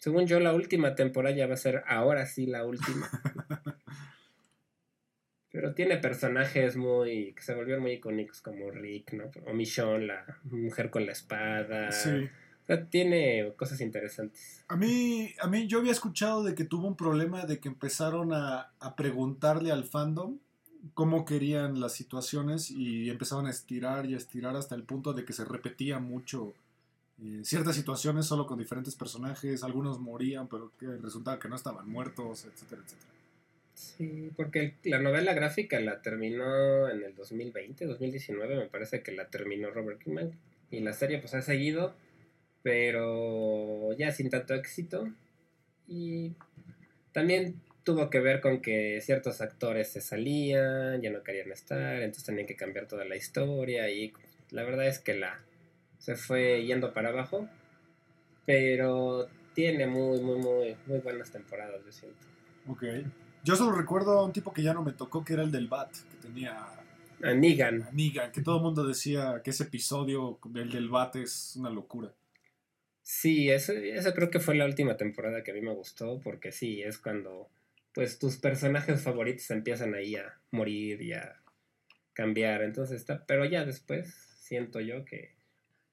según 0.00 0.26
yo, 0.26 0.40
la 0.40 0.54
última 0.54 0.94
temporada 0.94 1.36
ya 1.36 1.46
va 1.46 1.54
a 1.54 1.58
ser 1.58 1.84
ahora 1.86 2.24
sí 2.24 2.46
la 2.46 2.64
última. 2.64 3.08
Pero 5.52 5.74
tiene 5.74 5.98
personajes 5.98 6.76
muy. 6.76 7.34
que 7.34 7.42
se 7.42 7.54
volvieron 7.54 7.82
muy 7.82 7.92
icónicos 7.92 8.40
como 8.40 8.70
Rick, 8.70 9.12
¿no? 9.12 9.30
O 9.46 9.52
Michonne, 9.52 10.06
la 10.06 10.38
mujer 10.44 10.88
con 10.88 11.04
la 11.04 11.12
espada. 11.12 11.92
Sí. 11.92 12.30
O 12.62 12.66
sea, 12.66 12.86
tiene 12.86 13.52
cosas 13.56 13.82
interesantes. 13.82 14.64
A 14.68 14.76
mí, 14.76 15.34
a 15.38 15.48
mí, 15.48 15.66
yo 15.66 15.80
había 15.80 15.92
escuchado 15.92 16.44
de 16.44 16.54
que 16.54 16.64
tuvo 16.64 16.86
un 16.86 16.96
problema 16.96 17.44
de 17.44 17.58
que 17.58 17.68
empezaron 17.68 18.32
a, 18.32 18.72
a 18.80 18.96
preguntarle 18.96 19.70
al 19.70 19.84
fandom 19.84 20.38
cómo 20.94 21.26
querían 21.26 21.78
las 21.78 21.92
situaciones 21.92 22.70
y 22.70 23.10
empezaron 23.10 23.46
a 23.46 23.50
estirar 23.50 24.06
y 24.06 24.14
a 24.14 24.16
estirar 24.16 24.56
hasta 24.56 24.76
el 24.76 24.84
punto 24.84 25.12
de 25.12 25.26
que 25.26 25.34
se 25.34 25.44
repetía 25.44 25.98
mucho 25.98 26.54
eh, 27.22 27.40
ciertas 27.44 27.76
situaciones 27.76 28.26
solo 28.26 28.46
con 28.46 28.58
diferentes 28.58 28.94
personajes, 28.94 29.62
algunos 29.62 29.98
morían, 30.00 30.48
pero 30.48 30.72
que 30.78 30.86
resultaba 30.86 31.38
que 31.38 31.48
no 31.48 31.56
estaban 31.56 31.88
muertos, 31.88 32.46
etcétera, 32.46 32.82
etcétera. 32.84 33.10
Sí, 33.74 34.30
porque 34.36 34.74
la 34.84 34.98
novela 34.98 35.32
gráfica 35.32 35.80
la 35.80 36.02
terminó 36.02 36.88
en 36.88 37.02
el 37.02 37.14
2020, 37.14 37.86
2019, 37.86 38.56
me 38.56 38.66
parece 38.66 39.02
que 39.02 39.12
la 39.12 39.28
terminó 39.28 39.70
Robert 39.70 39.98
Kirkman. 39.98 40.32
Y 40.70 40.80
la 40.80 40.92
serie 40.92 41.18
pues 41.18 41.34
ha 41.34 41.42
seguido, 41.42 41.94
pero 42.62 43.92
ya 43.94 44.12
sin 44.12 44.30
tanto 44.30 44.54
éxito. 44.54 45.08
Y 45.88 46.32
también 47.12 47.60
tuvo 47.84 48.10
que 48.10 48.20
ver 48.20 48.40
con 48.40 48.60
que 48.60 49.00
ciertos 49.00 49.40
actores 49.40 49.88
se 49.88 50.00
salían, 50.00 51.00
ya 51.00 51.10
no 51.10 51.22
querían 51.22 51.50
estar, 51.50 52.02
entonces 52.02 52.24
tenían 52.24 52.46
que 52.46 52.56
cambiar 52.56 52.86
toda 52.86 53.04
la 53.04 53.16
historia. 53.16 53.90
Y 53.90 54.12
la 54.50 54.62
verdad 54.62 54.86
es 54.86 54.98
que 54.98 55.14
la, 55.14 55.40
se 56.00 56.16
fue 56.16 56.64
yendo 56.66 56.92
para 56.92 57.10
abajo. 57.10 57.48
Pero 58.44 59.28
tiene 59.54 59.86
muy, 59.86 60.20
muy, 60.20 60.38
muy, 60.38 60.76
muy 60.86 60.98
buenas 60.98 61.30
temporadas, 61.30 61.80
yo 61.84 61.92
siento. 61.92 62.26
Ok. 62.66 62.82
Yo 63.44 63.54
solo 63.54 63.72
recuerdo 63.72 64.18
a 64.18 64.24
un 64.24 64.32
tipo 64.32 64.52
que 64.52 64.62
ya 64.62 64.74
no 64.74 64.82
me 64.82 64.92
tocó, 64.92 65.24
que 65.24 65.34
era 65.34 65.42
el 65.42 65.52
del 65.52 65.68
Bat, 65.68 65.92
que 65.92 66.16
tenía... 66.28 66.66
A 67.22 67.34
Negan. 67.34 67.82
A 67.82 67.90
Negan, 67.92 68.32
que 68.32 68.42
todo 68.42 68.56
el 68.56 68.62
mundo 68.62 68.84
decía 68.84 69.40
que 69.44 69.50
ese 69.50 69.64
episodio 69.64 70.38
del 70.46 70.70
del 70.72 70.88
Bat 70.88 71.16
es 71.16 71.54
una 71.56 71.70
locura. 71.70 72.12
Sí, 73.02 73.50
eso, 73.50 73.72
eso 73.72 74.14
creo 74.14 74.30
que 74.30 74.40
fue 74.40 74.54
la 74.54 74.64
última 74.64 74.96
temporada 74.96 75.42
que 75.42 75.50
a 75.50 75.54
mí 75.54 75.60
me 75.60 75.74
gustó, 75.74 76.20
porque 76.20 76.50
sí, 76.52 76.82
es 76.82 76.98
cuando 76.98 77.48
pues 77.92 78.18
tus 78.18 78.36
personajes 78.36 79.02
favoritos 79.02 79.50
empiezan 79.50 79.94
ahí 79.94 80.16
a 80.16 80.38
morir 80.50 81.02
y 81.02 81.12
a 81.12 81.40
cambiar. 82.12 82.62
Entonces 82.62 83.00
está, 83.00 83.26
pero 83.26 83.44
ya 83.44 83.64
después 83.64 84.14
siento 84.38 84.80
yo 84.80 85.04
que 85.04 85.34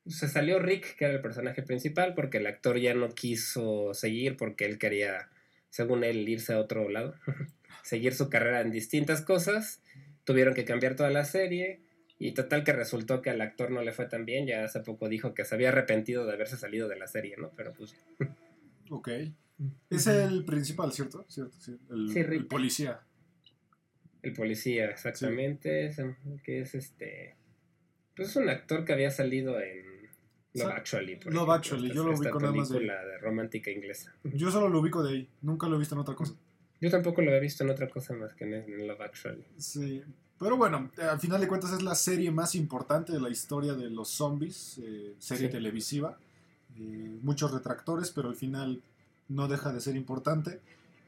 se 0.10 0.28
salió 0.28 0.60
Rick, 0.60 0.96
que 0.96 1.06
era 1.06 1.14
el 1.14 1.22
personaje 1.22 1.64
principal, 1.64 2.14
porque 2.14 2.38
el 2.38 2.48
actor 2.48 2.80
ya 2.80 2.94
no 2.94 3.10
quiso 3.10 3.94
seguir 3.94 4.38
porque 4.38 4.66
él 4.66 4.78
quería, 4.78 5.30
según 5.70 6.04
él, 6.04 6.28
irse 6.28 6.54
a 6.54 6.60
otro 6.60 6.90
lado, 6.90 7.16
seguir 7.84 8.14
su 8.14 8.30
carrera 8.30 8.62
en 8.62 8.72
distintas 8.72 9.22
cosas. 9.22 9.82
Tuvieron 10.24 10.54
que 10.54 10.66
cambiar 10.66 10.96
toda 10.96 11.10
la 11.10 11.26
serie 11.26 11.82
y 12.20 12.34
total 12.34 12.64
que 12.64 12.74
resultó 12.74 13.22
que 13.22 13.30
al 13.30 13.42
actor 13.42 13.72
no 13.72 13.82
le 13.82 13.94
fue 13.94 14.08
tan 14.08 14.26
bien. 14.26 14.48
Ya 14.48 14.64
hace 14.64 14.80
poco 14.82 15.10
dijo 15.10 15.34
que 15.34 15.46
se 15.46 15.56
había 15.56 15.70
arrepentido 15.70 16.26
de 16.26 16.34
haberse 16.34 16.58
salido 16.58 16.88
de 16.88 16.98
la 16.98 17.08
serie, 17.08 17.36
¿no? 17.38 17.52
Pero 17.56 17.74
pues... 17.74 17.96
Ok. 18.90 19.10
Es 19.90 20.06
el 20.06 20.46
principal, 20.46 20.94
¿cierto? 20.94 21.26
¿Cierto? 21.28 21.60
Sí. 21.60 21.80
El, 21.90 22.10
Sí, 22.10 22.20
el 22.20 22.46
policía. 22.46 23.02
El 24.22 24.34
policía, 24.34 24.86
exactamente. 24.92 25.92
Que 26.44 26.62
es 26.62 26.76
este. 26.76 27.36
Pues 28.16 28.30
es 28.30 28.36
un 28.36 28.50
actor 28.50 28.86
que 28.86 28.94
había 28.94 29.10
salido 29.10 29.60
en 29.60 29.97
Love 30.54 30.72
Actually. 30.72 31.16
por 31.18 31.26
Love 31.34 31.36
ejemplo, 31.36 31.54
Actually, 31.54 31.92
yo 31.94 32.04
lo 32.04 32.18
ubico 32.18 32.40
nada 32.40 32.54
más 32.54 32.70
de- 32.70 32.76
película 32.76 33.06
de 33.06 33.18
romántica 33.20 33.72
inglesa. 33.72 34.14
Yo 34.24 34.50
solo 34.52 34.70
lo 34.70 34.80
ubico 34.80 35.04
de 35.04 35.12
ahí. 35.14 35.30
Nunca 35.42 35.68
lo 35.68 35.76
he 35.76 35.80
visto 35.80 35.96
en 35.96 36.02
otra 36.02 36.16
cosa. 36.16 36.34
Yo 36.80 36.90
tampoco 36.92 37.22
lo 37.22 37.30
había 37.30 37.42
visto 37.42 37.64
en 37.64 37.70
otra 37.72 37.88
cosa 37.90 38.14
más 38.14 38.34
que 38.34 38.44
en, 38.46 38.54
en 38.54 38.88
Love 38.88 39.02
Actually. 39.02 39.44
Sí. 39.58 40.02
Pero 40.40 40.56
bueno, 40.58 40.92
eh, 40.98 41.02
al 41.02 41.20
final 41.20 41.42
de 41.42 41.48
cuentas 41.48 41.74
es 41.74 41.82
la 41.82 41.96
serie 41.96 42.30
más 42.32 42.54
importante 42.56 43.12
de 43.12 43.20
la 43.20 43.30
historia 43.30 43.74
de 43.74 43.90
los 43.90 44.10
zombies, 44.10 44.80
eh, 44.84 45.16
serie 45.20 45.48
Sí. 45.48 45.52
televisiva. 45.52 46.18
Eh, 46.80 47.18
muchos 47.24 47.52
retractores, 47.52 48.12
pero 48.12 48.30
al 48.30 48.36
final 48.36 48.82
no 49.30 49.48
deja 49.48 49.74
de 49.74 49.82
ser 49.82 49.96
importante. 49.96 50.60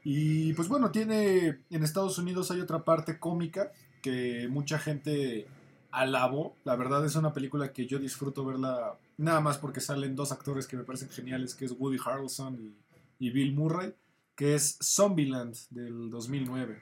Y 0.02 0.52
pues 0.54 0.66
bueno, 0.68 0.90
tiene 0.90 1.58
en 1.70 1.84
Estados 1.84 2.18
Unidos 2.18 2.50
hay 2.50 2.60
otra 2.60 2.84
parte 2.84 3.18
cómica 3.18 3.70
que 4.02 4.48
mucha 4.50 4.78
gente 4.78 5.46
alabó. 5.92 6.56
La 6.64 6.74
verdad 6.74 7.04
es 7.04 7.14
una 7.16 7.32
película 7.32 7.72
que 7.72 7.86
yo 7.86 7.98
disfruto 8.00 8.44
verla 8.44 8.94
nada 9.20 9.40
más 9.40 9.58
porque 9.58 9.80
salen 9.80 10.16
dos 10.16 10.32
actores 10.32 10.66
que 10.66 10.76
me 10.76 10.84
parecen 10.84 11.10
geniales, 11.10 11.54
que 11.54 11.66
es 11.66 11.72
Woody 11.72 11.98
Harrelson 12.04 12.58
y, 12.58 13.26
y 13.26 13.30
Bill 13.30 13.52
Murray, 13.52 13.94
que 14.34 14.54
es 14.54 14.78
Zombieland 14.82 15.54
del 15.70 16.10
2009. 16.10 16.80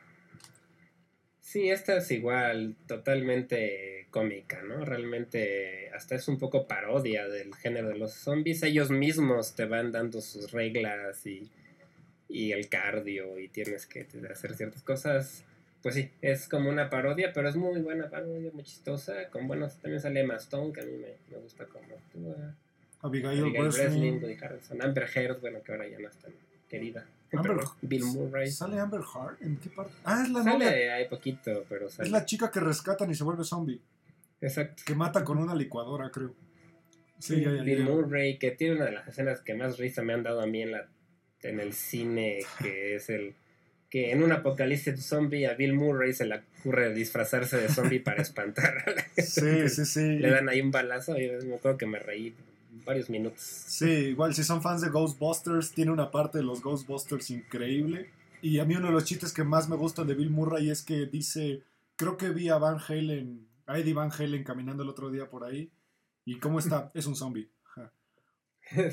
Sí, 1.41 1.71
esta 1.71 1.97
es 1.97 2.11
igual, 2.11 2.77
totalmente 2.87 4.07
cómica, 4.11 4.63
¿no? 4.63 4.85
Realmente 4.85 5.91
hasta 5.91 6.15
es 6.15 6.29
un 6.29 6.39
poco 6.39 6.69
parodia 6.69 7.27
del 7.27 7.55
género 7.55 7.89
de 7.89 7.99
los 7.99 8.13
zombies. 8.13 8.63
Ellos 8.63 8.91
mismos 8.91 9.55
te 9.55 9.65
van 9.65 9.91
dando 9.91 10.21
sus 10.21 10.53
reglas 10.53 11.27
y, 11.27 11.51
y 12.29 12.53
el 12.53 12.69
cardio 12.69 13.39
y 13.39 13.49
tienes 13.49 13.87
que 13.87 14.07
hacer 14.31 14.55
ciertas 14.55 14.83
cosas. 14.83 15.45
Pues 15.83 15.95
sí, 15.95 16.11
es 16.23 16.49
como 16.49 16.69
una 16.71 16.91
parodia, 16.91 17.33
pero 17.33 17.49
es 17.49 17.57
muy 17.57 17.81
buena 17.81 18.11
parodia, 18.11 18.51
muy 18.53 18.65
chistosa. 18.65 19.29
Con 19.31 19.47
buenos, 19.47 19.77
también 19.79 20.01
sale 20.01 20.21
Emma 20.21 20.35
Stone, 20.37 20.73
que 20.73 20.81
a 20.81 20.85
mí 20.85 20.93
me, 20.93 21.15
me 21.31 21.41
gusta 21.43 21.67
como 21.67 21.85
actúa. 21.95 22.55
Abigail, 23.01 23.41
Abigail 23.43 23.63
Breslin. 23.63 23.87
Breslin, 23.91 24.23
Woody 24.23 24.37
Harrelson, 24.45 24.83
Amber 24.83 25.09
Heard, 25.15 25.41
bueno, 25.41 25.63
que 25.63 25.71
ahora 25.73 25.87
ya 25.89 25.99
no 26.01 26.09
es 26.09 26.17
tan 26.17 26.33
querida. 26.69 27.07
Amber- 27.33 27.57
Pero 27.57 27.77
Bill 27.83 28.05
Murray. 28.05 28.51
¿Sale 28.51 28.81
Amber 28.81 29.01
Heard? 29.03 29.37
¿En 29.41 29.57
qué 29.59 29.71
parte? 29.71 29.93
Ah, 30.05 30.23
es 30.25 30.31
la 30.31 30.43
novia. 30.43 30.67
Sale 30.69 30.91
ahí 30.93 31.09
poquito, 31.09 31.65
pero 31.69 31.89
sale. 31.89 32.07
Es 32.09 32.13
la 32.13 32.25
chica 32.25 32.51
que 32.51 32.59
rescatan 32.61 33.11
y 33.11 33.15
se 33.15 33.23
vuelve 33.23 33.45
zombie. 33.45 33.81
Exacto. 34.41 34.83
Que 34.85 34.95
mata 34.97 35.23
con 35.25 35.39
una 35.39 35.55
licuadora, 35.55 36.11
creo. 36.11 36.35
Sí, 37.21 37.37
Sí, 37.37 37.41
ya, 37.43 37.53
ya, 37.53 37.63
Bill 37.63 37.79
ya. 37.79 37.85
Murray, 37.85 38.39
que 38.39 38.51
tiene 38.53 38.77
una 38.77 38.85
de 38.87 38.93
las 38.93 39.07
escenas 39.09 39.41
que 39.43 39.55
más 39.55 39.79
risa 39.79 40.03
me 40.03 40.13
han 40.13 40.23
dado 40.23 40.41
a 40.41 40.47
mí 40.47 40.63
en, 40.63 40.73
la, 40.73 40.89
en 41.43 41.61
el 41.61 41.73
cine, 41.73 42.39
que 42.61 42.97
es 42.97 43.11
el 43.11 43.35
que 43.91 44.13
en 44.13 44.23
un 44.23 44.33
apocalipsis 44.33 45.03
zombie 45.07 45.47
a 45.47 45.55
Bill 45.55 45.73
Murray 45.75 46.13
se 46.13 46.27
le 46.27 46.43
ocurre 46.61 46.93
disfrazarse 46.95 47.57
de 47.57 47.69
zombie 47.69 48.01
para 48.01 48.23
espantar 48.23 48.79
a 48.87 48.91
la 48.91 49.03
gente. 49.03 49.23
Sí, 49.23 49.69
sí, 49.69 49.85
sí. 49.87 50.19
Le 50.19 50.31
dan 50.31 50.49
ahí 50.49 50.61
un 50.61 50.71
balazo 50.71 51.19
y 51.19 51.29
me 51.47 51.55
acuerdo 51.57 51.79
que 51.79 51.87
me 51.87 51.99
reí 51.99 52.35
varios 52.85 53.09
minutos. 53.11 53.41
Sí, 53.41 53.91
igual 53.91 54.35
si 54.35 54.45
son 54.45 54.61
fans 54.63 54.83
de 54.83 54.91
Ghostbusters, 54.91 55.73
tiene 55.73 55.91
una 55.91 56.11
parte 56.11 56.39
de 56.39 56.45
los 56.45 56.63
Ghostbusters 56.63 57.31
increíble. 57.31 58.11
Y 58.43 58.59
a 58.61 58.65
mí 58.65 58.77
uno 58.77 58.87
de 58.89 58.93
los 58.93 59.05
chistes 59.05 59.33
que 59.33 59.43
más 59.43 59.69
me 59.69 59.77
gustan 59.77 60.07
de 60.07 60.15
Bill 60.15 60.31
Murray 60.31 60.71
es 60.71 60.83
que 60.83 61.07
dice, 61.07 61.63
creo 61.97 62.17
que 62.17 62.29
vi 62.31 62.51
a 62.51 62.59
Van 62.59 62.79
Halen, 62.87 63.49
a 63.67 63.79
Eddie 63.79 63.95
Van 63.95 64.11
Halen 64.17 64.45
caminando 64.45 64.83
el 64.83 64.89
otro 64.91 65.11
día 65.11 65.29
por 65.31 65.45
ahí. 65.45 65.71
¿Y 66.25 66.39
cómo 66.39 66.59
está? 66.59 66.91
Es 66.95 67.07
un 67.07 67.17
zombie. 67.17 67.49
Ja. 67.65 67.91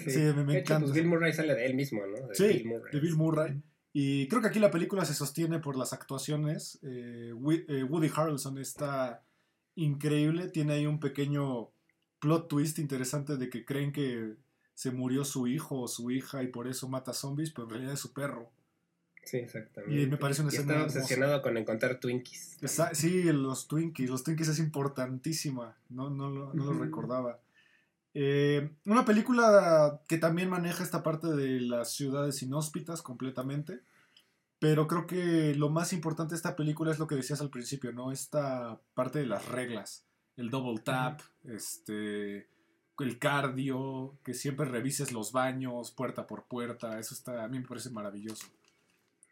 Sí, 0.07 0.19
me- 0.19 0.45
me 0.45 0.53
hecho, 0.53 0.73
encanta. 0.73 0.79
pues 0.85 0.93
Bill 0.93 1.05
Murray 1.07 1.33
sale 1.33 1.53
de 1.53 1.65
él 1.65 1.75
mismo, 1.75 2.01
¿no? 2.07 2.27
De 2.27 2.33
Sí, 2.35 2.47
Bill 2.47 2.65
Murray. 2.67 2.93
de 2.93 2.99
Bill 3.01 3.15
Murray. 3.15 3.61
Y 3.97 4.27
creo 4.27 4.41
que 4.41 4.49
aquí 4.49 4.59
la 4.59 4.71
película 4.71 5.05
se 5.05 5.13
sostiene 5.13 5.59
por 5.59 5.77
las 5.77 5.93
actuaciones. 5.93 6.79
Eh, 6.83 7.31
eh, 7.69 7.83
Woody 7.83 8.11
Harrelson 8.13 8.57
está 8.57 9.23
increíble. 9.75 10.49
Tiene 10.49 10.73
ahí 10.73 10.85
un 10.85 10.99
pequeño 10.99 11.69
plot 12.19 12.49
twist 12.49 12.77
interesante 12.79 13.37
de 13.37 13.49
que 13.49 13.63
creen 13.63 13.93
que 13.93 14.35
se 14.73 14.91
murió 14.91 15.23
su 15.23 15.47
hijo 15.47 15.79
o 15.79 15.87
su 15.87 16.11
hija 16.11 16.43
y 16.43 16.47
por 16.47 16.67
eso 16.67 16.89
mata 16.89 17.13
zombies, 17.13 17.51
pero 17.51 17.63
en 17.63 17.69
realidad 17.69 17.93
es 17.93 18.01
su 18.01 18.11
perro. 18.11 18.51
Sí, 19.23 19.37
exactamente. 19.37 20.01
Y 20.01 20.07
me 20.07 20.17
parece 20.17 20.41
una 20.41 20.51
Y 20.51 20.55
escena 20.55 20.73
está 20.73 20.81
hermosa. 20.81 20.99
obsesionado 20.99 21.41
con 21.41 21.57
encontrar 21.57 21.97
Twinkies. 22.01 22.57
Sí, 22.91 23.23
los 23.31 23.69
Twinkies. 23.69 24.09
Los 24.09 24.23
Twinkies 24.25 24.49
es 24.49 24.59
importantísima. 24.59 25.77
No, 25.87 26.09
no, 26.09 26.29
no 26.29 26.53
lo 26.53 26.73
recordaba. 26.73 27.39
Eh, 28.17 28.71
una 28.85 29.03
película 29.03 30.01
que 30.07 30.17
también 30.17 30.49
maneja 30.49 30.83
esta 30.83 31.03
parte 31.03 31.27
de 31.27 31.59
las 31.59 31.91
ciudades 31.93 32.41
inhóspitas 32.41 33.01
completamente. 33.01 33.81
Pero 34.57 34.87
creo 34.87 35.05
que 35.05 35.53
lo 35.53 35.69
más 35.69 35.91
importante 35.91 36.31
de 36.31 36.37
esta 36.37 36.55
película 36.55 36.91
es 36.91 36.97
lo 36.97 37.07
que 37.07 37.15
decías 37.15 37.41
al 37.41 37.49
principio, 37.49 37.91
¿no? 37.91 38.13
Esta 38.13 38.79
parte 38.93 39.19
de 39.19 39.25
las 39.25 39.47
reglas. 39.49 40.07
El 40.37 40.49
double 40.49 40.81
tap, 40.81 41.19
este, 41.43 42.47
el 42.99 43.19
cardio, 43.19 44.17
que 44.23 44.33
siempre 44.33 44.65
revises 44.65 45.11
los 45.11 45.33
baños 45.33 45.91
puerta 45.91 46.25
por 46.25 46.45
puerta. 46.45 46.97
Eso 46.99 47.13
está, 47.13 47.43
a 47.43 47.49
mí 47.49 47.59
me 47.59 47.67
parece 47.67 47.89
maravilloso. 47.89 48.47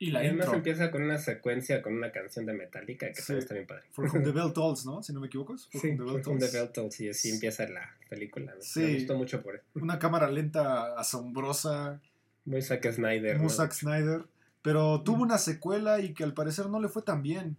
Y 0.03 0.11
la 0.11 0.19
Además 0.19 0.45
intro. 0.47 0.57
empieza 0.57 0.91
con 0.91 1.03
una 1.03 1.17
secuencia 1.17 1.81
con 1.81 1.93
una 1.93 2.11
canción 2.11 2.45
de 2.45 2.53
Metallica 2.53 3.07
que 3.07 3.15
Sí. 3.15 3.21
también 3.27 3.39
está 3.43 3.53
bien 3.53 3.67
padre. 3.67 3.83
For 3.91 4.05
Whom 4.05 4.23
the 4.23 4.31
Bell 4.33 4.51
Tolls, 4.53 4.85
¿no? 4.85 5.01
Si 5.01 5.13
no 5.13 5.19
me 5.21 5.27
equivoco. 5.27 5.55
For 5.57 5.81
Sí, 5.81 5.91
the 5.95 6.03
Bell 6.03 6.21
For 6.23 6.27
Whom 6.27 6.39
the. 6.39 6.47
Bell 6.51 6.69
Tolls, 6.73 6.99
y 6.99 7.09
así 7.09 7.29
empieza 7.29 7.67
la 7.69 7.95
película. 8.09 8.53
¿no? 8.55 8.61
Sí. 8.61 8.81
Me 8.81 8.93
gustó 8.95 9.17
mucho 9.17 9.41
por 9.41 9.55
eso. 9.55 9.63
Una 9.75 9.99
cámara 9.99 10.29
lenta 10.29 10.97
asombrosa, 10.99 12.01
Muy 12.45 12.61
Zack 12.61 12.91
Snyder. 12.91 13.37
muy 13.37 13.43
¿no? 13.45 13.49
Zack 13.49 13.71
Snyder, 13.71 14.23
pero 14.61 15.01
tuvo 15.03 15.23
una 15.23 15.37
secuela 15.37 15.99
y 16.01 16.13
que 16.13 16.23
al 16.25 16.33
parecer 16.33 16.67
no 16.67 16.81
le 16.81 16.89
fue 16.89 17.01
tan 17.01 17.23
bien. 17.23 17.55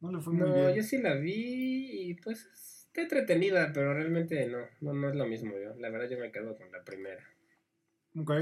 No 0.00 0.12
le 0.12 0.20
fue 0.20 0.32
muy 0.34 0.48
No, 0.48 0.54
bien. 0.54 0.74
yo 0.74 0.82
sí 0.82 0.98
la 0.98 1.14
vi 1.14 2.10
y 2.10 2.14
pues 2.14 2.46
está 2.86 3.00
entretenida, 3.02 3.70
pero 3.72 3.94
realmente 3.94 4.46
no, 4.48 4.58
no, 4.82 4.92
no 4.92 5.08
es 5.08 5.14
lo 5.14 5.26
mismo 5.26 5.52
yo. 5.58 5.74
La 5.78 5.88
verdad 5.88 6.10
yo 6.10 6.18
me 6.18 6.30
quedo 6.30 6.54
con 6.56 6.70
la 6.70 6.82
primera. 6.84 7.22
Ok. 8.18 8.32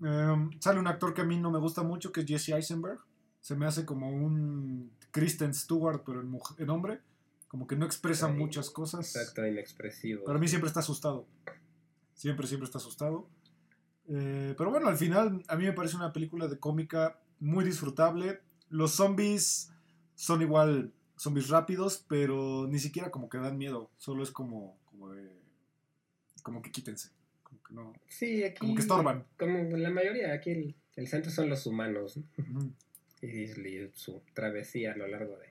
Em, 0.00 0.50
sale 0.60 0.78
un 0.80 0.86
actor 0.86 1.14
que 1.14 1.22
a 1.22 1.24
mí 1.24 1.38
no 1.38 1.50
me 1.50 1.58
gusta 1.58 1.82
mucho, 1.82 2.12
que 2.12 2.20
es 2.20 2.26
Jesse 2.26 2.50
Eisenberg. 2.50 3.00
Se 3.40 3.54
me 3.54 3.66
hace 3.66 3.84
como 3.84 4.10
un 4.10 4.90
Kristen 5.10 5.54
Stewart, 5.54 6.02
pero 6.04 6.20
en, 6.20 6.70
hombre. 6.70 7.00
Como 7.48 7.66
que 7.66 7.76
no 7.76 7.86
expresa 7.86 8.26
Ay, 8.26 8.34
muchas 8.34 8.70
cosas. 8.70 9.14
Exacto, 9.14 9.46
inexpresivo. 9.46 10.24
Para 10.24 10.38
mí 10.38 10.48
siempre 10.48 10.66
está 10.68 10.80
asustado. 10.80 11.26
Siempre, 12.14 12.46
siempre 12.46 12.66
está 12.66 12.78
asustado. 12.78 13.28
Eh, 14.08 14.54
pero 14.58 14.70
bueno, 14.70 14.88
al 14.88 14.96
final 14.96 15.42
a 15.48 15.56
mí 15.56 15.64
me 15.64 15.72
parece 15.72 15.96
una 15.96 16.12
película 16.12 16.48
de 16.48 16.58
cómica 16.58 17.20
muy 17.38 17.64
disfrutable. 17.64 18.40
Los 18.68 18.92
zombies 18.92 19.70
son 20.16 20.42
igual 20.42 20.92
zombies 21.16 21.48
rápidos, 21.48 22.04
pero 22.08 22.66
ni 22.68 22.78
siquiera 22.78 23.10
como 23.10 23.28
que 23.28 23.38
dan 23.38 23.56
miedo. 23.58 23.90
Solo 23.96 24.22
es 24.22 24.30
como, 24.32 24.76
como, 24.86 25.10
de- 25.10 25.40
como 26.42 26.62
que 26.62 26.70
quítense. 26.72 27.10
Como 27.66 27.92
que 27.92 27.98
no. 27.98 28.04
Sí, 28.08 28.44
aquí. 28.44 28.58
Como 28.58 28.74
que 28.74 28.82
estorban. 28.82 29.24
Como 29.38 29.76
la 29.76 29.90
mayoría, 29.90 30.32
aquí 30.32 30.50
el, 30.50 30.74
el 30.96 31.08
centro 31.08 31.30
son 31.30 31.48
los 31.48 31.66
humanos. 31.66 32.18
Y, 33.22 33.46
su 33.94 34.22
travesía 34.34 34.92
a 34.92 34.96
lo 34.96 35.06
largo 35.08 35.36
de, 35.38 35.48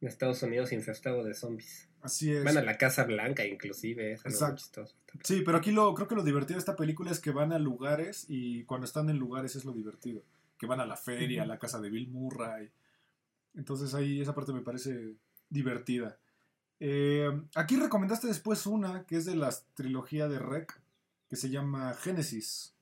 de 0.00 0.08
Estados 0.08 0.42
Unidos 0.42 0.72
infestado 0.72 1.24
de 1.24 1.34
zombies. 1.34 1.88
Así 2.02 2.32
es. 2.32 2.44
Van 2.44 2.56
a 2.56 2.62
la 2.62 2.76
Casa 2.76 3.04
Blanca, 3.04 3.44
inclusive, 3.46 4.12
es 4.12 4.24
Exacto. 4.24 4.56
chistoso. 4.56 4.94
Sí, 5.24 5.42
pero 5.44 5.58
aquí 5.58 5.72
lo, 5.72 5.94
creo 5.94 6.06
que 6.06 6.14
lo 6.14 6.22
divertido 6.22 6.56
de 6.56 6.60
esta 6.60 6.76
película 6.76 7.10
es 7.10 7.20
que 7.20 7.30
van 7.30 7.52
a 7.52 7.58
lugares 7.58 8.26
y 8.28 8.64
cuando 8.64 8.84
están 8.84 9.08
en 9.08 9.18
lugares 9.18 9.56
es 9.56 9.64
lo 9.64 9.72
divertido. 9.72 10.22
Que 10.58 10.66
van 10.66 10.80
a 10.80 10.86
la 10.86 10.96
feria, 10.96 11.42
a 11.42 11.46
la 11.46 11.58
casa 11.58 11.80
de 11.80 11.90
Bill 11.90 12.08
Murray. 12.08 12.70
Entonces 13.54 13.94
ahí 13.94 14.20
esa 14.20 14.34
parte 14.34 14.52
me 14.52 14.62
parece 14.62 15.14
divertida. 15.48 16.18
Eh, 16.78 17.30
aquí 17.54 17.76
recomendaste 17.76 18.26
después 18.26 18.66
una 18.66 19.04
que 19.04 19.16
es 19.16 19.24
de 19.24 19.34
la 19.34 19.54
trilogía 19.74 20.28
de 20.28 20.38
Rec, 20.38 20.78
que 21.28 21.36
se 21.36 21.50
llama 21.50 21.94
Génesis. 21.94 22.74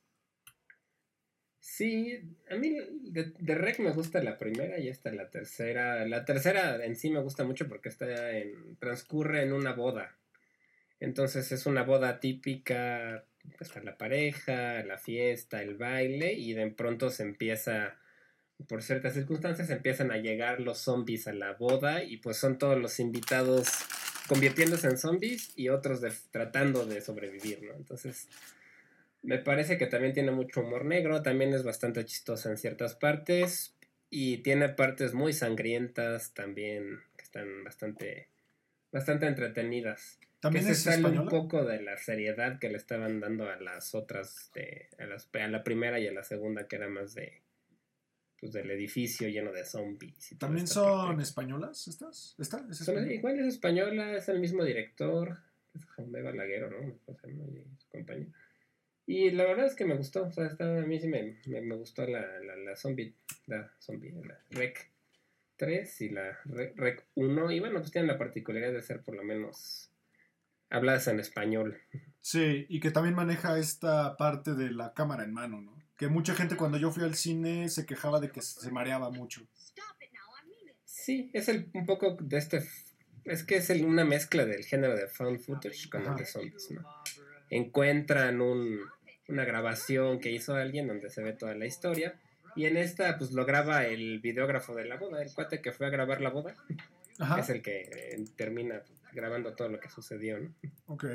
Sí, 1.59 2.21
a 2.49 2.55
mí 2.55 2.77
de, 3.01 3.33
de 3.37 3.55
Rec 3.55 3.79
me 3.79 3.91
gusta 3.91 4.23
la 4.23 4.37
primera 4.37 4.79
y 4.79 4.87
esta 4.87 5.11
la 5.11 5.29
tercera. 5.29 6.05
La 6.07 6.23
tercera 6.23 6.83
en 6.85 6.95
sí 6.95 7.09
me 7.09 7.21
gusta 7.21 7.43
mucho 7.43 7.67
porque 7.67 7.89
está 7.89 8.37
en, 8.37 8.77
transcurre 8.77 9.43
en 9.43 9.51
una 9.51 9.73
boda. 9.73 10.17
Entonces 10.99 11.51
es 11.51 11.65
una 11.65 11.83
boda 11.83 12.19
típica, 12.19 13.25
pues, 13.57 13.69
está 13.69 13.81
la 13.83 13.97
pareja, 13.97 14.83
la 14.83 14.97
fiesta, 14.97 15.61
el 15.61 15.75
baile 15.75 16.33
y 16.33 16.53
de 16.53 16.69
pronto 16.71 17.09
se 17.09 17.23
empieza 17.23 17.97
por 18.67 18.81
ciertas 18.81 19.13
circunstancias 19.13 19.69
empiezan 19.69 20.11
a 20.11 20.17
llegar 20.17 20.61
los 20.61 20.77
zombies 20.77 21.27
a 21.27 21.33
la 21.33 21.53
boda 21.53 22.03
y 22.03 22.17
pues 22.17 22.37
son 22.37 22.57
todos 22.57 22.79
los 22.79 22.99
invitados 22.99 23.67
convirtiéndose 24.27 24.87
en 24.87 24.97
zombies 24.97 25.51
y 25.55 25.69
otros 25.69 26.01
tratando 26.31 26.85
de 26.85 27.01
sobrevivir, 27.01 27.63
¿no? 27.63 27.73
Entonces, 27.73 28.27
me 29.21 29.39
parece 29.39 29.77
que 29.77 29.87
también 29.87 30.13
tiene 30.13 30.31
mucho 30.31 30.61
humor 30.61 30.85
negro, 30.85 31.21
también 31.21 31.53
es 31.53 31.63
bastante 31.63 32.05
chistosa 32.05 32.49
en 32.49 32.57
ciertas 32.57 32.95
partes 32.95 33.75
y 34.09 34.37
tiene 34.39 34.69
partes 34.69 35.13
muy 35.13 35.33
sangrientas 35.33 36.33
también 36.33 37.01
que 37.17 37.23
están 37.23 37.63
bastante 37.63 38.29
bastante 38.91 39.27
entretenidas. 39.27 40.19
También 40.39 40.65
que 40.65 40.75
se 40.75 40.91
sale 40.91 41.19
un 41.19 41.27
poco 41.27 41.65
de 41.65 41.81
la 41.81 41.97
seriedad 41.97 42.59
que 42.59 42.69
le 42.69 42.77
estaban 42.77 43.19
dando 43.19 43.49
a 43.49 43.55
las 43.57 43.95
otras 43.95 44.51
de 44.53 44.89
a, 44.99 45.05
las, 45.05 45.27
a 45.33 45.47
la 45.47 45.63
primera 45.63 45.99
y 45.99 46.07
a 46.07 46.13
la 46.13 46.23
segunda 46.23 46.67
que 46.67 46.75
era 46.75 46.87
más 46.87 47.15
de 47.15 47.41
pues, 48.39 48.53
del 48.53 48.69
edificio 48.71 49.27
lleno 49.27 49.51
de 49.51 49.65
zombies. 49.65 50.35
¿También 50.37 50.67
son 50.67 51.19
españolas 51.21 51.87
estas? 51.87 52.35
¿Esta? 52.37 52.65
¿Es 52.69 52.87
igual 52.87 53.39
es 53.39 53.47
española, 53.47 54.15
es 54.15 54.29
el 54.29 54.39
mismo 54.39 54.63
director, 54.63 55.37
es 55.73 55.85
Jaime 55.85 56.21
Balaguer, 56.21 56.71
¿no? 56.71 56.99
su 57.77 57.87
compañía. 57.89 58.27
Y 59.07 59.31
la 59.31 59.45
verdad 59.45 59.67
es 59.67 59.75
que 59.75 59.85
me 59.85 59.95
gustó, 59.95 60.23
o 60.23 60.31
sea, 60.31 60.55
a 60.59 60.65
mí 60.81 60.99
sí 60.99 61.07
me, 61.07 61.37
me, 61.45 61.75
gustó 61.75 62.07
la, 62.07 62.39
la, 62.39 62.55
la, 62.55 62.75
zombie, 62.75 63.13
la 63.45 63.71
zombie, 63.79 64.11
la 64.11 64.39
Rec 64.49 64.89
3 65.57 66.01
y 66.01 66.09
la 66.09 66.39
Rec 66.45 67.05
1. 67.13 67.51
Y 67.51 67.59
bueno, 67.59 67.79
pues 67.79 67.91
tienen 67.91 68.07
la 68.07 68.17
particularidad 68.17 68.73
de 68.73 68.81
ser 68.81 69.01
por 69.01 69.15
lo 69.15 69.23
menos 69.23 69.91
habladas 70.69 71.07
en 71.07 71.19
español. 71.19 71.77
Sí, 72.21 72.65
y 72.67 72.79
que 72.79 72.89
también 72.89 73.13
maneja 73.13 73.59
esta 73.59 74.17
parte 74.17 74.55
de 74.55 74.71
la 74.71 74.93
cámara 74.93 75.23
en 75.23 75.33
mano, 75.33 75.61
¿no? 75.61 75.84
Que 75.97 76.07
mucha 76.07 76.35
gente 76.35 76.57
cuando 76.57 76.77
yo 76.77 76.91
fui 76.91 77.03
al 77.03 77.15
cine 77.15 77.69
se 77.69 77.85
quejaba 77.85 78.19
de 78.19 78.31
que 78.31 78.41
se 78.41 78.69
mareaba 78.71 79.09
mucho. 79.11 79.41
Sí, 80.83 81.29
es 81.33 81.49
el, 81.49 81.69
un 81.73 81.85
poco 81.85 82.17
de 82.19 82.37
este... 82.37 82.67
Es 83.23 83.43
que 83.43 83.57
es 83.57 83.69
el, 83.69 83.85
una 83.85 84.05
mezcla 84.05 84.45
del 84.45 84.63
género 84.65 84.95
de 84.95 85.07
found 85.07 85.39
footage 85.39 85.89
con 85.89 86.05
el 86.05 86.15
de 86.15 86.25
zombies, 86.25 86.71
¿no? 86.71 86.85
Encuentran 87.49 88.41
un, 88.41 88.79
una 89.27 89.45
grabación 89.45 90.19
que 90.19 90.31
hizo 90.31 90.55
alguien 90.55 90.87
donde 90.87 91.09
se 91.09 91.23
ve 91.23 91.33
toda 91.33 91.55
la 91.55 91.65
historia. 91.65 92.19
Y 92.55 92.65
en 92.65 92.77
esta, 92.77 93.17
pues 93.17 93.31
lo 93.31 93.45
graba 93.45 93.85
el 93.85 94.19
videógrafo 94.19 94.75
de 94.75 94.85
la 94.85 94.97
boda, 94.97 95.21
el 95.21 95.33
cuate 95.33 95.61
que 95.61 95.71
fue 95.71 95.87
a 95.87 95.89
grabar 95.89 96.21
la 96.21 96.29
boda. 96.29 96.55
Es 97.39 97.49
el 97.49 97.61
que 97.61 97.81
eh, 97.81 98.25
termina 98.35 98.81
grabando 99.13 99.53
todo 99.53 99.69
lo 99.69 99.79
que 99.79 99.89
sucedió, 99.89 100.39
¿no? 100.39 100.53
Ok. 100.87 101.05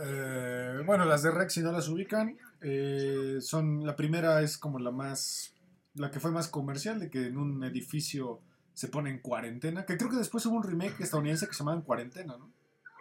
Eh, 0.00 0.82
bueno, 0.84 1.04
las 1.04 1.22
de 1.22 1.30
Rex, 1.30 1.52
si 1.52 1.60
no 1.60 1.72
las 1.72 1.88
ubican, 1.88 2.36
eh, 2.62 3.38
son. 3.40 3.84
La 3.86 3.96
primera 3.96 4.42
es 4.42 4.58
como 4.58 4.78
la 4.78 4.90
más. 4.90 5.54
La 5.94 6.10
que 6.10 6.20
fue 6.20 6.30
más 6.30 6.48
comercial, 6.48 7.00
de 7.00 7.10
que 7.10 7.26
en 7.26 7.38
un 7.38 7.64
edificio 7.64 8.40
se 8.74 8.88
pone 8.88 9.10
en 9.10 9.18
cuarentena. 9.18 9.84
Que 9.84 9.96
creo 9.96 10.10
que 10.10 10.16
después 10.16 10.46
hubo 10.46 10.56
un 10.56 10.62
remake 10.62 11.02
estadounidense 11.02 11.46
que 11.46 11.52
se 11.52 11.58
llamaba 11.58 11.78
En 11.78 11.82
Cuarentena, 11.82 12.36
¿no? 12.36 12.52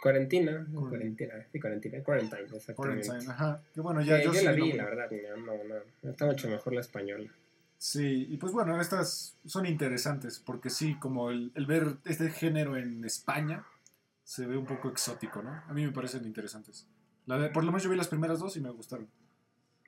Cuarentena, 0.02 0.66
cuarentena, 0.74 1.34
sí, 1.52 1.60
cuarentena, 1.60 2.04
quarantine, 2.04 2.42
exactamente. 2.56 3.08
Quarantine, 3.08 3.32
ajá. 3.32 3.62
Que 3.74 3.82
bueno, 3.82 4.02
ya 4.02 4.22
yo, 4.22 4.32
la 4.32 4.52
vi, 4.52 4.74
la 4.74 4.86
verdad, 4.86 5.10
no, 5.38 5.54
no, 5.64 6.12
está 6.12 6.28
mucho 6.28 6.48
mejor 6.48 6.74
la 6.74 6.82
española. 6.82 7.30
Sí, 7.80 8.28
y 8.30 8.38
pues 8.38 8.54
bueno, 8.54 8.80
estas 8.80 9.38
son 9.46 9.66
interesantes, 9.66 10.40
porque 10.40 10.70
sí, 10.70 10.96
como 11.00 11.32
el, 11.32 11.52
el, 11.56 11.66
ver 11.66 11.98
este 12.06 12.30
género 12.30 12.78
en 12.78 13.04
España 13.06 13.66
se 14.24 14.46
ve 14.46 14.56
un 14.56 14.66
poco 14.66 14.90
exótico, 14.90 15.42
¿no? 15.42 15.64
A 15.68 15.74
mí 15.74 15.84
me 15.84 15.92
parecen 15.92 16.26
interesantes. 16.26 16.88
La 17.26 17.52
por 17.52 17.64
lo 17.64 17.72
menos 17.72 17.84
yo 17.84 17.90
vi 17.90 17.98
las 17.98 18.08
primeras 18.08 18.40
dos 18.40 18.56
y 18.56 18.62
me 18.62 18.70
gustaron. 18.70 19.08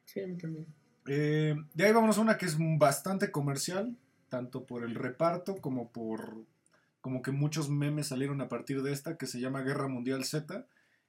Sí, 0.10 0.22
a 0.22 0.28
mí 0.28 0.38
también. 0.38 0.66
Eh, 1.08 1.56
de 1.76 1.86
ahí 1.86 1.94
vamos 1.94 2.18
a 2.18 2.22
una 2.22 2.38
que 2.38 2.48
es 2.48 2.58
bastante 2.58 3.30
comercial, 3.30 3.96
tanto 4.28 4.66
por 4.66 4.84
el 4.84 4.96
reparto 4.96 5.58
como 5.58 5.92
por 5.92 6.46
como 7.00 7.22
que 7.22 7.32
muchos 7.32 7.70
memes 7.70 8.08
salieron 8.08 8.42
a 8.42 8.50
partir 8.50 8.82
de 8.82 8.92
esta, 8.92 9.18
que 9.18 9.28
se 9.28 9.40
llama 9.40 9.62
Guerra 9.62 9.88
Mundial 9.88 10.26
Z, 10.26 10.66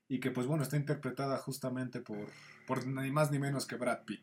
y 0.06 0.20
que 0.20 0.30
pues 0.30 0.46
bueno, 0.46 0.62
está 0.62 0.76
interpretada 0.76 1.38
justamente 1.38 2.00
por, 2.00 2.28
por 2.66 2.86
ni 2.86 3.10
más 3.10 3.30
ni 3.30 3.38
menos 3.38 3.66
que 3.66 3.76
Brad 3.76 4.04
Pitt. 4.04 4.20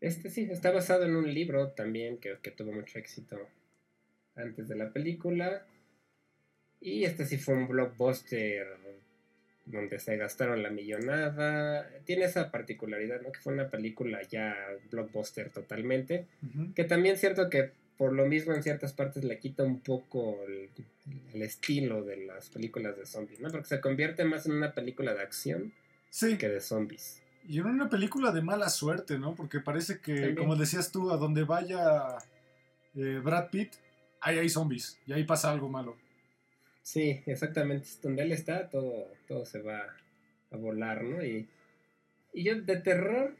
Este 0.00 0.30
sí, 0.30 0.48
está 0.50 0.72
basado 0.72 1.04
en 1.04 1.14
un 1.14 1.32
libro 1.32 1.70
también 1.70 2.18
que, 2.18 2.38
que 2.42 2.50
tuvo 2.50 2.72
mucho 2.72 2.98
éxito 2.98 3.38
antes 4.34 4.66
de 4.66 4.76
la 4.76 4.92
película. 4.92 5.64
Y 6.80 7.04
este 7.04 7.24
sí 7.24 7.38
fue 7.38 7.54
un 7.54 7.68
blockbuster 7.68 8.79
donde 9.66 9.98
se 9.98 10.16
gastaron 10.16 10.62
la 10.62 10.70
millonada. 10.70 11.88
Tiene 12.04 12.24
esa 12.24 12.50
particularidad, 12.50 13.20
¿no? 13.20 13.32
Que 13.32 13.40
fue 13.40 13.52
una 13.52 13.70
película 13.70 14.20
ya 14.22 14.56
blockbuster 14.90 15.50
totalmente. 15.50 16.26
Que 16.74 16.84
también 16.84 17.14
es 17.14 17.20
cierto 17.20 17.48
que 17.50 17.72
por 18.00 18.14
lo 18.14 18.26
mismo 18.26 18.54
en 18.54 18.62
ciertas 18.62 18.94
partes 18.94 19.24
le 19.24 19.38
quita 19.38 19.62
un 19.62 19.80
poco 19.80 20.38
el, 20.48 20.70
estilo 21.42 22.02
de 22.02 22.24
las 22.24 22.48
películas 22.48 22.96
de 22.96 23.04
zombies, 23.04 23.40
¿no? 23.40 23.50
Porque 23.50 23.66
se 23.66 23.80
convierte 23.80 24.24
más 24.24 24.46
en 24.46 24.52
una 24.52 24.72
película 24.72 25.12
de 25.12 25.20
acción 25.20 25.72
que 26.38 26.48
de 26.48 26.60
zombies. 26.60 27.20
Y 27.46 27.58
en 27.58 27.66
una 27.66 27.88
película 27.88 28.32
de 28.32 28.42
mala 28.42 28.68
suerte, 28.68 29.18
¿no? 29.18 29.34
Porque 29.34 29.60
parece 29.60 30.00
que, 30.00 30.34
como 30.34 30.56
decías 30.56 30.90
tú, 30.90 31.10
a 31.10 31.16
donde 31.16 31.44
vaya 31.44 32.18
eh, 32.94 33.20
Brad 33.22 33.50
Pitt, 33.50 33.74
ahí 34.20 34.38
hay 34.38 34.48
zombies 34.48 34.98
y 35.06 35.12
ahí 35.12 35.24
pasa 35.24 35.50
algo 35.50 35.68
malo. 35.68 35.96
Sí, 36.82 37.22
exactamente. 37.26 37.88
Donde 38.02 38.22
él 38.22 38.32
está, 38.32 38.68
todo, 38.68 39.08
todo 39.28 39.44
se 39.44 39.60
va 39.60 39.96
a 40.50 40.56
volar, 40.56 41.04
¿no? 41.04 41.24
Y, 41.24 41.48
y 42.32 42.44
yo 42.44 42.60
de 42.60 42.76
terror 42.76 43.36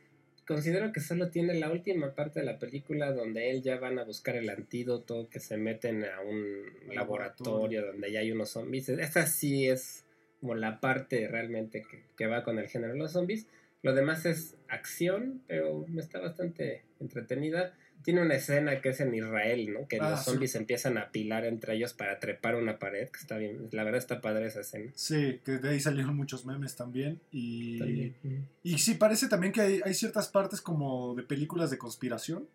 considero 0.50 0.92
que 0.92 0.98
solo 0.98 1.30
tiene 1.30 1.54
la 1.54 1.70
última 1.70 2.12
parte 2.16 2.40
de 2.40 2.46
la 2.46 2.58
película 2.58 3.12
donde 3.12 3.50
él 3.50 3.62
ya 3.62 3.78
van 3.78 4.00
a 4.00 4.04
buscar 4.04 4.34
el 4.34 4.50
antídoto, 4.50 5.28
que 5.30 5.38
se 5.38 5.56
meten 5.56 6.04
a 6.04 6.20
un 6.22 6.64
laboratorio, 6.92 7.86
donde 7.86 8.10
ya 8.10 8.18
hay 8.18 8.32
unos 8.32 8.50
zombies. 8.50 8.88
Esa 8.88 9.26
sí 9.26 9.68
es 9.68 10.04
como 10.40 10.56
la 10.56 10.80
parte 10.80 11.28
realmente 11.28 11.82
que, 11.88 12.02
que 12.16 12.26
va 12.26 12.42
con 12.42 12.58
el 12.58 12.66
género 12.66 12.94
de 12.94 12.98
los 12.98 13.12
zombies. 13.12 13.46
Lo 13.82 13.94
demás 13.94 14.26
es 14.26 14.56
acción, 14.66 15.40
pero 15.46 15.86
está 15.96 16.18
bastante 16.18 16.82
entretenida. 16.98 17.72
Tiene 18.02 18.22
una 18.22 18.34
escena 18.34 18.80
que 18.80 18.90
es 18.90 19.00
en 19.00 19.14
Israel, 19.14 19.72
¿no? 19.72 19.86
Que 19.86 19.98
los 19.98 20.06
ah, 20.06 20.16
zombies 20.16 20.54
empiezan 20.54 20.96
a 20.96 21.10
pilar 21.10 21.44
entre 21.44 21.74
ellos 21.74 21.92
para 21.92 22.18
trepar 22.18 22.54
una 22.54 22.78
pared, 22.78 23.08
que 23.10 23.18
está 23.18 23.36
bien. 23.36 23.68
La 23.72 23.84
verdad 23.84 23.98
está 23.98 24.20
padre 24.20 24.46
esa 24.46 24.60
escena. 24.60 24.90
Sí, 24.94 25.40
que 25.44 25.58
de 25.58 25.68
ahí 25.68 25.80
salieron 25.80 26.16
muchos 26.16 26.46
memes 26.46 26.76
también. 26.76 27.20
Y, 27.30 28.14
y 28.62 28.78
sí, 28.78 28.94
parece 28.94 29.28
también 29.28 29.52
que 29.52 29.82
hay, 29.84 29.94
ciertas 29.94 30.28
partes 30.28 30.60
como 30.60 31.14
de 31.14 31.24
películas 31.24 31.70
de 31.70 31.78
conspiración. 31.78 32.48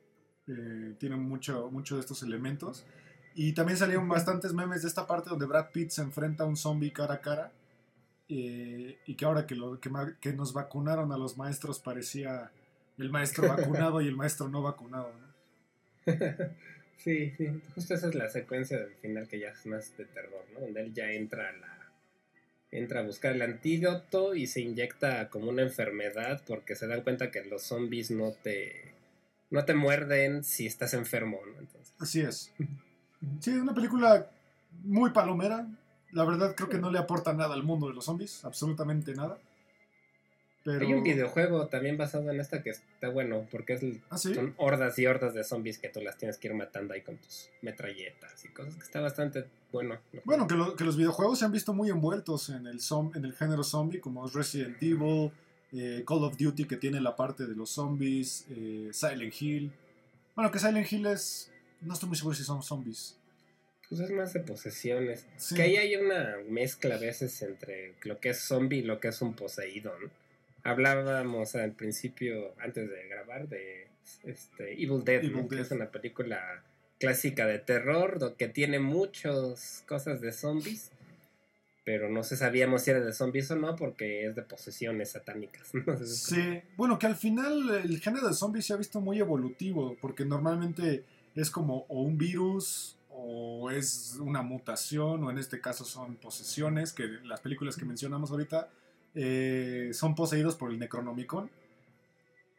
Eh, 0.48 0.96
tienen 1.00 1.22
mucho, 1.22 1.70
mucho 1.72 1.96
de 1.96 2.02
estos 2.02 2.24
elementos. 2.24 2.86
Y 3.36 3.54
también 3.54 3.78
salieron 3.78 4.08
bastantes 4.08 4.54
memes 4.54 4.82
de 4.82 4.88
esta 4.88 5.06
parte 5.06 5.30
donde 5.30 5.46
Brad 5.46 5.72
Pitt 5.72 5.90
se 5.90 6.02
enfrenta 6.02 6.46
a 6.46 6.48
un 6.48 6.56
zombie 6.56 6.92
cara 6.92 7.16
a 7.16 7.22
cara. 7.22 7.52
Eh, 8.28 8.98
y 9.06 9.16
que 9.16 9.26
ahora 9.26 9.46
que, 9.46 9.54
lo, 9.56 9.80
que, 9.80 9.92
que, 10.20 10.34
nos 10.34 10.54
vacunaron 10.54 11.12
a 11.12 11.18
los 11.18 11.38
maestros 11.38 11.80
parecía 11.80 12.52
el 12.98 13.12
maestro 13.12 13.48
vacunado 13.48 14.02
y 14.02 14.08
el 14.08 14.16
maestro 14.16 14.50
no 14.50 14.64
vacunado. 14.64 15.12
¿no? 15.20 15.25
sí, 16.98 17.34
sí, 17.38 17.62
justo 17.74 17.94
esa 17.94 18.10
es 18.10 18.16
la 18.16 18.30
secuencia 18.30 18.80
del 18.80 18.94
final 18.96 19.28
que 19.28 19.40
ya 19.40 19.50
es 19.50 19.66
más 19.66 19.96
de 19.98 20.06
terror, 20.06 20.46
¿no? 20.54 20.62
Donde 20.62 20.82
él 20.82 20.94
ya 20.94 21.12
entra 21.12 21.50
a 21.50 21.52
la 21.54 21.76
entra 22.72 23.00
a 23.00 23.04
buscar 23.04 23.34
el 23.34 23.42
antídoto 23.42 24.36
y 24.36 24.48
se 24.48 24.62
inyecta 24.62 25.30
como 25.30 25.50
una 25.50 25.62
enfermedad 25.62 26.42
porque 26.46 26.76
se 26.76 26.88
dan 26.88 27.04
cuenta 27.04 27.32
que 27.32 27.46
los 27.46 27.64
zombies 27.64 28.12
no 28.12 28.32
te 28.32 28.94
no 29.50 29.64
te 29.64 29.74
muerden 29.74 30.44
si 30.44 30.66
estás 30.66 30.94
enfermo, 30.94 31.40
¿no? 31.46 31.60
Entonces. 31.60 31.94
Así 32.00 32.22
es. 32.22 32.52
Sí, 33.40 33.52
es 33.52 33.58
una 33.58 33.74
película 33.74 34.30
muy 34.84 35.12
palomera. 35.12 35.68
La 36.12 36.26
verdad 36.26 36.56
creo 36.56 36.70
que 36.70 36.78
no 36.78 36.92
le 36.92 37.00
aporta 37.00 37.34
nada 37.34 37.54
al 37.54 37.64
mundo 37.64 37.88
de 37.88 37.94
los 37.94 38.06
zombies, 38.06 38.44
absolutamente 38.44 39.14
nada. 39.14 39.38
Hay 40.66 40.94
un 40.94 41.04
videojuego 41.04 41.68
también 41.68 41.96
basado 41.96 42.32
en 42.32 42.40
esta 42.40 42.64
que 42.64 42.72
está 42.72 43.10
bueno, 43.10 43.48
porque 43.52 43.74
es, 43.74 43.84
¿Ah, 44.10 44.18
son 44.18 44.56
hordas 44.58 44.98
y 44.98 45.06
hordas 45.06 45.36
de 45.36 45.44
zombies 45.44 45.78
que 45.78 45.90
tú 45.90 46.02
las 46.02 46.18
tienes 46.18 46.38
que 46.38 46.48
ir 46.48 46.56
matando 46.56 46.96
ahí 46.96 47.02
con 47.02 47.18
tus 47.18 47.50
metralletas 47.62 48.44
y 48.46 48.48
cosas 48.50 48.76
que 48.76 48.82
está 48.82 49.00
bastante 49.00 49.46
bueno. 49.72 50.00
Bueno, 50.24 50.48
que, 50.48 50.84
los 50.84 50.98
videojuegos 50.98 51.38
se 51.38 51.46
han 51.46 51.52
visto 51.52 51.74
muy 51.74 51.90
envueltos 51.90 52.50
en 52.50 52.66
el, 52.66 52.80
en 53.14 53.26
el 53.26 53.34
género 53.34 53.64
zombie, 53.64 54.00
como 54.00 54.28
Resident 54.28 54.82
Evil, 54.82 55.32
eh, 55.72 56.04
Call 56.08 56.24
of 56.24 56.36
Duty, 56.36 56.66
que 56.66 56.78
tiene 56.78 57.00
la 57.00 57.16
parte 57.16 57.46
de 57.46 57.56
los 57.56 57.70
zombies, 57.70 58.48
eh, 58.50 58.90
Silent 58.92 59.40
Hill. 59.40 59.72
Bueno, 60.36 60.50
que 60.50 60.58
Silent 60.58 60.92
Hill 60.92 61.06
es... 61.06 61.52
No 61.82 61.94
estoy 61.94 62.10
muy 62.10 62.18
seguro 62.18 62.36
si 62.36 62.44
son 62.44 62.64
zombies. 62.64 63.18
Pues 63.88 64.02
es 64.02 64.10
más 64.10 64.34
de 64.34 64.40
posesiones. 64.40 65.28
Que 65.56 65.62
ahí 65.62 65.78
hay 65.78 65.96
una 65.96 66.38
mezcla 66.50 66.96
a 66.96 66.98
veces 66.98 67.40
entre 67.44 67.94
lo 68.02 68.20
que 68.20 68.30
es 68.30 68.40
zombie 68.40 68.80
y 68.80 68.82
lo 68.82 69.00
que 69.00 69.10
es 69.10 69.22
un 69.22 69.36
poseído, 69.36 69.94
¿no? 70.00 70.10
Hablábamos 70.66 71.56
al 71.56 71.74
principio, 71.74 72.56
antes 72.58 72.90
de 72.90 73.08
grabar, 73.08 73.48
de 73.48 73.88
este, 74.24 74.74
Evil 74.74 75.04
Dead, 75.06 75.22
que 75.48 75.62
es 75.62 75.70
una 75.70 75.92
película 75.92 76.64
clásica 77.00 77.46
de 77.46 77.60
terror 77.60 78.36
que 78.36 78.48
tiene 78.48 78.80
muchas 78.80 79.84
cosas 79.88 80.22
de 80.22 80.32
zombies, 80.32 80.92
pero 81.84 82.10
no 82.10 82.24
se 82.24 82.36
sabíamos 82.36 82.82
si 82.82 82.90
era 82.90 83.00
de 83.00 83.14
zombies 83.14 83.52
o 83.52 83.56
no 83.58 83.76
porque 83.76 84.26
es 84.26 84.36
de 84.36 84.42
posesiones 84.42 85.12
satánicas. 85.12 85.72
sí, 86.04 86.64
bueno, 86.78 86.98
que 86.98 87.06
al 87.06 87.16
final 87.16 87.70
el 87.84 88.00
género 88.02 88.28
de 88.28 88.34
zombies 88.34 88.66
se 88.66 88.74
ha 88.74 88.78
visto 88.78 89.00
muy 89.00 89.20
evolutivo, 89.20 89.96
porque 90.02 90.26
normalmente 90.26 91.04
es 91.36 91.52
como 91.52 91.86
o 91.90 92.02
un 92.02 92.18
virus 92.18 92.98
o 93.10 93.70
es 93.70 94.18
una 94.20 94.42
mutación, 94.42 95.24
o 95.24 95.30
en 95.30 95.38
este 95.38 95.62
caso 95.62 95.86
son 95.86 96.16
posesiones, 96.16 96.92
que 96.92 97.04
las 97.24 97.40
películas 97.42 97.76
que 97.76 97.86
mencionamos 97.86 98.32
ahorita 98.32 98.68
eh, 99.16 99.90
son 99.94 100.14
poseídos 100.14 100.56
por 100.56 100.72
el 100.72 100.80
Necronomicon. 100.80 101.50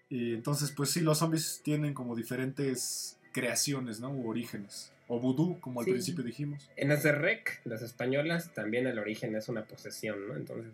Y 0.08 0.34
entonces, 0.34 0.70
pues 0.70 0.90
sí, 0.90 1.00
los 1.00 1.18
zombies 1.18 1.60
tienen 1.62 1.94
como 1.94 2.16
diferentes 2.16 3.18
creaciones, 3.32 4.00
¿no? 4.00 4.10
U 4.10 4.28
orígenes. 4.28 4.92
O 5.08 5.20
vudú, 5.20 5.60
como 5.60 5.80
al 5.80 5.86
principio 5.86 6.24
dijimos. 6.24 6.68
En 6.76 6.88
las 6.88 7.02
de 7.02 7.12
Rec, 7.12 7.60
las 7.64 7.82
españolas, 7.82 8.52
también 8.54 8.86
el 8.86 8.98
origen 8.98 9.36
es 9.36 9.48
una 9.48 9.64
posesión, 9.64 10.26
¿no? 10.26 10.36
Entonces, 10.36 10.72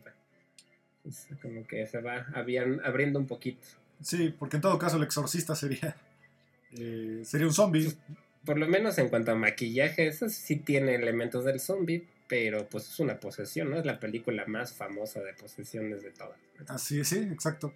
es 1.04 1.28
como 1.42 1.66
que 1.66 1.86
se 1.86 2.00
va 2.00 2.26
abriendo 2.32 3.18
un 3.18 3.26
poquito. 3.26 3.66
Sí, 4.00 4.34
porque 4.38 4.56
en 4.56 4.62
todo 4.62 4.78
caso 4.78 4.96
el 4.96 5.02
exorcista 5.02 5.54
sería, 5.54 5.96
eh, 6.72 7.22
sería 7.24 7.46
un 7.46 7.52
zombie. 7.52 7.84
Pues, 7.84 7.96
por 8.44 8.58
lo 8.58 8.66
menos 8.66 8.98
en 8.98 9.08
cuanto 9.08 9.32
a 9.32 9.34
maquillaje, 9.34 10.06
eso 10.06 10.28
sí 10.28 10.56
tiene 10.56 10.94
elementos 10.94 11.44
del 11.44 11.60
zombie, 11.60 12.06
pero 12.32 12.66
pues 12.66 12.88
es 12.88 12.98
una 12.98 13.20
posesión, 13.20 13.68
¿no? 13.68 13.76
Es 13.76 13.84
la 13.84 14.00
película 14.00 14.46
más 14.46 14.72
famosa 14.72 15.20
de 15.20 15.34
posesiones 15.34 16.02
de 16.02 16.12
todas. 16.12 16.38
Así 16.66 16.98
es, 16.98 17.08
sí, 17.08 17.18
exacto. 17.18 17.74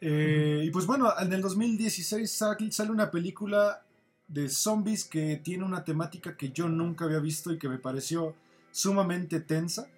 Eh, 0.00 0.62
y 0.62 0.70
pues 0.70 0.86
bueno, 0.86 1.12
en 1.18 1.32
el 1.32 1.42
2016 1.42 2.30
sale 2.70 2.90
una 2.92 3.10
película 3.10 3.84
de 4.28 4.48
zombies 4.48 5.06
que 5.06 5.40
tiene 5.42 5.64
una 5.64 5.82
temática 5.82 6.36
que 6.36 6.50
yo 6.50 6.68
nunca 6.68 7.06
había 7.06 7.18
visto 7.18 7.52
y 7.52 7.58
que 7.58 7.68
me 7.68 7.78
pareció 7.78 8.36
sumamente 8.70 9.40
tensa. 9.40 9.88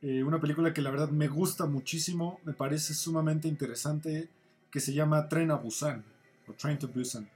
Eh, 0.00 0.22
una 0.22 0.40
película 0.40 0.72
que 0.72 0.80
la 0.80 0.90
verdad 0.90 1.10
me 1.10 1.28
gusta 1.28 1.66
muchísimo, 1.66 2.40
me 2.44 2.54
parece 2.54 2.94
sumamente 2.94 3.48
interesante, 3.48 4.30
que 4.70 4.80
se 4.80 4.94
llama 4.94 5.28
Tren 5.28 5.50
a 5.50 5.56
Busan, 5.56 6.02
o 6.48 6.54
Train 6.54 6.78
to 6.78 6.88
Busan. 6.88 7.28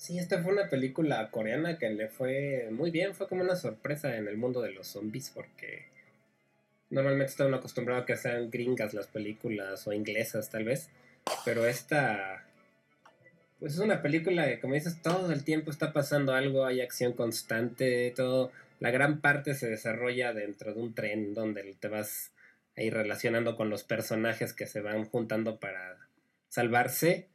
Sí, 0.00 0.18
esta 0.18 0.42
fue 0.42 0.54
una 0.54 0.70
película 0.70 1.30
coreana 1.30 1.76
que 1.76 1.90
le 1.90 2.08
fue 2.08 2.68
muy 2.70 2.90
bien, 2.90 3.14
fue 3.14 3.28
como 3.28 3.42
una 3.42 3.54
sorpresa 3.54 4.16
en 4.16 4.28
el 4.28 4.38
mundo 4.38 4.62
de 4.62 4.72
los 4.72 4.86
zombies 4.86 5.28
porque 5.28 5.88
normalmente 6.88 7.30
está 7.30 7.44
uno 7.44 7.58
acostumbrado 7.58 8.00
a 8.00 8.06
que 8.06 8.16
sean 8.16 8.50
gringas 8.50 8.94
las 8.94 9.08
películas 9.08 9.86
o 9.86 9.92
inglesas 9.92 10.48
tal 10.48 10.64
vez, 10.64 10.88
pero 11.44 11.66
esta 11.66 12.46
pues 13.58 13.74
es 13.74 13.78
una 13.80 14.00
película 14.00 14.46
que, 14.46 14.58
como 14.58 14.72
dices, 14.72 15.02
todo 15.02 15.32
el 15.32 15.44
tiempo 15.44 15.70
está 15.70 15.92
pasando 15.92 16.32
algo, 16.32 16.64
hay 16.64 16.80
acción 16.80 17.12
constante, 17.12 18.10
todo, 18.16 18.52
la 18.78 18.90
gran 18.90 19.20
parte 19.20 19.54
se 19.54 19.68
desarrolla 19.68 20.32
dentro 20.32 20.72
de 20.72 20.80
un 20.80 20.94
tren 20.94 21.34
donde 21.34 21.76
te 21.78 21.88
vas 21.88 22.32
ahí 22.74 22.88
relacionando 22.88 23.54
con 23.54 23.68
los 23.68 23.84
personajes 23.84 24.54
que 24.54 24.66
se 24.66 24.80
van 24.80 25.04
juntando 25.04 25.60
para 25.60 25.98
salvarse. 26.48 27.28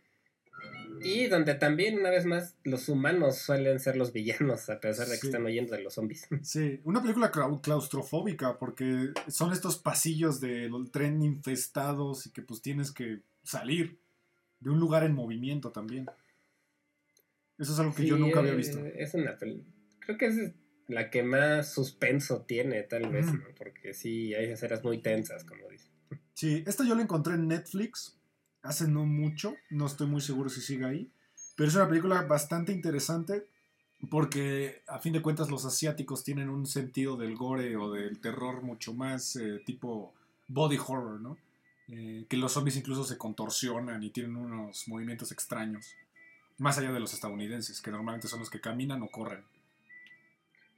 Y 1.01 1.27
donde 1.27 1.55
también, 1.55 1.99
una 1.99 2.09
vez 2.09 2.25
más, 2.25 2.55
los 2.63 2.89
humanos 2.89 3.37
suelen 3.37 3.79
ser 3.79 3.97
los 3.97 4.13
villanos, 4.13 4.69
a 4.69 4.79
pesar 4.79 5.07
de 5.07 5.19
que 5.19 5.27
están 5.27 5.45
oyendo 5.45 5.75
de 5.75 5.83
los 5.83 5.93
zombies. 5.93 6.27
Sí, 6.43 6.81
una 6.83 7.01
película 7.01 7.31
claustrofóbica, 7.61 8.57
porque 8.57 9.11
son 9.27 9.51
estos 9.51 9.77
pasillos 9.77 10.39
del 10.39 10.89
tren 10.91 11.21
infestados 11.21 12.27
y 12.27 12.31
que 12.31 12.41
pues 12.41 12.61
tienes 12.61 12.91
que 12.91 13.21
salir 13.43 13.99
de 14.59 14.69
un 14.69 14.79
lugar 14.79 15.03
en 15.03 15.13
movimiento 15.13 15.71
también. 15.71 16.05
Eso 17.57 17.73
es 17.73 17.79
algo 17.79 17.93
que 17.93 18.05
yo 18.05 18.17
nunca 18.17 18.39
había 18.39 18.53
visto. 18.53 18.85
Es 18.85 19.13
una 19.13 19.37
creo 19.37 20.17
que 20.17 20.25
es 20.27 20.51
la 20.87 21.09
que 21.09 21.23
más 21.23 21.73
suspenso 21.73 22.43
tiene, 22.43 22.83
tal 22.83 23.09
vez, 23.09 23.25
porque 23.57 23.93
sí, 23.93 24.33
hay 24.33 24.51
escenas 24.51 24.83
muy 24.83 24.99
tensas, 24.99 25.43
como 25.43 25.67
dice. 25.69 25.89
Sí, 26.33 26.63
esta 26.67 26.85
yo 26.85 26.95
la 26.95 27.01
encontré 27.01 27.35
en 27.35 27.47
Netflix 27.47 28.19
hace 28.65 28.87
no 28.87 29.05
mucho, 29.05 29.55
no 29.69 29.85
estoy 29.85 30.07
muy 30.07 30.21
seguro 30.21 30.49
si 30.49 30.61
sigue 30.61 30.85
ahí, 30.85 31.11
pero 31.55 31.69
es 31.69 31.75
una 31.75 31.87
película 31.87 32.23
bastante 32.23 32.71
interesante 32.71 33.45
porque 34.09 34.81
a 34.87 34.99
fin 34.99 35.13
de 35.13 35.21
cuentas 35.21 35.49
los 35.49 35.65
asiáticos 35.65 36.23
tienen 36.23 36.49
un 36.49 36.65
sentido 36.65 37.15
del 37.15 37.35
gore 37.35 37.77
o 37.77 37.91
del 37.91 38.19
terror 38.19 38.61
mucho 38.61 38.93
más 38.93 39.35
eh, 39.35 39.61
tipo 39.65 40.13
body 40.47 40.77
horror, 40.77 41.19
¿no? 41.21 41.37
Eh, 41.87 42.25
que 42.27 42.37
los 42.37 42.51
zombies 42.51 42.77
incluso 42.77 43.03
se 43.03 43.17
contorsionan 43.17 44.01
y 44.03 44.09
tienen 44.09 44.35
unos 44.35 44.87
movimientos 44.87 45.31
extraños. 45.31 45.93
Más 46.57 46.77
allá 46.77 46.91
de 46.91 46.99
los 46.99 47.13
estadounidenses, 47.13 47.81
que 47.81 47.91
normalmente 47.91 48.27
son 48.27 48.39
los 48.39 48.49
que 48.49 48.61
caminan 48.61 49.01
o 49.03 49.07
corren. 49.07 49.43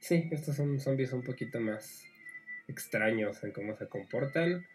Sí, 0.00 0.28
estos 0.30 0.56
son 0.56 0.78
zombies 0.80 1.12
un 1.12 1.22
poquito 1.22 1.60
más 1.60 2.04
extraños 2.66 3.42
en 3.42 3.52
cómo 3.52 3.76
se 3.76 3.88
comportan. 3.88 4.66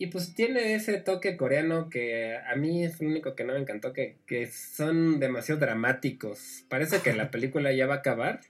Y 0.00 0.06
pues 0.06 0.32
tiene 0.32 0.74
ese 0.74 0.96
toque 0.96 1.36
coreano 1.36 1.90
que 1.90 2.34
a 2.34 2.56
mí 2.56 2.86
es 2.86 3.02
lo 3.02 3.08
único 3.08 3.34
que 3.36 3.44
no 3.44 3.52
me 3.52 3.58
encantó, 3.58 3.92
que, 3.92 4.16
que 4.26 4.50
son 4.50 5.20
demasiado 5.20 5.60
dramáticos. 5.60 6.64
Parece 6.70 7.02
que 7.02 7.12
la 7.12 7.30
película 7.30 7.70
ya 7.70 7.86
va 7.86 7.96
a 7.96 7.98
acabar. 7.98 8.40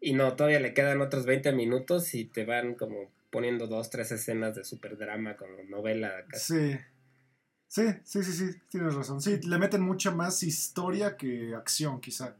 Y 0.00 0.14
no, 0.14 0.34
todavía 0.34 0.58
le 0.58 0.74
quedan 0.74 1.00
otros 1.00 1.24
20 1.24 1.52
minutos 1.52 2.12
y 2.16 2.24
te 2.24 2.44
van 2.44 2.74
como 2.74 3.12
poniendo 3.30 3.68
dos, 3.68 3.90
tres 3.90 4.10
escenas 4.10 4.56
de 4.56 4.64
super 4.64 4.98
drama 4.98 5.36
con 5.36 5.50
novela. 5.70 6.26
Sí. 6.32 6.76
Sí, 7.68 7.84
sí, 8.02 8.24
sí, 8.24 8.32
sí, 8.32 8.58
tienes 8.68 8.96
razón. 8.96 9.22
Sí, 9.22 9.38
le 9.40 9.58
meten 9.58 9.82
mucha 9.82 10.10
más 10.10 10.42
historia 10.42 11.16
que 11.16 11.54
acción, 11.54 12.00
quizá. 12.00 12.36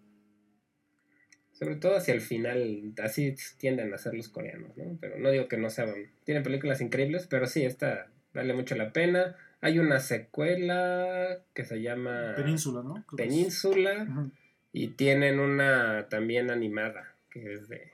Sobre 1.52 1.76
todo 1.76 1.96
hacia 1.96 2.12
el 2.12 2.20
final, 2.20 2.92
así 3.00 3.36
tienden 3.56 3.94
a 3.94 3.98
ser 3.98 4.14
los 4.14 4.28
coreanos, 4.28 4.76
¿no? 4.76 4.98
Pero 5.00 5.20
no 5.20 5.30
digo 5.30 5.46
que 5.46 5.58
no 5.58 5.70
sean. 5.70 5.94
Tienen 6.24 6.42
películas 6.42 6.80
increíbles, 6.80 7.28
pero 7.28 7.46
sí, 7.46 7.64
esta 7.64 8.10
vale 8.34 8.54
mucho 8.54 8.74
la 8.74 8.92
pena. 8.92 9.36
Hay 9.60 9.78
una 9.78 10.00
secuela 10.00 11.38
que 11.54 11.64
se 11.64 11.80
llama. 11.80 12.34
Península, 12.36 12.82
¿no? 12.82 13.04
Península. 13.16 14.30
Y 14.72 14.88
tienen 14.88 15.38
una 15.38 16.08
también 16.08 16.50
animada, 16.50 17.14
que 17.30 17.52
es 17.52 17.68
de, 17.68 17.92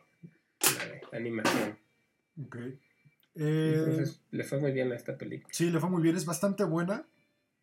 de 0.61 1.17
animación. 1.17 1.77
Ok. 2.45 2.57
Entonces, 3.35 4.17
eh, 4.17 4.21
le 4.33 4.45
fue 4.45 4.59
muy 4.59 4.73
bien 4.73 4.93
a 4.93 4.97
esta 4.97 5.17
película. 5.17 5.53
Sí, 5.53 5.71
le 5.71 5.79
fue 5.79 5.91
muy 5.91 6.03
bien, 6.03 6.17
es 6.17 6.25
bastante 6.25 6.65
buena. 6.65 7.05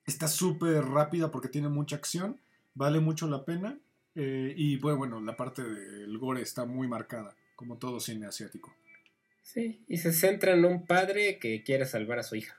Está 0.05 0.27
súper 0.27 0.83
rápida 0.85 1.31
porque 1.31 1.49
tiene 1.49 1.69
mucha 1.69 1.95
acción. 1.95 2.39
Vale 2.75 2.99
mucho 2.99 3.27
la 3.27 3.43
pena. 3.45 3.77
Eh, 4.15 4.53
y 4.55 4.77
bueno, 4.77 4.97
bueno, 4.97 5.21
la 5.21 5.35
parte 5.35 5.63
del 5.63 6.17
gore 6.17 6.41
está 6.41 6.65
muy 6.65 6.87
marcada, 6.87 7.35
como 7.55 7.77
todo 7.77 7.99
cine 7.99 8.27
asiático. 8.27 8.73
Sí, 9.41 9.83
y 9.87 9.97
se 9.97 10.13
centra 10.13 10.53
en 10.53 10.65
un 10.65 10.85
padre 10.85 11.37
que 11.37 11.63
quiere 11.63 11.85
salvar 11.85 12.19
a 12.19 12.23
su 12.23 12.35
hija. 12.35 12.57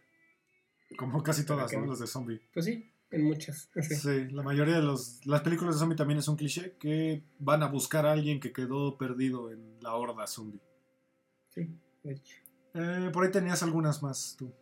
Como 0.96 1.22
casi 1.22 1.44
todas, 1.44 1.72
¿no? 1.72 1.86
Las 1.86 1.98
de 1.98 2.06
zombie. 2.06 2.40
Pues 2.52 2.66
sí, 2.66 2.90
en 3.10 3.24
muchas. 3.24 3.68
Sí. 3.80 4.28
la 4.30 4.42
mayoría 4.42 4.76
de 4.76 4.82
los, 4.82 5.24
las 5.26 5.42
películas 5.42 5.74
de 5.74 5.80
zombie 5.80 5.96
también 5.96 6.18
es 6.18 6.28
un 6.28 6.36
cliché 6.36 6.74
que 6.78 7.22
van 7.38 7.62
a 7.62 7.68
buscar 7.68 8.06
a 8.06 8.12
alguien 8.12 8.40
que 8.40 8.52
quedó 8.52 8.96
perdido 8.96 9.50
en 9.50 9.78
la 9.80 9.94
horda 9.94 10.26
zombie. 10.26 10.60
Sí, 11.48 11.68
de 12.02 12.12
hecho. 12.12 12.36
Eh, 12.74 13.10
por 13.12 13.24
ahí 13.24 13.30
tenías 13.30 13.62
algunas 13.62 14.02
más 14.02 14.36
tú. 14.38 14.52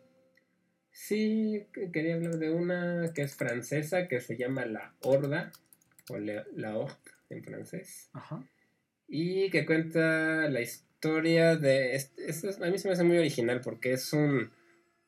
Sí, 0.91 1.67
quería 1.91 2.15
hablar 2.15 2.37
de 2.37 2.51
una 2.51 3.11
que 3.13 3.23
es 3.23 3.35
francesa, 3.35 4.07
que 4.07 4.21
se 4.21 4.37
llama 4.37 4.65
La 4.65 4.93
Horda, 5.01 5.51
o 6.09 6.17
La, 6.17 6.77
Horde 6.77 6.95
en 7.29 7.43
francés. 7.43 8.09
Ajá. 8.13 8.41
Y 9.07 9.49
que 9.49 9.65
cuenta 9.65 10.47
la 10.49 10.61
historia 10.61 11.57
de... 11.57 11.97
a 11.97 12.69
mí 12.69 12.77
se 12.77 12.87
me 12.87 12.93
hace 12.93 13.03
muy 13.03 13.17
original 13.17 13.59
porque 13.59 13.91
es 13.91 14.13
un, 14.13 14.51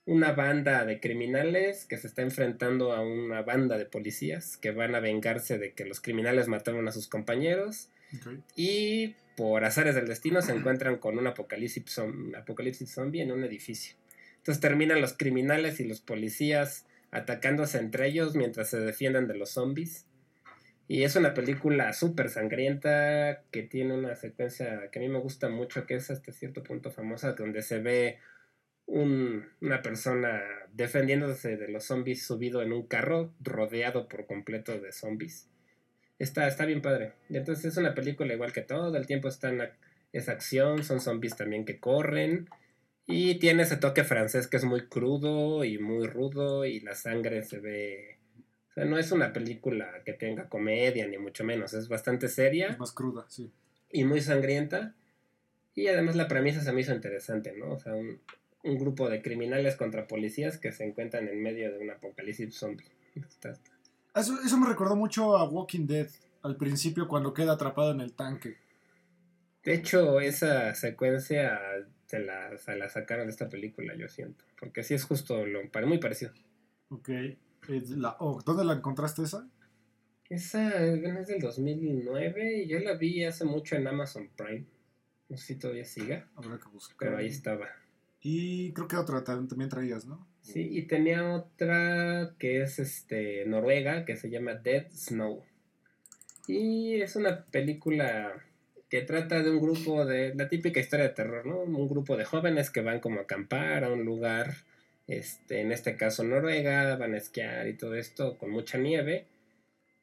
una 0.08 0.32
banda 0.32 0.86
de 0.86 1.02
criminales 1.02 1.86
que 1.86 1.98
se 1.98 2.08
está 2.08 2.22
enfrentando 2.22 2.94
a 2.94 3.02
una 3.02 3.42
banda 3.42 3.78
de 3.78 3.86
policías 3.86 4.56
que 4.56 4.72
van 4.72 4.96
a 4.96 5.02
vengarse 5.02 5.60
de 5.60 5.74
que 5.74 5.84
los 5.84 6.00
criminales 6.00 6.48
mataron 6.48 6.88
a 6.88 6.94
sus 6.94 7.10
compañeros. 7.10 7.90
Y 8.56 9.16
por 9.36 9.66
azares 9.66 9.96
del 9.96 10.08
destino 10.08 10.42
se 10.42 10.54
encuentran 10.56 10.98
con 10.98 11.18
un 11.18 11.28
apocalipsis, 11.28 12.00
apocalipsis 12.38 12.90
zombie 12.90 13.22
en 13.22 13.34
un 13.34 13.44
edificio. 13.44 13.96
Entonces 14.38 14.62
terminan 14.62 15.02
los 15.02 15.12
criminales 15.12 15.82
y 15.82 15.84
los 15.84 16.00
policías 16.00 16.86
atacándose 17.12 17.78
entre 17.78 18.08
ellos 18.08 18.34
mientras 18.34 18.70
se 18.70 18.80
defienden 18.80 19.28
de 19.28 19.36
los 19.36 19.50
zombies. 19.50 20.06
Y 20.88 21.04
es 21.04 21.18
una 21.18 21.34
película 21.34 21.92
súper 21.92 22.30
sangrienta 22.30 23.44
que 23.52 23.64
tiene 23.64 23.94
una 23.94 24.16
secuencia 24.16 24.90
que 24.90 25.00
a 25.00 25.02
mí 25.02 25.10
me 25.10 25.20
gusta 25.20 25.50
mucho, 25.50 25.86
que 25.86 25.96
es 25.96 26.10
hasta 26.10 26.32
cierto 26.32 26.64
punto 26.64 26.92
famosa, 26.92 27.34
donde 27.34 27.62
se 27.62 27.80
ve 27.80 28.20
una 28.88 29.82
persona 29.82 30.42
defendiéndose 30.72 31.58
de 31.58 31.68
los 31.68 31.84
zombies 31.84 32.26
subido 32.26 32.62
en 32.62 32.72
un 32.72 32.88
carro 32.88 33.34
rodeado 33.42 34.08
por 34.08 34.26
completo 34.26 34.80
de 34.80 34.94
zombies. 34.94 35.50
Está, 36.20 36.48
está 36.48 36.66
bien 36.66 36.82
padre. 36.82 37.14
Y 37.30 37.38
entonces 37.38 37.66
es 37.66 37.78
una 37.78 37.94
película 37.94 38.34
igual 38.34 38.54
que 38.54 38.62
todo, 38.62 38.96
el 38.96 39.06
tiempo 39.06 39.28
está 39.28 39.50
en 39.50 39.70
esa 40.14 40.32
acción, 40.32 40.84
son 40.84 41.02
zombies 41.02 41.36
también 41.36 41.66
que 41.66 41.80
corren. 41.80 42.50
Y 43.06 43.36
tiene 43.40 43.64
ese 43.64 43.78
toque 43.78 44.04
francés 44.04 44.48
que 44.48 44.58
es 44.58 44.66
muy 44.66 44.88
crudo 44.88 45.64
y 45.64 45.78
muy 45.78 46.08
rudo 46.08 46.66
y 46.66 46.80
la 46.80 46.96
sangre 46.96 47.44
se 47.44 47.60
ve... 47.60 48.18
O 48.70 48.74
sea, 48.74 48.86
no 48.86 48.98
es 48.98 49.12
una 49.12 49.34
película 49.34 50.02
que 50.06 50.14
tenga 50.14 50.50
comedia 50.50 51.08
ni 51.08 51.18
mucho 51.18 51.44
menos, 51.44 51.74
es 51.74 51.88
bastante 51.90 52.28
seria. 52.30 52.68
Es 52.70 52.80
más 52.80 52.94
cruda, 52.94 53.26
sí. 53.28 53.52
Y 53.92 54.06
muy 54.06 54.22
sangrienta. 54.22 54.96
Y 55.76 55.88
además 55.88 56.16
la 56.16 56.28
premisa 56.28 56.62
se 56.62 56.72
me 56.72 56.82
hizo 56.82 56.94
interesante, 56.94 57.54
¿no? 57.56 57.74
O 57.74 57.80
sea, 57.80 57.94
un, 57.94 58.20
un 58.68 58.78
grupo 58.78 59.10
de 59.10 59.22
criminales 59.22 59.76
contra 59.76 60.08
policías 60.08 60.58
que 60.58 60.72
se 60.72 60.86
encuentran 60.86 61.28
en 61.28 61.42
medio 61.42 61.72
de 61.72 61.80
un 61.80 61.90
apocalipsis 61.90 62.56
zombie. 62.56 62.86
Está- 63.16 63.54
Eso, 64.16 64.38
eso 64.46 64.58
me 64.58 64.68
recordó 64.68 64.96
mucho 64.96 65.38
a 65.38 65.48
Walking 65.50 65.88
Dead 65.88 66.08
al 66.44 66.56
principio 66.58 67.08
cuando 67.08 67.34
queda 67.34 67.54
atrapado 67.54 67.92
en 67.92 68.02
el 68.02 68.14
tanque. 68.14 68.58
De 69.64 69.74
hecho, 69.74 70.20
esa 70.22 70.74
secuencia 70.76 71.60
se 72.06 72.20
la, 72.20 72.58
se 72.58 72.76
la 72.78 72.88
sacaron 72.90 73.26
de 73.28 73.32
esta 73.32 73.50
película, 73.50 73.96
yo 73.96 74.08
siento. 74.08 74.46
Porque 74.60 74.84
sí 74.84 74.94
es 74.94 75.04
justo 75.04 75.46
lo, 75.46 75.60
muy 75.88 75.98
parecido. 75.98 76.32
Ok. 76.90 77.10
La- 77.98 78.16
oh, 78.20 78.42
¿Dónde 78.46 78.64
la 78.64 78.74
encontraste 78.74 79.24
esa? 79.24 79.48
Esa 80.30 80.84
es 80.86 81.28
del 81.28 81.40
2009 81.40 82.64
y 82.64 82.68
yo 82.68 82.80
la 82.80 82.94
vi 82.96 83.24
hace 83.26 83.46
mucho 83.46 83.76
en 83.76 83.88
Amazon 83.88 84.30
Prime. 84.36 84.66
No 85.30 85.38
sé 85.38 85.46
si 85.48 85.56
todavía 85.56 85.84
siga, 85.86 86.28
Habrá 86.36 86.58
que 86.58 86.70
buscar. 86.70 86.96
pero 86.98 87.18
ahí 87.18 87.28
estaba. 87.28 87.68
Y 88.30 88.74
creo 88.74 88.90
que 88.90 88.98
otra 88.98 89.24
tam- 89.24 89.48
también 89.48 89.70
traías, 89.70 90.06
¿no? 90.06 90.28
Sí, 90.42 90.68
y 90.70 90.82
tenía 90.82 91.34
otra 91.34 92.36
que 92.38 92.62
es 92.62 92.78
este 92.78 93.46
Noruega, 93.46 94.04
que 94.04 94.18
se 94.18 94.30
llama 94.30 94.56
Dead 94.56 94.88
Snow. 94.92 95.46
Y 96.46 97.00
es 97.02 97.16
una 97.16 97.46
película 97.46 98.34
que 98.90 99.02
trata 99.02 99.42
de 99.42 99.50
un 99.50 99.62
grupo 99.62 100.06
de 100.06 100.36
la 100.36 100.50
típica 100.50 100.82
historia 100.82 101.08
de 101.08 101.14
terror, 101.14 101.46
¿no? 101.46 101.60
Un 101.62 101.88
grupo 101.88 102.18
de 102.18 102.26
jóvenes 102.26 102.70
que 102.70 102.82
van 102.82 103.00
como 103.00 103.20
a 103.20 103.24
acampar 103.24 103.86
a 103.86 103.92
un 103.94 104.04
lugar, 104.04 104.56
este, 105.08 105.62
en 105.62 105.72
este 105.72 105.96
caso 105.96 106.26
Noruega, 106.26 106.98
van 106.98 107.14
a 107.14 107.18
esquiar 107.18 107.66
y 107.70 107.78
todo 107.78 107.96
esto 107.96 108.38
con 108.38 108.50
mucha 108.50 108.78
nieve. 108.78 109.26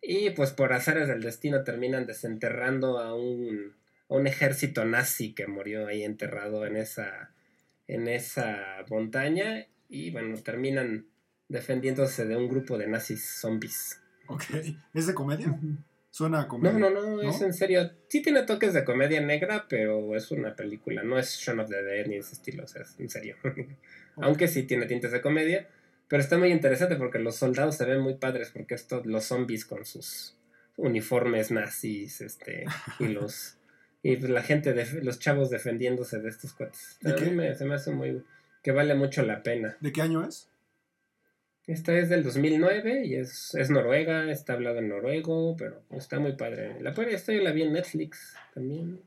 Y 0.01 0.31
pues 0.31 0.51
por 0.53 0.73
azares 0.73 1.09
del 1.09 1.21
destino 1.21 1.63
terminan 1.63 2.07
desenterrando 2.07 2.99
a 3.01 3.15
un, 3.15 3.75
a 4.09 4.15
un 4.15 4.27
ejército 4.27 4.87
nazi 4.87 5.35
que 5.35 5.47
murió 5.47 5.87
ahí 5.89 6.05
enterrado 6.05 6.65
en 6.67 6.77
esa, 6.77 7.35
en 7.89 8.09
esa 8.09 8.85
montaña. 8.91 9.67
Y 9.89 10.11
bueno, 10.11 10.37
terminan 10.43 11.07
defendiéndose 11.49 12.27
de 12.27 12.37
un 12.37 12.49
grupo 12.49 12.79
de 12.79 12.87
nazis 12.87 13.25
zombies. 13.41 14.01
Ok. 14.27 14.45
¿Es 14.95 15.07
de 15.07 15.15
comedia? 15.15 15.59
Suena 16.11 16.43
a 16.43 16.49
comedia. 16.49 16.79
No, 16.79 16.91
no, 16.91 17.17
no, 17.17 17.23
es 17.23 17.41
en 17.43 17.53
serio. 17.53 17.91
Sí 18.09 18.23
tiene 18.23 18.45
toques 18.45 18.73
de 18.73 18.85
comedia 18.85 19.21
negra, 19.21 19.67
pero 19.69 20.15
es 20.15 20.31
una 20.31 20.55
película, 20.55 21.03
no 21.03 21.19
es 21.19 21.37
Shaun 21.39 21.59
of 21.59 21.69
the 21.69 21.83
Dead 21.83 22.07
ni 22.07 22.17
ese 22.17 22.35
estilo, 22.35 22.63
o 22.65 22.69
sea, 22.69 22.83
es 22.83 22.99
en 23.01 23.11
serio. 23.11 23.37
Aunque 24.17 24.47
sí 24.47 24.63
tiene 24.63 24.87
tintes 24.87 25.11
de 25.11 25.21
comedia, 25.21 25.69
pero 26.07 26.23
está 26.23 26.39
muy 26.39 26.53
interesante 26.53 26.95
porque 26.95 27.19
los 27.19 27.35
soldados 27.35 27.77
se 27.77 27.85
ven 27.85 28.01
muy 28.01 28.15
padres, 28.15 28.51
porque 28.51 28.77
estos, 28.77 29.05
los 29.07 29.25
zombies 29.25 29.65
con 29.65 29.85
sus 29.85 30.37
uniformes 30.77 31.51
nazis, 31.51 32.21
este, 32.21 32.65
y 33.01 33.09
los... 33.09 33.59
Y 34.05 34.17
pues 34.19 34.31
la 34.31 34.43
gente, 34.43 34.75
de, 34.75 35.03
los 35.03 35.19
chavos 35.19 35.49
defendiéndose 35.49 36.21
de 36.21 36.29
estos 36.29 36.53
cuates. 36.53 36.99
¿De 37.01 37.13
A 37.13 37.17
mí 37.17 37.31
me- 37.31 37.55
se 37.55 37.65
me 37.65 37.75
hace 37.75 37.91
muy... 37.91 38.23
que 38.63 38.71
vale 38.71 38.95
mucho 38.95 39.23
la 39.23 39.43
pena. 39.43 39.79
¿De 39.81 39.93
qué 39.93 40.03
año 40.03 40.23
es? 40.29 40.51
Esta 41.67 41.97
es 41.99 42.11
del 42.11 42.23
2009 42.23 43.07
y 43.07 43.15
es, 43.15 43.55
es 43.55 43.71
noruega, 43.71 44.31
está 44.31 44.53
hablado 44.53 44.81
en 44.81 44.91
noruego, 44.91 45.57
pero 45.57 45.83
está 45.91 46.21
muy 46.21 46.35
padre. 46.35 46.79
La 46.83 46.91
esta 46.91 47.33
yo 47.33 47.41
la 47.41 47.53
vi 47.53 47.63
en 47.63 47.73
Netflix 47.73 48.37
también. 48.53 49.01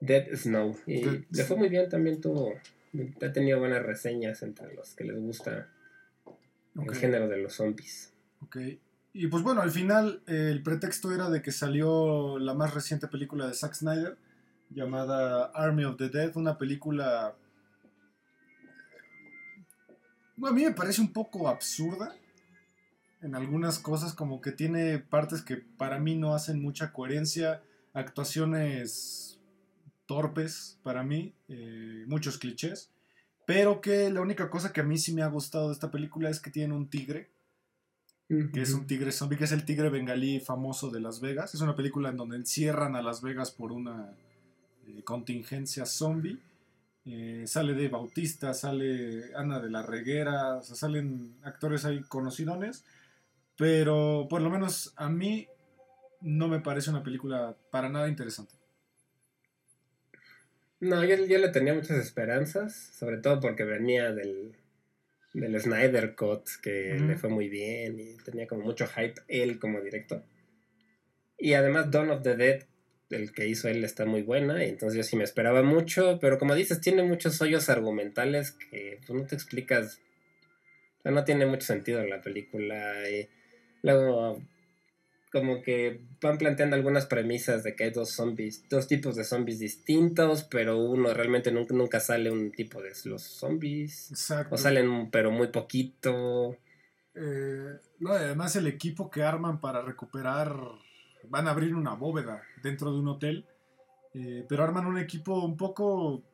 Dead 0.00 0.34
Snow. 0.34 0.78
Y 0.86 1.04
Dead 1.04 1.24
le 1.30 1.44
fue 1.44 1.58
muy 1.58 1.68
bien, 1.68 1.90
también 1.90 2.22
tuvo, 2.22 2.54
ha 3.20 3.32
tenido 3.32 3.58
buenas 3.58 3.82
reseñas 3.82 4.42
entre 4.42 4.72
los 4.72 4.94
que 4.94 5.04
les 5.04 5.18
gusta 5.18 5.68
el 6.74 6.94
género 6.94 7.28
de 7.28 7.36
los 7.36 7.52
zombies. 7.52 8.14
Ok. 8.42 8.56
Y 9.12 9.26
pues 9.26 9.42
bueno, 9.42 9.60
al 9.60 9.70
final 9.70 10.22
eh, 10.26 10.50
el 10.50 10.62
pretexto 10.62 11.12
era 11.12 11.30
de 11.30 11.42
que 11.42 11.52
salió 11.52 12.38
la 12.38 12.54
más 12.54 12.74
reciente 12.74 13.08
película 13.08 13.46
de 13.46 13.54
Zack 13.54 13.74
Snyder 13.74 14.16
llamada 14.70 15.46
Army 15.46 15.84
of 15.84 15.96
the 15.96 16.08
Dead, 16.08 16.36
una 16.36 16.56
película 16.56 17.34
a 20.46 20.52
mí 20.52 20.64
me 20.64 20.72
parece 20.72 21.00
un 21.00 21.12
poco 21.12 21.48
absurda 21.48 22.14
en 23.22 23.34
algunas 23.34 23.78
cosas, 23.78 24.14
como 24.14 24.40
que 24.40 24.52
tiene 24.52 24.98
partes 24.98 25.42
que 25.42 25.56
para 25.56 25.98
mí 25.98 26.16
no 26.16 26.34
hacen 26.34 26.62
mucha 26.62 26.92
coherencia, 26.92 27.62
actuaciones 27.92 29.38
torpes 30.06 30.78
para 30.82 31.02
mí, 31.02 31.34
eh, 31.48 32.04
muchos 32.06 32.38
clichés, 32.38 32.90
pero 33.46 33.80
que 33.80 34.10
la 34.10 34.22
única 34.22 34.48
cosa 34.48 34.72
que 34.72 34.80
a 34.80 34.84
mí 34.84 34.96
sí 34.96 35.12
me 35.12 35.22
ha 35.22 35.28
gustado 35.28 35.68
de 35.68 35.74
esta 35.74 35.90
película 35.90 36.30
es 36.30 36.40
que 36.40 36.50
tiene 36.50 36.74
un 36.74 36.88
tigre 36.88 37.30
que 38.52 38.62
es 38.62 38.72
un 38.74 38.86
tigre 38.86 39.10
zombie, 39.10 39.36
que 39.36 39.44
es 39.44 39.50
el 39.50 39.64
tigre 39.64 39.88
bengalí 39.88 40.38
famoso 40.38 40.88
de 40.88 41.00
Las 41.00 41.20
Vegas. 41.20 41.52
Es 41.52 41.62
una 41.62 41.74
película 41.74 42.10
en 42.10 42.16
donde 42.16 42.36
encierran 42.36 42.94
a 42.94 43.02
Las 43.02 43.22
Vegas 43.22 43.50
por 43.50 43.72
una 43.72 44.14
eh, 44.86 45.02
contingencia 45.02 45.84
zombie. 45.84 46.38
Eh, 47.06 47.42
sale 47.46 47.74
de 47.74 47.88
Bautista, 47.88 48.54
sale 48.54 49.34
Ana 49.34 49.58
de 49.58 49.68
la 49.68 49.82
Reguera, 49.82 50.58
o 50.58 50.62
sea, 50.62 50.76
salen 50.76 51.34
actores 51.42 51.84
ahí 51.84 52.02
conocidones, 52.02 52.84
pero 53.56 54.28
por 54.30 54.42
lo 54.42 54.50
menos 54.50 54.92
a 54.94 55.08
mí 55.08 55.48
no 56.20 56.46
me 56.46 56.60
parece 56.60 56.90
una 56.90 57.02
película 57.02 57.56
para 57.72 57.88
nada 57.88 58.08
interesante. 58.08 58.54
No, 60.78 61.04
yo, 61.04 61.16
yo 61.26 61.38
le 61.38 61.48
tenía 61.48 61.74
muchas 61.74 61.98
esperanzas, 61.98 62.92
sobre 62.96 63.18
todo 63.18 63.40
porque 63.40 63.64
venía 63.64 64.12
del, 64.12 64.54
del 65.32 65.60
Snyder 65.60 66.14
Cut, 66.14 66.46
que 66.62 66.94
le 66.94 67.16
fue 67.16 67.28
muy 67.28 67.48
bien 67.48 67.98
y 68.00 68.16
tenía 68.16 68.46
como 68.46 68.64
mucho 68.64 68.86
hype 68.86 69.20
él 69.28 69.58
como 69.58 69.80
director. 69.80 70.24
Y 71.38 71.54
además 71.54 71.90
Dawn 71.90 72.10
of 72.10 72.22
the 72.22 72.36
Dead, 72.36 72.64
el 73.10 73.32
que 73.32 73.46
hizo 73.46 73.68
él, 73.68 73.82
está 73.84 74.04
muy 74.04 74.22
buena, 74.22 74.64
y 74.64 74.68
entonces 74.68 74.96
yo 74.96 75.02
sí 75.02 75.16
me 75.16 75.24
esperaba 75.24 75.62
mucho, 75.62 76.18
pero 76.20 76.38
como 76.38 76.54
dices, 76.54 76.80
tiene 76.80 77.02
muchos 77.02 77.40
hoyos 77.40 77.68
argumentales 77.68 78.52
que 78.52 79.00
pues, 79.06 79.18
no 79.18 79.26
te 79.26 79.34
explicas, 79.34 80.00
o 80.98 81.02
sea, 81.02 81.12
no 81.12 81.24
tiene 81.24 81.46
mucho 81.46 81.66
sentido 81.66 82.04
la 82.04 82.20
película. 82.20 83.08
Y 83.10 83.28
luego 83.82 84.42
como 85.30 85.62
que 85.62 86.04
van 86.20 86.38
planteando 86.38 86.76
algunas 86.76 87.06
premisas 87.06 87.62
de 87.62 87.76
que 87.76 87.84
hay 87.84 87.90
dos 87.90 88.10
zombies, 88.10 88.68
dos 88.68 88.88
tipos 88.88 89.14
de 89.16 89.24
zombies 89.24 89.60
distintos, 89.60 90.44
pero 90.44 90.78
uno 90.78 91.14
realmente 91.14 91.52
nunca, 91.52 91.74
nunca 91.74 92.00
sale 92.00 92.30
un 92.30 92.50
tipo 92.50 92.82
de 92.82 92.92
los 93.04 93.22
zombies. 93.22 94.10
Exacto. 94.10 94.54
O 94.54 94.58
salen 94.58 95.10
pero 95.10 95.30
muy 95.30 95.48
poquito. 95.48 96.56
Eh, 97.14 97.78
no, 98.00 98.12
además 98.12 98.56
el 98.56 98.66
equipo 98.66 99.10
que 99.10 99.22
arman 99.22 99.60
para 99.60 99.82
recuperar, 99.82 100.54
van 101.28 101.46
a 101.46 101.52
abrir 101.52 101.74
una 101.74 101.94
bóveda 101.94 102.42
dentro 102.62 102.92
de 102.92 102.98
un 102.98 103.08
hotel, 103.08 103.46
eh, 104.14 104.44
pero 104.48 104.64
arman 104.64 104.86
un 104.86 104.98
equipo 104.98 105.44
un 105.44 105.56
poco 105.56 106.24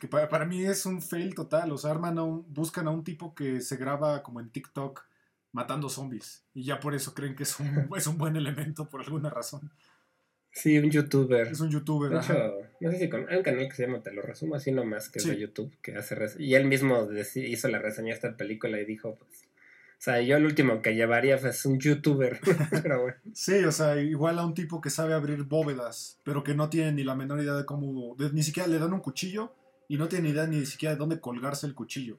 que 0.00 0.08
para, 0.08 0.28
para 0.28 0.44
mí 0.44 0.64
es 0.64 0.84
un 0.84 1.00
fail 1.00 1.34
total, 1.34 1.70
o 1.70 1.78
sea, 1.78 1.92
arman 1.92 2.18
a 2.18 2.24
un, 2.24 2.52
buscan 2.52 2.88
a 2.88 2.90
un 2.90 3.04
tipo 3.04 3.36
que 3.36 3.60
se 3.60 3.76
graba 3.76 4.24
como 4.24 4.40
en 4.40 4.50
TikTok 4.50 5.04
matando 5.52 5.88
zombies 5.88 6.44
y 6.54 6.64
ya 6.64 6.80
por 6.80 6.94
eso 6.94 7.14
creen 7.14 7.34
que 7.34 7.44
es 7.44 7.58
un, 7.60 7.88
es 7.96 8.06
un 8.06 8.18
buen 8.18 8.36
elemento 8.36 8.88
por 8.88 9.00
alguna 9.02 9.30
razón. 9.30 9.70
Sí, 10.52 10.78
un 10.78 10.90
youtuber. 10.90 11.48
Es 11.48 11.60
un 11.60 11.70
youtuber. 11.70 12.10
De 12.10 12.16
ajá. 12.18 12.32
hecho, 12.32 12.54
no 12.80 12.90
sé 12.90 12.98
si 12.98 13.08
con, 13.10 13.28
hay 13.28 13.36
un 13.36 13.42
canal 13.42 13.68
que 13.68 13.74
se 13.74 13.86
llama 13.86 14.02
Te 14.02 14.12
lo 14.12 14.22
resumo 14.22 14.54
así 14.54 14.72
nomás, 14.72 15.10
que 15.10 15.20
Sí. 15.20 15.28
es 15.30 15.34
de 15.36 15.40
YouTube, 15.42 15.76
que 15.82 15.94
hace 15.96 16.16
y 16.38 16.54
él 16.54 16.64
mismo 16.66 17.08
hizo 17.34 17.68
la 17.68 17.78
reseña 17.78 18.08
de 18.08 18.14
esta 18.14 18.36
película 18.38 18.80
y 18.80 18.86
dijo, 18.86 19.16
pues, 19.16 19.42
o 19.42 19.98
sea, 19.98 20.20
yo 20.22 20.36
el 20.36 20.44
último 20.46 20.80
que 20.80 20.94
llevaría 20.94 21.36
pues, 21.38 21.56
es 21.56 21.66
un 21.66 21.78
youtuber. 21.78 22.40
Pero 22.82 23.02
bueno. 23.02 23.16
Sí, 23.34 23.64
o 23.64 23.72
sea, 23.72 24.00
igual 24.00 24.38
a 24.38 24.46
un 24.46 24.54
tipo 24.54 24.80
que 24.80 24.88
sabe 24.88 25.12
abrir 25.12 25.42
bóvedas, 25.44 26.18
pero 26.24 26.42
que 26.42 26.54
no 26.54 26.70
tiene 26.70 26.92
ni 26.92 27.04
la 27.04 27.14
menor 27.14 27.40
idea 27.42 27.54
de 27.54 27.64
cómo, 27.66 28.14
de- 28.18 28.32
ni 28.32 28.42
siquiera 28.42 28.66
le 28.66 28.78
dan 28.78 28.92
un 28.94 29.00
cuchillo 29.00 29.52
y 29.88 29.98
no 29.98 30.08
tiene 30.08 30.30
idea 30.30 30.46
ni 30.46 30.64
siquiera 30.64 30.94
de 30.94 30.98
dónde 30.98 31.20
colgarse 31.20 31.66
el 31.66 31.74
cuchillo. 31.74 32.18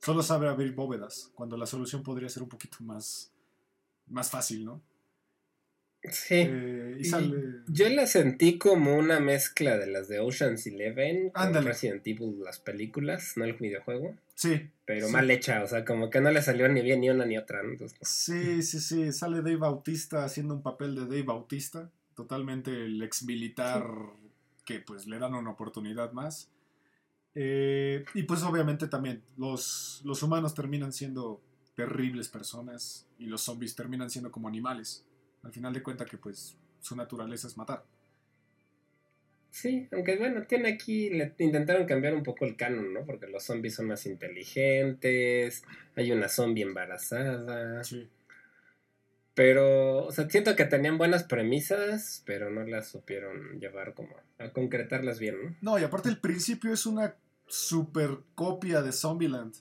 Solo 0.00 0.22
sabe 0.22 0.48
abrir 0.48 0.72
bóvedas, 0.72 1.30
cuando 1.34 1.56
la 1.56 1.66
solución 1.66 2.02
podría 2.02 2.28
ser 2.28 2.42
un 2.42 2.48
poquito 2.48 2.78
más, 2.80 3.32
más 4.06 4.30
fácil, 4.30 4.64
¿no? 4.64 4.80
Sí. 6.10 6.36
Eh, 6.36 6.96
y 6.98 7.04
sale... 7.04 7.36
Yo 7.68 7.86
la 7.90 8.06
sentí 8.06 8.56
como 8.56 8.96
una 8.96 9.20
mezcla 9.20 9.76
de 9.76 9.86
las 9.86 10.08
de 10.08 10.18
Ocean's 10.20 10.66
Eleven 10.66 11.28
con 11.30 11.42
Ándale. 11.48 11.68
Resident 11.68 12.06
Evil, 12.06 12.42
las 12.42 12.58
películas, 12.58 13.34
no 13.36 13.44
el 13.44 13.52
videojuego, 13.54 14.16
Sí, 14.34 14.70
pero 14.86 15.08
Sí. 15.08 15.12
mal 15.12 15.30
hecha, 15.30 15.62
o 15.62 15.66
sea, 15.66 15.84
como 15.84 16.08
que 16.08 16.22
no 16.22 16.30
le 16.30 16.40
salió 16.40 16.66
ni 16.68 16.80
bien 16.80 17.02
ni 17.02 17.10
una 17.10 17.26
ni 17.26 17.36
otra. 17.36 17.62
¿no? 17.62 17.72
Entonces, 17.72 17.98
sí, 18.00 18.62
sí, 18.62 18.80
sí, 18.80 19.12
sale 19.12 19.42
Dave 19.42 19.56
Bautista 19.56 20.24
haciendo 20.24 20.54
un 20.54 20.62
papel 20.62 20.94
de 20.94 21.02
Dave 21.02 21.24
Bautista, 21.24 21.90
totalmente 22.14 22.70
el 22.70 23.02
ex 23.02 23.22
militar 23.24 23.84
que 24.64 24.80
pues 24.80 25.06
le 25.06 25.18
dan 25.18 25.34
una 25.34 25.50
oportunidad 25.50 26.12
más. 26.12 26.48
Eh, 27.34 28.04
y 28.14 28.22
pues 28.24 28.42
obviamente 28.42 28.88
también 28.88 29.22
los, 29.36 30.02
los 30.04 30.22
humanos 30.22 30.54
terminan 30.54 30.92
siendo 30.92 31.40
terribles 31.76 32.28
personas 32.28 33.06
y 33.18 33.26
los 33.26 33.42
zombies 33.42 33.74
terminan 33.74 34.10
siendo 34.10 34.30
como 34.30 34.48
animales. 34.48 35.06
Al 35.42 35.52
final 35.52 35.72
de 35.72 35.82
cuentas 35.82 36.08
que 36.10 36.18
pues 36.18 36.56
su 36.80 36.96
naturaleza 36.96 37.46
es 37.46 37.56
matar. 37.56 37.84
Sí, 39.50 39.88
aunque 39.90 40.16
bueno, 40.16 40.46
tiene 40.46 40.68
aquí, 40.68 41.10
le 41.10 41.34
intentaron 41.38 41.84
cambiar 41.86 42.14
un 42.14 42.22
poco 42.22 42.44
el 42.44 42.56
canon, 42.56 42.94
¿no? 42.94 43.04
Porque 43.04 43.26
los 43.26 43.42
zombies 43.42 43.74
son 43.74 43.88
más 43.88 44.06
inteligentes, 44.06 45.64
hay 45.96 46.12
una 46.12 46.28
zombie 46.28 46.62
embarazada, 46.62 47.82
Sí. 47.82 48.08
Pero, 49.40 50.04
o 50.04 50.12
sea, 50.12 50.28
siento 50.28 50.54
que 50.54 50.66
tenían 50.66 50.98
buenas 50.98 51.24
premisas, 51.24 52.22
pero 52.26 52.50
no 52.50 52.62
las 52.66 52.88
supieron 52.90 53.58
llevar 53.58 53.94
como 53.94 54.10
a 54.38 54.50
concretarlas 54.52 55.18
bien, 55.18 55.34
¿no? 55.42 55.56
No, 55.62 55.78
y 55.78 55.82
aparte 55.82 56.10
el 56.10 56.20
principio 56.20 56.74
es 56.74 56.84
una 56.84 57.16
super 57.46 58.18
copia 58.34 58.82
de 58.82 58.92
Zombieland. 58.92 59.54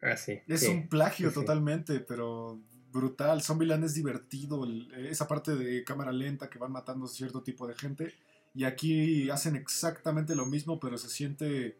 Ah, 0.00 0.16
sí. 0.16 0.38
Es 0.48 0.60
sí, 0.60 0.68
un 0.68 0.88
plagio 0.88 1.28
sí, 1.28 1.34
sí. 1.34 1.40
totalmente, 1.40 2.00
pero 2.00 2.58
brutal. 2.90 3.42
Zombieland 3.42 3.84
es 3.84 3.92
divertido, 3.92 4.64
el- 4.64 4.90
esa 5.10 5.28
parte 5.28 5.54
de 5.56 5.84
cámara 5.84 6.10
lenta 6.10 6.48
que 6.48 6.58
van 6.58 6.72
matando 6.72 7.04
a 7.04 7.08
cierto 7.08 7.42
tipo 7.42 7.66
de 7.66 7.74
gente. 7.74 8.14
Y 8.54 8.64
aquí 8.64 9.28
hacen 9.28 9.56
exactamente 9.56 10.34
lo 10.34 10.46
mismo, 10.46 10.80
pero 10.80 10.96
se 10.96 11.10
siente 11.10 11.76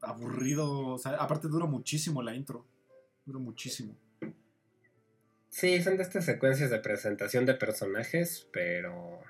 aburrido. 0.00 0.86
O 0.86 0.98
sea, 0.98 1.16
aparte 1.16 1.48
dura 1.48 1.66
muchísimo 1.66 2.22
la 2.22 2.32
intro. 2.32 2.64
Dura 3.24 3.40
muchísimo. 3.40 3.96
Sí, 5.56 5.82
son 5.82 5.96
de 5.96 6.02
estas 6.02 6.26
secuencias 6.26 6.68
de 6.68 6.80
presentación 6.80 7.46
de 7.46 7.54
personajes, 7.54 8.46
pero 8.52 9.22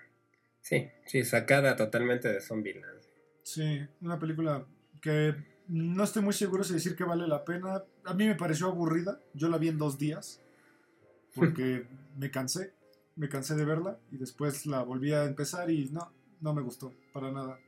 sí, 0.61 0.91
sí, 1.05 1.23
sacada 1.23 1.77
totalmente 1.77 2.27
de 2.33 2.41
Zombieland. 2.41 3.01
Sí, 3.45 3.87
una 4.01 4.19
película 4.19 4.67
que 5.01 5.37
no 5.69 6.03
estoy 6.03 6.23
muy 6.23 6.33
seguro 6.33 6.65
si 6.65 6.75
decir 6.75 6.97
que 6.97 7.05
vale 7.05 7.29
la 7.29 7.45
pena. 7.45 7.85
A 8.05 8.15
mí 8.15 8.27
me 8.27 8.35
pareció 8.35 8.67
aburrida. 8.67 9.21
Yo 9.35 9.49
la 9.49 9.59
vi 9.59 9.69
en 9.69 9.79
dos 9.79 9.99
días. 9.99 10.43
Porque 11.37 11.87
me 12.17 12.33
cansé. 12.33 12.73
Me 13.15 13.29
cansé 13.29 13.55
de 13.55 13.65
verla. 13.65 13.97
Y 14.11 14.17
después 14.17 14.67
la 14.67 14.83
volví 14.83 15.13
a 15.13 15.27
empezar 15.27 15.71
y 15.71 15.91
no, 15.91 16.13
no 16.41 16.53
me 16.53 16.63
gustó. 16.63 16.93
Para 17.13 17.31
nada. 17.31 17.61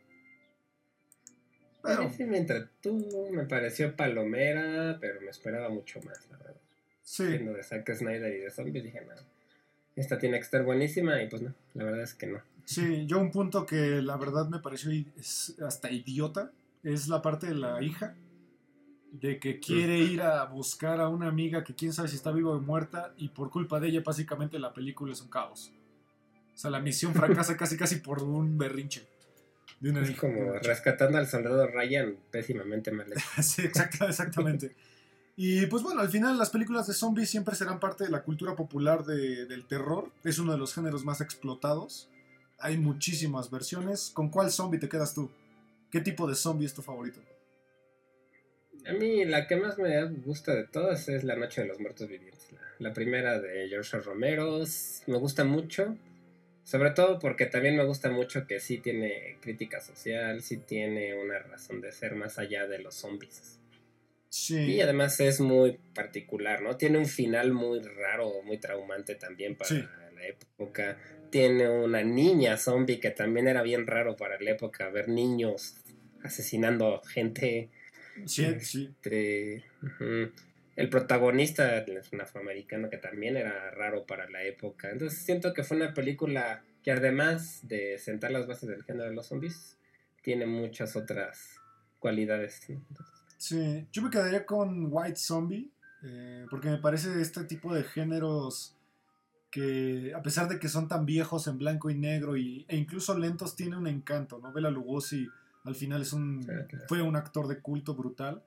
Pero 1.84 2.10
sí 2.10 2.24
me 2.24 2.38
entretuvo, 2.38 3.30
me 3.30 3.44
pareció 3.44 3.94
palomera, 3.94 4.98
pero 5.00 5.20
me 5.20 5.30
esperaba 5.30 5.68
mucho 5.68 6.00
más, 6.00 6.28
la 6.28 6.38
verdad. 6.38 6.67
Sí, 7.10 7.24
Viendo 7.26 7.52
de 7.52 7.62
Zack 7.62 7.90
Snyder 7.94 8.34
y 8.34 8.38
de 8.40 8.50
zombies 8.50 8.84
dije, 8.84 9.00
no, 9.06 9.14
esta 9.96 10.18
tiene 10.18 10.36
que 10.38 10.44
estar 10.44 10.62
buenísima 10.62 11.22
y 11.22 11.28
pues 11.28 11.42
no, 11.42 11.54
la 11.74 11.84
verdad 11.84 12.02
es 12.02 12.14
que 12.14 12.26
no. 12.26 12.40
sí. 12.64 13.06
Yo 13.06 13.18
un 13.18 13.30
punto 13.30 13.64
que 13.66 14.00
la 14.02 14.16
verdad 14.16 14.48
me 14.48 14.58
pareció 14.60 14.90
hasta 15.66 15.90
idiota. 15.90 16.52
Es 16.84 17.08
la 17.08 17.20
parte 17.22 17.46
de 17.48 17.54
la 17.54 17.82
hija. 17.82 18.14
De 19.10 19.38
que 19.40 19.58
quiere 19.58 19.98
ir 19.98 20.20
a 20.22 20.44
buscar 20.44 21.00
a 21.00 21.08
una 21.08 21.28
amiga 21.28 21.64
que 21.64 21.74
quién 21.74 21.92
sabe 21.94 22.08
si 22.08 22.16
está 22.16 22.30
viva 22.30 22.50
o 22.52 22.60
muerta. 22.60 23.12
Y 23.16 23.28
por 23.30 23.50
culpa 23.50 23.80
de 23.80 23.88
ella 23.88 24.02
básicamente 24.04 24.58
la 24.58 24.72
película 24.72 25.12
es 25.12 25.20
un 25.22 25.28
caos. 25.28 25.72
O 26.54 26.58
sea, 26.58 26.70
la 26.70 26.78
misión 26.80 27.14
fracasa 27.14 27.56
casi 27.56 27.76
casi 27.76 27.96
por 27.96 28.22
un 28.22 28.56
berrinche. 28.58 29.06
De 29.80 29.90
una 29.90 30.02
Es 30.02 30.10
hija. 30.10 30.20
como 30.20 30.52
rescatando 30.58 31.18
al 31.18 31.26
soldado 31.26 31.66
Ryan 31.68 32.16
pésimamente 32.30 32.90
mal 32.92 33.10
hecho. 33.10 33.20
Sí, 33.42 33.62
exacta- 33.62 34.06
exactamente. 34.08 34.76
Y 35.40 35.66
pues 35.66 35.84
bueno, 35.84 36.00
al 36.00 36.08
final 36.08 36.36
las 36.36 36.50
películas 36.50 36.88
de 36.88 36.94
zombies 36.94 37.30
siempre 37.30 37.54
serán 37.54 37.78
parte 37.78 38.02
de 38.02 38.10
la 38.10 38.22
cultura 38.24 38.56
popular 38.56 39.04
de- 39.04 39.46
del 39.46 39.64
terror. 39.66 40.10
Es 40.24 40.40
uno 40.40 40.50
de 40.50 40.58
los 40.58 40.74
géneros 40.74 41.04
más 41.04 41.20
explotados. 41.20 42.08
Hay 42.58 42.76
muchísimas 42.76 43.48
versiones. 43.48 44.10
¿Con 44.12 44.30
cuál 44.30 44.50
zombie 44.50 44.80
te 44.80 44.88
quedas 44.88 45.14
tú? 45.14 45.30
¿Qué 45.92 46.00
tipo 46.00 46.26
de 46.26 46.34
zombie 46.34 46.66
es 46.66 46.74
tu 46.74 46.82
favorito? 46.82 47.20
A 48.84 48.92
mí 48.94 49.24
la 49.26 49.46
que 49.46 49.54
más 49.56 49.78
me 49.78 50.04
gusta 50.06 50.56
de 50.56 50.64
todas 50.66 51.08
es 51.08 51.22
La 51.22 51.36
Noche 51.36 51.60
de 51.62 51.68
los 51.68 51.78
Muertos 51.78 52.08
Vivientes. 52.08 52.50
La, 52.50 52.88
la 52.88 52.92
primera 52.92 53.38
de 53.40 53.68
George 53.68 54.00
Romero 54.00 54.64
me 55.06 55.18
gusta 55.18 55.44
mucho, 55.44 55.96
sobre 56.64 56.90
todo 56.90 57.20
porque 57.20 57.46
también 57.46 57.76
me 57.76 57.84
gusta 57.84 58.10
mucho 58.10 58.44
que 58.46 58.58
sí 58.58 58.78
tiene 58.78 59.36
crítica 59.40 59.80
social, 59.80 60.42
sí 60.42 60.56
tiene 60.56 61.14
una 61.22 61.38
razón 61.38 61.80
de 61.80 61.92
ser 61.92 62.16
más 62.16 62.38
allá 62.40 62.66
de 62.66 62.80
los 62.80 62.94
zombies. 62.96 63.57
Sí. 64.30 64.58
Y 64.58 64.80
además 64.80 65.18
es 65.20 65.40
muy 65.40 65.78
particular, 65.94 66.60
¿no? 66.62 66.76
Tiene 66.76 66.98
un 66.98 67.06
final 67.06 67.52
muy 67.52 67.80
raro, 67.80 68.42
muy 68.44 68.58
traumante 68.58 69.14
también 69.14 69.56
para 69.56 69.68
Sí. 69.70 69.84
la 70.14 70.26
época. 70.26 70.98
Tiene 71.30 71.68
una 71.68 72.02
niña 72.02 72.56
zombie 72.56 73.00
que 73.00 73.10
también 73.10 73.48
era 73.48 73.62
bien 73.62 73.86
raro 73.86 74.16
para 74.16 74.40
la 74.40 74.50
época, 74.50 74.88
ver 74.90 75.08
niños 75.08 75.76
asesinando 76.22 77.00
gente. 77.02 77.70
Sí, 78.26 78.58
sí. 78.60 78.94
Ujú. 79.82 80.32
El 80.76 80.88
protagonista 80.90 81.78
es 81.78 82.12
un 82.12 82.20
afroamericano 82.20 82.88
que 82.88 82.98
también 82.98 83.36
era 83.36 83.70
raro 83.70 84.06
para 84.06 84.28
la 84.30 84.44
época. 84.44 84.90
Entonces 84.90 85.18
siento 85.20 85.52
que 85.52 85.64
fue 85.64 85.76
una 85.76 85.92
película 85.94 86.62
que 86.84 86.92
además 86.92 87.66
de 87.66 87.98
sentar 87.98 88.30
las 88.30 88.46
bases 88.46 88.68
del 88.68 88.84
género 88.84 89.08
de 89.08 89.14
los 89.14 89.26
zombies, 89.26 89.76
tiene 90.22 90.46
muchas 90.46 90.94
otras 90.96 91.56
cualidades. 91.98 92.60
¿no? 92.70 92.76
Entonces, 92.90 93.17
Sí, 93.38 93.86
yo 93.92 94.02
me 94.02 94.10
quedaría 94.10 94.44
con 94.44 94.88
White 94.90 95.16
Zombie, 95.16 95.70
eh, 96.02 96.46
porque 96.50 96.68
me 96.68 96.78
parece 96.78 97.20
este 97.22 97.44
tipo 97.44 97.72
de 97.72 97.84
géneros 97.84 98.76
que, 99.50 100.12
a 100.14 100.22
pesar 100.22 100.48
de 100.48 100.58
que 100.58 100.68
son 100.68 100.88
tan 100.88 101.06
viejos 101.06 101.46
en 101.46 101.56
blanco 101.56 101.88
y 101.88 101.94
negro 101.94 102.36
y, 102.36 102.66
e 102.68 102.76
incluso 102.76 103.16
lentos, 103.16 103.56
tiene 103.56 103.76
un 103.76 103.86
encanto, 103.86 104.38
¿no? 104.38 104.52
Bela 104.52 104.70
Lugosi 104.70 105.28
al 105.64 105.74
final 105.74 106.02
es 106.02 106.12
un, 106.12 106.42
Sí, 106.42 106.48
claro. 106.68 106.84
fue 106.88 107.02
un 107.02 107.16
actor 107.16 107.46
de 107.46 107.60
culto 107.60 107.94
brutal. 107.94 108.42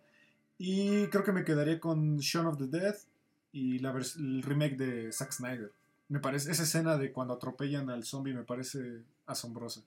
Y 0.58 1.08
creo 1.08 1.24
que 1.24 1.32
me 1.32 1.44
quedaría 1.44 1.80
con 1.80 2.18
Shaun 2.18 2.48
of 2.48 2.58
the 2.58 2.68
Dead 2.68 2.96
y 3.52 3.80
la 3.80 3.92
el 3.92 4.44
remake 4.44 4.78
de 4.78 5.12
Zack 5.12 5.32
Snyder. 5.32 5.72
Me 6.10 6.20
parece, 6.20 6.52
esa 6.52 6.64
escena 6.64 6.98
de 6.98 7.12
cuando 7.12 7.34
atropellan 7.34 7.90
al 7.90 8.04
zombie 8.04 8.34
me 8.34 8.44
parece 8.44 9.02
asombrosa. 9.26 9.82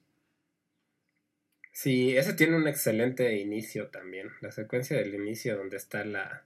Sí, 1.77 2.15
ese 2.15 2.31
tiene 2.31 2.55
un 2.55 2.69
excelente 2.69 3.37
inicio 3.37 3.89
también. 3.89 4.29
La 4.39 4.49
secuencia 4.53 4.95
del 4.95 5.13
inicio 5.13 5.57
donde 5.57 5.75
está 5.75 6.05
la, 6.05 6.45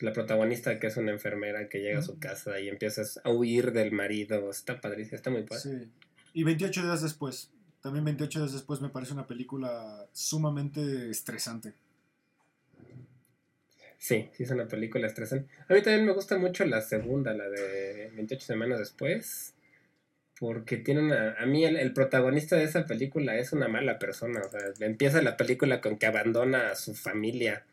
la 0.00 0.12
protagonista 0.12 0.78
que 0.78 0.88
es 0.88 0.98
una 0.98 1.12
enfermera 1.12 1.70
que 1.70 1.78
llega 1.80 2.00
a 2.00 2.02
su 2.02 2.10
Ujú. 2.12 2.20
casa 2.20 2.60
y 2.60 2.68
empiezas 2.68 3.22
a 3.24 3.30
huir 3.30 3.72
del 3.72 3.90
marido. 3.90 4.50
Está 4.50 4.78
padrísimo, 4.78 5.16
está 5.16 5.30
muy 5.30 5.44
padre. 5.44 5.62
Sí. 5.62 5.90
Y 6.34 6.44
28 6.44 6.82
días 6.82 7.00
después. 7.00 7.50
También 7.80 8.04
28 8.04 8.38
días 8.40 8.52
después 8.52 8.82
me 8.82 8.90
parece 8.90 9.14
una 9.14 9.26
película 9.26 10.06
sumamente 10.12 11.08
estresante. 11.08 11.72
Sí, 13.96 14.28
sí 14.34 14.42
es 14.42 14.50
una 14.50 14.68
película 14.68 15.06
estresante. 15.06 15.50
A 15.70 15.72
mí 15.72 15.80
también 15.80 16.04
me 16.04 16.12
gusta 16.12 16.36
mucho 16.36 16.66
la 16.66 16.82
segunda, 16.82 17.32
la 17.32 17.48
de 17.48 18.10
28 18.14 18.44
semanas 18.44 18.78
después. 18.78 19.54
Porque 20.40 20.78
tiene 20.78 21.02
una... 21.02 21.34
A 21.38 21.46
mí 21.46 21.64
el, 21.64 21.76
el 21.76 21.92
protagonista 21.92 22.56
de 22.56 22.64
esa 22.64 22.86
película 22.86 23.36
es 23.36 23.52
una 23.52 23.68
mala 23.68 23.98
persona. 24.00 24.40
O 24.40 24.50
sea, 24.50 24.60
empieza 24.80 25.22
la 25.22 25.36
película 25.36 25.80
con 25.80 25.98
que 25.98 26.06
abandona 26.06 26.70
a 26.70 26.74
su 26.76 26.94
familia. 26.94 27.64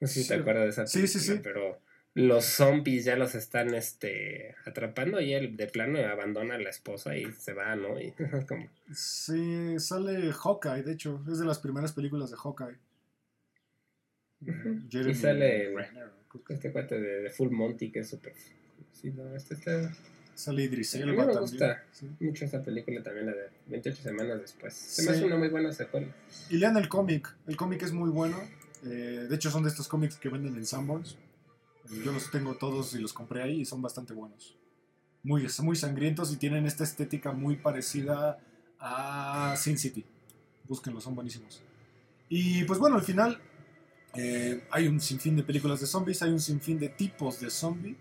No 0.00 0.06
sé 0.08 0.22
si 0.22 0.28
te 0.28 0.34
Sí. 0.36 0.40
acuerdas 0.40 0.64
de 0.64 0.70
esa 0.70 0.86
Sí, 0.86 1.00
película. 1.00 1.20
sí, 1.22 1.32
sí. 1.34 1.40
Pero 1.42 1.80
los 2.14 2.44
zombies 2.44 3.04
ya 3.04 3.16
los 3.16 3.34
están 3.34 3.74
este, 3.74 4.54
atrapando 4.64 5.20
y 5.20 5.32
él 5.34 5.56
de 5.56 5.66
plano 5.66 5.98
abandona 5.98 6.54
a 6.54 6.58
la 6.58 6.70
esposa 6.70 7.16
y 7.16 7.30
se 7.32 7.52
va, 7.52 7.74
¿no? 7.74 8.00
Y 8.00 8.12
como... 8.48 8.68
Sí, 8.94 9.74
sale 9.80 10.32
Hawkeye, 10.32 10.84
de 10.84 10.92
hecho. 10.92 11.20
Es 11.30 11.40
de 11.40 11.46
las 11.46 11.58
primeras 11.58 11.92
películas 11.92 12.30
de 12.30 12.36
Hawkeye. 12.36 12.78
Jeremy 14.88 15.10
Y 15.10 15.14
sale 15.14 15.74
Renner, 15.74 16.10
este 16.48 16.72
cuate 16.72 16.98
de, 17.00 17.22
de 17.22 17.30
Full 17.30 17.50
Monty 17.50 17.90
que 17.90 17.98
es 18.00 18.08
súper... 18.08 18.32
conocido. 18.78 19.36
Este 19.36 19.54
está... 19.54 19.92
Sale 20.34 20.62
Idris 20.64 20.94
Elba 20.94 21.10
me 21.12 21.16
también. 21.18 21.40
gusta. 21.40 21.84
sí. 21.92 22.08
mucho 22.20 22.44
esa 22.44 22.62
película 22.62 23.02
también, 23.02 23.26
la 23.26 23.32
de 23.32 23.50
28 23.66 24.02
semanas 24.02 24.40
después. 24.40 24.72
Se 24.74 25.02
Sí. 25.02 25.08
me 25.08 25.16
hace 25.16 25.24
una 25.26 25.36
muy 25.36 25.48
buena 25.48 25.72
secuela. 25.72 26.06
Y 26.48 26.56
lean 26.56 26.76
el 26.76 26.88
cómic. 26.88 27.34
El 27.46 27.56
cómic 27.56 27.82
es 27.82 27.92
muy 27.92 28.10
bueno. 28.10 28.38
Eh, 28.84 29.26
de 29.28 29.34
hecho, 29.36 29.50
son 29.50 29.62
de 29.64 29.68
estos 29.68 29.86
cómics 29.88 30.16
que 30.16 30.28
venden 30.30 30.56
en 30.56 30.64
Sanborns. 30.66 31.12
Eh, 31.92 32.02
Yo 32.04 32.12
los 32.12 32.30
tengo 32.30 32.54
todos 32.56 32.94
y 32.94 32.98
los 32.98 33.12
compré 33.12 33.42
ahí 33.42 33.60
y 33.60 33.64
son 33.64 33.82
bastante 33.82 34.14
buenos. 34.14 34.56
Muy, 35.22 35.46
muy 35.62 35.76
sangrientos 35.76 36.32
y 36.32 36.36
tienen 36.36 36.64
esta 36.64 36.84
estética 36.84 37.32
muy 37.32 37.56
parecida 37.56 38.38
a 38.78 39.54
Sin 39.58 39.76
City. 39.76 40.04
Búsquenlos, 40.66 41.04
son 41.04 41.14
buenísimos. 41.14 41.62
Y 42.30 42.64
pues 42.64 42.78
bueno, 42.78 42.96
al 42.96 43.02
final 43.02 43.38
eh, 44.14 44.64
hay 44.70 44.86
un 44.88 45.00
sinfín 45.00 45.36
de 45.36 45.42
películas 45.42 45.80
de 45.80 45.86
zombies, 45.86 46.22
hay 46.22 46.30
un 46.30 46.40
sinfín 46.40 46.78
de 46.78 46.88
tipos 46.88 47.40
de 47.40 47.50
zombie. 47.50 47.96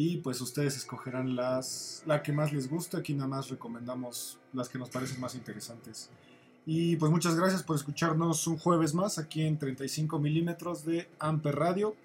Y 0.00 0.18
pues 0.18 0.40
ustedes 0.40 0.76
escogerán 0.76 1.34
las, 1.34 2.04
la 2.06 2.22
que 2.22 2.30
más 2.30 2.52
les 2.52 2.70
gusta. 2.70 2.98
Aquí 2.98 3.14
nada 3.14 3.26
más 3.26 3.48
recomendamos 3.48 4.38
las 4.52 4.68
que 4.68 4.78
nos 4.78 4.90
parecen 4.90 5.18
más 5.18 5.34
interesantes. 5.34 6.08
Y 6.64 6.94
pues 6.94 7.10
muchas 7.10 7.34
gracias 7.34 7.64
por 7.64 7.74
escucharnos 7.74 8.46
un 8.46 8.58
jueves 8.58 8.94
más 8.94 9.18
aquí 9.18 9.42
en 9.42 9.58
35 9.58 10.20
milímetros 10.20 10.84
de 10.84 11.08
Amper 11.18 11.56
Radio 11.56 11.96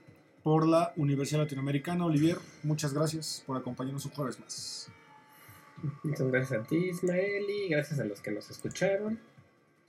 por 0.42 0.68
la 0.68 0.92
Universidad 0.96 1.42
Latinoamericana. 1.42 2.04
Olivier, 2.08 2.40
muchas 2.64 2.96
gracias 2.96 3.44
por 3.46 3.58
acompañarnos 3.58 4.04
un 4.06 4.12
jueves 4.14 4.40
más. 4.40 4.88
Muchas 6.02 6.28
gracias 6.32 6.62
a 6.62 6.64
ti, 6.64 6.78
Ismael, 6.78 7.46
y 7.48 7.70
gracias 7.70 8.00
a 8.00 8.06
los 8.06 8.22
que 8.22 8.32
nos 8.32 8.50
escucharon. 8.50 9.20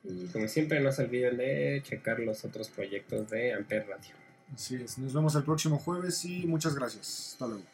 Y 0.03 0.27
como 0.27 0.47
siempre, 0.49 0.79
no 0.81 0.93
se 0.93 1.05
olviden 1.05 1.39
de 1.39 1.81
checar 1.83 2.21
los 2.21 2.45
otros 2.45 2.69
proyectos 2.69 3.31
de 3.31 3.55
Amper 3.55 3.87
Radio. 3.89 4.15
Así 4.53 4.75
es, 4.75 4.99
nos 4.99 5.15
vemos 5.15 5.35
el 5.37 5.45
próximo 5.45 5.79
jueves 5.79 6.23
y 6.27 6.47
muchas 6.47 6.75
gracias. 6.75 7.31
Hasta 7.33 7.47
luego. 7.47 7.74